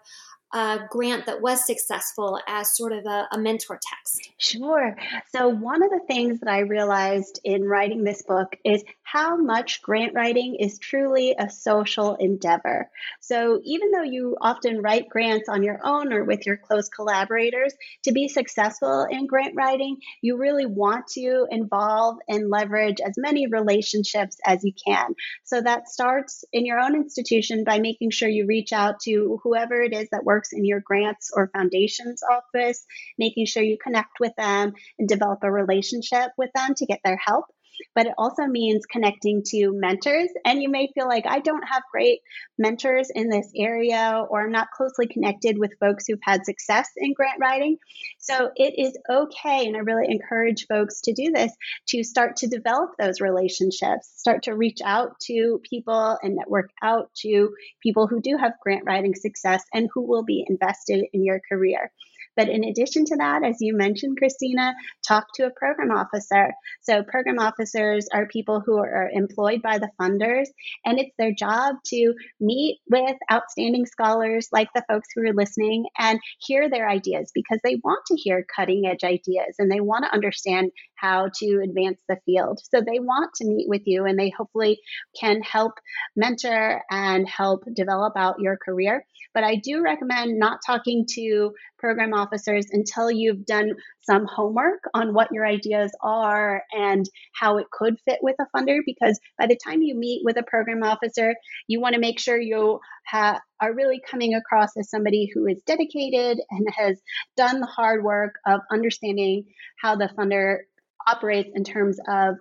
a 0.57 0.88
grant 0.88 1.26
that 1.26 1.42
was 1.42 1.66
successful 1.66 2.40
as 2.48 2.74
sort 2.74 2.92
of 2.92 3.04
a, 3.04 3.28
a, 3.30 3.38
mentor 3.38 3.78
text? 3.82 4.30
Sure. 4.38 4.96
So, 5.30 5.48
one 5.48 5.82
of 5.82 5.90
the 5.90 6.00
things 6.07 6.40
that 6.40 6.48
I 6.48 6.61
realized 6.61 7.40
in 7.44 7.64
writing 7.64 8.04
this 8.04 8.22
book 8.22 8.57
is 8.64 8.82
how 9.02 9.36
much 9.36 9.82
grant 9.82 10.14
writing 10.14 10.57
is 10.59 10.78
truly 10.78 11.34
a 11.38 11.50
social 11.50 12.14
endeavor. 12.14 12.88
So, 13.20 13.61
even 13.64 13.90
though 13.90 14.02
you 14.02 14.38
often 14.40 14.80
write 14.80 15.11
grants 15.11 15.50
on 15.50 15.62
your 15.62 15.78
own 15.84 16.11
or 16.14 16.24
with 16.24 16.46
your 16.46 16.57
close 16.57 16.88
collaborators, 16.88 17.74
to 18.04 18.12
be 18.12 18.26
successful 18.26 19.07
in 19.11 19.26
grant 19.26 19.54
writing, 19.57 19.98
you 20.22 20.38
really 20.38 20.66
want 20.66 21.07
to 21.09 21.46
involve 21.50 22.16
and 22.28 22.48
leverage 22.48 22.96
as 23.07 23.14
many 23.18 23.46
relationships 23.46 24.38
as 24.46 24.64
you 24.64 24.72
can. 24.72 25.14
So, 25.44 25.61
that 25.61 25.90
starts 25.90 26.46
in 26.50 26.64
your 26.64 26.78
own 26.78 26.94
institution 26.94 27.62
by 27.64 27.78
making 27.78 28.11
sure 28.11 28.28
you 28.28 28.46
reach 28.46 28.72
out 28.72 29.00
to 29.00 29.38
whoever 29.42 29.82
it 29.82 29.92
is 29.92 30.09
that 30.12 30.24
works 30.24 30.45
works 30.47 30.59
in 30.59 30.64
your 30.64 30.80
grants 30.80 31.30
or 31.34 31.51
foundations 31.53 32.22
office, 32.22 32.84
making 33.18 33.47
sure 33.47 33.62
you 33.62 33.78
connect 33.82 34.20
with 34.20 34.32
them 34.36 34.72
and 34.99 35.09
develop 35.09 35.40
a 35.42 35.51
relationship 35.51 36.30
with 36.38 36.51
them 36.55 36.74
to 36.76 36.86
get 36.86 37.01
their 37.05 37.16
help 37.16 37.47
but 37.95 38.07
it 38.07 38.14
also 38.18 38.47
means 38.47 38.87
connecting 38.87 39.43
to 39.47 39.72
mentors. 39.72 40.29
And 40.45 40.62
you 40.62 40.68
may 40.68 40.89
feel 40.95 41.07
like 41.07 41.27
I 41.27 41.41
don't 41.41 41.66
have 41.68 41.83
great 41.91 42.20
mentors 42.59 43.11
in 43.11 43.29
this 43.29 43.51
area, 43.57 44.24
or 44.29 44.45
I'm 44.45 44.53
not 44.53 44.70
closely 44.70 45.07
connected 45.07 45.59
with 45.59 45.79
folks 45.81 46.07
who've 46.07 46.18
had 46.22 46.45
success 46.45 46.89
in 46.97 47.12
grant 47.14 47.41
writing. 47.41 47.77
So 48.18 48.51
it 48.57 48.74
is 48.79 48.97
okay, 49.11 49.66
and 49.66 49.77
I 49.77 49.81
really 49.81 50.07
encourage 50.09 50.66
folks 50.66 51.01
to 51.03 51.12
do 51.12 51.31
this 51.33 51.53
to 51.89 52.03
start 52.03 52.37
to 52.37 52.47
develop 52.47 52.91
those 52.99 53.20
relationships, 53.20 54.12
start 54.16 54.45
to 54.45 54.55
reach 54.55 54.79
out 54.85 55.18
to 55.27 55.61
people 55.68 56.18
and 56.22 56.37
network 56.37 56.70
out 56.83 57.11
to 57.22 57.51
people 57.83 58.07
who 58.07 58.20
do 58.20 58.37
have 58.37 58.53
grant 58.62 58.85
writing 58.87 59.14
success 59.14 59.62
and 59.72 59.89
who 59.93 60.03
will 60.03 60.24
be 60.24 60.45
invested 60.49 61.05
in 61.12 61.24
your 61.24 61.41
career. 61.49 61.91
But 62.37 62.49
in 62.49 62.64
addition 62.64 63.05
to 63.07 63.16
that, 63.16 63.43
as 63.45 63.57
you 63.61 63.76
mentioned, 63.76 64.18
Christina, 64.18 64.74
talk 65.07 65.26
to 65.34 65.47
a 65.47 65.51
program 65.51 65.91
officer. 65.91 66.53
So, 66.82 67.03
program 67.03 67.39
officers 67.39 68.07
are 68.12 68.26
people 68.26 68.62
who 68.64 68.78
are 68.78 69.11
employed 69.12 69.62
by 69.62 69.78
the 69.78 69.91
funders, 70.01 70.47
and 70.84 70.99
it's 70.99 71.14
their 71.18 71.32
job 71.32 71.76
to 71.87 72.14
meet 72.41 72.80
with 72.91 73.16
outstanding 73.32 73.87
scholars 73.87 74.49
like 74.53 74.68
the 74.74 74.84
folks 74.89 75.09
who 75.14 75.22
are 75.22 75.34
listening 75.34 75.87
and 75.99 76.20
hear 76.39 76.68
their 76.68 76.89
ideas 76.89 77.30
because 77.34 77.61
they 77.64 77.76
want 77.82 78.05
to 78.07 78.16
hear 78.16 78.47
cutting 78.55 78.87
edge 78.87 79.05
ideas 79.05 79.57
and 79.59 79.70
they 79.70 79.80
want 79.80 80.05
to 80.05 80.14
understand 80.14 80.70
how 80.97 81.30
to 81.40 81.61
advance 81.62 81.99
the 82.09 82.18
field. 82.26 82.61
So 82.72 82.80
they 82.80 82.99
want 82.99 83.34
to 83.36 83.47
meet 83.47 83.68
with 83.68 83.82
you 83.86 84.05
and 84.05 84.18
they 84.18 84.30
hopefully 84.30 84.80
can 85.18 85.42
help 85.42 85.74
mentor 86.16 86.82
and 86.90 87.28
help 87.28 87.64
develop 87.74 88.14
out 88.16 88.40
your 88.40 88.57
career. 88.57 89.05
But 89.34 89.44
I 89.44 89.57
do 89.57 89.82
recommend 89.82 90.38
not 90.38 90.61
talking 90.66 91.05
to 91.11 91.53
program 91.78 92.14
officers 92.14 92.66
until 92.70 93.11
you've 93.11 93.44
done 93.44 93.72
some 94.01 94.24
homework 94.24 94.84
on 94.94 95.12
what 95.12 95.30
your 95.32 95.47
ideas 95.47 95.92
are 96.03 96.62
and 96.72 97.09
how 97.34 97.59
it 97.59 97.66
could 97.70 97.99
fit 98.07 98.20
with 98.22 98.36
a 98.40 98.47
funder. 98.57 98.78
Because 98.84 99.20
by 99.38 99.47
the 99.47 99.59
time 99.62 99.82
you 99.82 99.94
meet 99.94 100.22
with 100.24 100.38
a 100.38 100.42
program 100.42 100.82
officer, 100.82 101.34
you 101.66 101.80
want 101.80 101.94
to 101.94 102.01
make 102.01 102.18
sure 102.18 102.40
you 102.40 102.80
ha- 103.07 103.40
are 103.61 103.74
really 103.74 104.01
coming 104.11 104.34
across 104.34 104.76
as 104.76 104.88
somebody 104.88 105.30
who 105.32 105.47
is 105.47 105.61
dedicated 105.66 106.40
and 106.51 106.66
has 106.74 107.01
done 107.36 107.61
the 107.61 107.66
hard 107.66 108.03
work 108.03 108.36
of 108.47 108.61
understanding 108.70 109.44
how 109.80 109.97
the 109.97 110.09
funder 110.16 110.61
operates 111.07 111.50
in 111.54 111.64
terms 111.64 111.98
of 112.09 112.36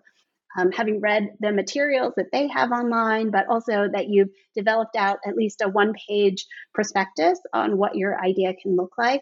um, 0.57 0.71
having 0.71 1.01
read 1.01 1.29
the 1.39 1.51
materials 1.51 2.13
that 2.17 2.31
they 2.31 2.47
have 2.47 2.71
online, 2.71 3.29
but 3.29 3.47
also 3.47 3.89
that 3.91 4.07
you've 4.07 4.29
developed 4.55 4.95
out 4.95 5.19
at 5.25 5.35
least 5.35 5.61
a 5.61 5.67
one 5.67 5.93
page 6.07 6.45
prospectus 6.73 7.39
on 7.53 7.77
what 7.77 7.95
your 7.95 8.19
idea 8.23 8.53
can 8.53 8.75
look 8.75 8.93
like. 8.97 9.21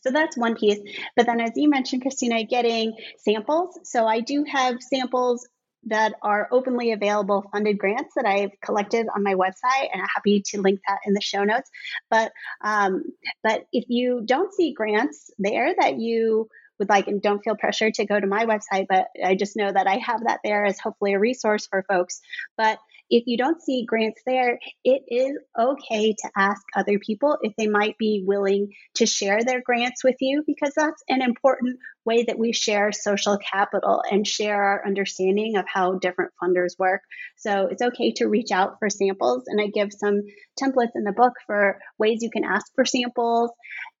So 0.00 0.12
that's 0.12 0.36
one 0.36 0.54
piece. 0.54 0.78
But 1.16 1.26
then, 1.26 1.40
as 1.40 1.52
you 1.56 1.68
mentioned, 1.68 2.02
Christina, 2.02 2.44
getting 2.44 2.94
samples. 3.18 3.78
So 3.82 4.06
I 4.06 4.20
do 4.20 4.44
have 4.44 4.76
samples 4.80 5.48
that 5.86 6.14
are 6.22 6.48
openly 6.50 6.92
available 6.92 7.48
funded 7.52 7.78
grants 7.78 8.14
that 8.16 8.26
I've 8.26 8.50
collected 8.60 9.06
on 9.14 9.22
my 9.22 9.34
website, 9.34 9.88
and 9.92 10.02
I'm 10.02 10.08
happy 10.14 10.42
to 10.46 10.60
link 10.60 10.80
that 10.86 10.98
in 11.06 11.14
the 11.14 11.20
show 11.20 11.44
notes. 11.44 11.70
But 12.10 12.32
um, 12.62 13.04
but 13.42 13.66
if 13.72 13.84
you 13.88 14.22
don't 14.24 14.52
see 14.52 14.74
grants 14.74 15.30
there 15.38 15.74
that 15.80 15.98
you 15.98 16.48
would 16.78 16.88
like 16.88 17.08
and 17.08 17.22
don't 17.22 17.42
feel 17.42 17.56
pressure 17.56 17.90
to 17.90 18.06
go 18.06 18.18
to 18.18 18.26
my 18.26 18.46
website, 18.46 18.86
but 18.88 19.06
I 19.24 19.34
just 19.34 19.56
know 19.56 19.70
that 19.70 19.86
I 19.86 19.96
have 19.96 20.24
that 20.24 20.40
there 20.44 20.64
as 20.64 20.78
hopefully 20.78 21.14
a 21.14 21.18
resource 21.18 21.66
for 21.66 21.84
folks. 21.88 22.20
But 22.56 22.78
if 23.08 23.24
you 23.26 23.36
don't 23.36 23.62
see 23.62 23.84
grants 23.86 24.20
there, 24.26 24.58
it 24.84 25.02
is 25.08 25.38
okay 25.56 26.12
to 26.12 26.30
ask 26.36 26.62
other 26.74 26.98
people 26.98 27.38
if 27.42 27.54
they 27.56 27.68
might 27.68 27.96
be 27.98 28.24
willing 28.26 28.72
to 28.94 29.06
share 29.06 29.42
their 29.44 29.60
grants 29.60 30.02
with 30.02 30.16
you 30.20 30.42
because 30.46 30.72
that's 30.74 31.02
an 31.08 31.22
important 31.22 31.78
way 32.04 32.24
that 32.24 32.38
we 32.38 32.52
share 32.52 32.90
social 32.92 33.38
capital 33.38 34.02
and 34.10 34.26
share 34.26 34.60
our 34.60 34.86
understanding 34.86 35.56
of 35.56 35.66
how 35.72 35.98
different 35.98 36.32
funders 36.42 36.78
work. 36.78 37.02
So 37.36 37.68
it's 37.70 37.82
okay 37.82 38.12
to 38.16 38.26
reach 38.26 38.50
out 38.50 38.78
for 38.78 38.90
samples. 38.90 39.44
And 39.46 39.60
I 39.60 39.68
give 39.68 39.90
some 39.92 40.22
templates 40.60 40.92
in 40.96 41.04
the 41.04 41.12
book 41.12 41.34
for 41.46 41.78
ways 41.98 42.22
you 42.22 42.30
can 42.30 42.44
ask 42.44 42.66
for 42.74 42.84
samples 42.84 43.50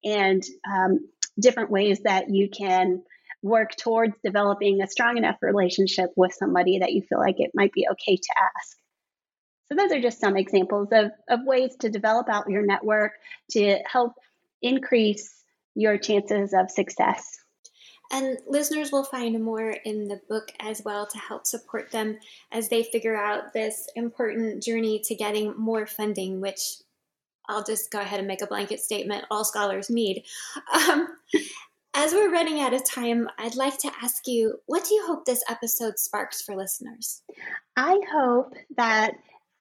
and 0.04 0.42
um, 0.72 1.00
different 1.38 1.70
ways 1.70 2.00
that 2.04 2.30
you 2.30 2.48
can 2.48 3.02
work 3.42 3.76
towards 3.76 4.16
developing 4.24 4.80
a 4.80 4.88
strong 4.88 5.18
enough 5.18 5.36
relationship 5.42 6.10
with 6.16 6.32
somebody 6.32 6.78
that 6.80 6.92
you 6.92 7.02
feel 7.02 7.18
like 7.18 7.36
it 7.38 7.52
might 7.54 7.72
be 7.72 7.86
okay 7.92 8.16
to 8.16 8.34
ask. 8.56 8.76
So, 9.68 9.74
those 9.74 9.92
are 9.92 10.00
just 10.00 10.20
some 10.20 10.36
examples 10.36 10.88
of, 10.92 11.10
of 11.28 11.40
ways 11.44 11.76
to 11.80 11.88
develop 11.88 12.28
out 12.28 12.48
your 12.48 12.64
network 12.64 13.12
to 13.50 13.78
help 13.90 14.12
increase 14.62 15.42
your 15.74 15.98
chances 15.98 16.54
of 16.54 16.70
success. 16.70 17.38
And 18.12 18.38
listeners 18.46 18.92
will 18.92 19.04
find 19.04 19.42
more 19.42 19.70
in 19.70 20.06
the 20.06 20.20
book 20.28 20.52
as 20.60 20.82
well 20.84 21.06
to 21.08 21.18
help 21.18 21.46
support 21.46 21.90
them 21.90 22.18
as 22.52 22.68
they 22.68 22.84
figure 22.84 23.16
out 23.16 23.52
this 23.52 23.88
important 23.96 24.62
journey 24.62 25.00
to 25.06 25.14
getting 25.16 25.56
more 25.56 25.86
funding, 25.86 26.40
which 26.40 26.76
I'll 27.48 27.64
just 27.64 27.90
go 27.90 28.00
ahead 28.00 28.20
and 28.20 28.28
make 28.28 28.42
a 28.42 28.46
blanket 28.46 28.80
statement 28.80 29.24
all 29.30 29.44
scholars 29.44 29.90
need. 29.90 30.24
Um, 30.90 31.08
as 31.94 32.12
we're 32.12 32.30
running 32.30 32.60
out 32.60 32.74
of 32.74 32.88
time, 32.88 33.28
I'd 33.38 33.56
like 33.56 33.78
to 33.78 33.92
ask 34.02 34.26
you 34.26 34.56
what 34.66 34.84
do 34.84 34.94
you 34.94 35.06
hope 35.06 35.24
this 35.24 35.42
episode 35.48 35.98
sparks 35.98 36.42
for 36.42 36.54
listeners? 36.54 37.22
I 37.76 37.98
hope 38.12 38.52
that 38.76 39.12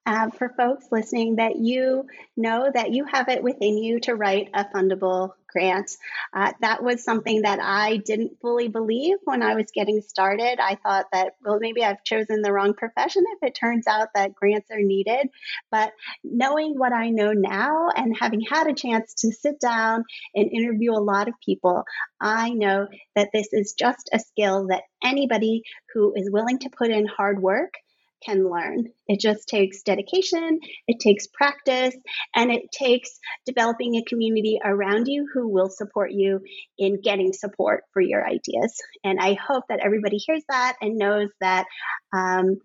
uh, 0.05 0.29
for 0.29 0.49
folks 0.49 0.85
listening 0.91 1.37
that 1.37 1.55
you 1.57 2.05
know 2.37 2.69
that 2.73 2.93
you 2.93 3.05
have 3.05 3.29
it 3.29 3.43
within 3.43 3.77
you 3.77 3.99
to 4.01 4.15
write 4.15 4.49
a 4.53 4.65
fundable 4.65 5.31
grant. 5.55 5.89
Uh, 6.33 6.51
that 6.59 6.83
was 6.83 7.03
something 7.03 7.43
that 7.43 7.59
I 7.61 7.97
didn't 7.97 8.39
fully 8.41 8.67
believe 8.67 9.17
when 9.23 9.41
I 9.41 9.55
was 9.55 9.71
getting 9.73 10.01
started. 10.01 10.59
I 10.59 10.75
thought 10.75 11.05
that, 11.13 11.35
well, 11.43 11.59
maybe 11.59 11.83
I've 11.83 12.03
chosen 12.03 12.41
the 12.41 12.51
wrong 12.51 12.73
profession 12.73 13.23
if 13.27 13.47
it 13.47 13.55
turns 13.55 13.87
out 13.87 14.09
that 14.15 14.35
grants 14.35 14.69
are 14.69 14.81
needed. 14.81 15.29
But 15.71 15.93
knowing 16.23 16.77
what 16.77 16.91
I 16.91 17.09
know 17.09 17.31
now 17.31 17.89
and 17.95 18.15
having 18.17 18.41
had 18.41 18.67
a 18.67 18.73
chance 18.73 19.13
to 19.19 19.31
sit 19.31 19.59
down 19.59 20.03
and 20.35 20.51
interview 20.51 20.91
a 20.91 20.99
lot 20.99 21.29
of 21.29 21.35
people, 21.43 21.83
I 22.19 22.49
know 22.49 22.87
that 23.15 23.29
this 23.33 23.47
is 23.53 23.75
just 23.79 24.09
a 24.11 24.19
skill 24.19 24.67
that 24.67 24.83
anybody 25.03 25.63
who 25.93 26.13
is 26.15 26.29
willing 26.29 26.59
to 26.59 26.69
put 26.69 26.91
in 26.91 27.05
hard 27.05 27.41
work 27.41 27.75
can 28.23 28.49
learn. 28.49 28.85
It 29.07 29.19
just 29.19 29.47
takes 29.47 29.83
dedication, 29.83 30.59
it 30.87 30.99
takes 30.99 31.27
practice, 31.27 31.95
and 32.35 32.51
it 32.51 32.71
takes 32.71 33.19
developing 33.45 33.95
a 33.95 34.03
community 34.03 34.59
around 34.63 35.07
you 35.07 35.27
who 35.33 35.47
will 35.47 35.69
support 35.69 36.11
you 36.11 36.41
in 36.77 37.01
getting 37.01 37.33
support 37.33 37.83
for 37.93 38.01
your 38.01 38.27
ideas. 38.27 38.75
And 39.03 39.19
I 39.19 39.33
hope 39.33 39.65
that 39.69 39.79
everybody 39.79 40.17
hears 40.17 40.43
that 40.49 40.75
and 40.81 40.97
knows 40.97 41.29
that. 41.41 41.65
Um, 42.13 42.59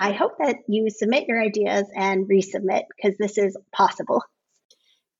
I 0.00 0.12
hope 0.12 0.38
that 0.38 0.58
you 0.68 0.88
submit 0.90 1.26
your 1.26 1.42
ideas 1.42 1.84
and 1.94 2.28
resubmit 2.28 2.84
because 2.96 3.18
this 3.18 3.36
is 3.36 3.56
possible. 3.72 4.22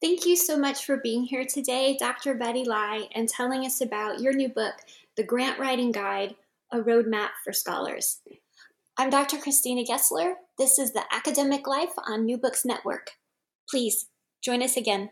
Thank 0.01 0.26
you 0.26 0.37
so 0.37 0.57
much 0.57 0.85
for 0.85 0.99
being 0.99 1.24
here 1.24 1.45
today, 1.45 1.97
Dr. 1.99 2.35
Betty 2.35 2.62
Lai, 2.62 3.09
and 3.16 3.29
telling 3.29 3.66
us 3.66 3.81
about 3.81 4.20
your 4.20 4.33
new 4.33 4.49
book, 4.49 4.74
The 5.16 5.24
Grant 5.24 5.59
Writing 5.59 5.91
Guide 5.91 6.37
A 6.70 6.79
Roadmap 6.79 7.31
for 7.43 7.53
Scholars. 7.53 8.20
I'm 9.01 9.11
Dr. 9.11 9.38
Christina 9.38 9.84
Gessler. 9.84 10.32
This 10.59 10.76
is 10.76 10.92
the 10.92 11.05
Academic 11.12 11.68
Life 11.68 11.92
on 12.09 12.24
New 12.24 12.36
Books 12.36 12.64
Network. 12.64 13.12
Please 13.70 14.09
join 14.42 14.61
us 14.61 14.76
again 14.76 15.11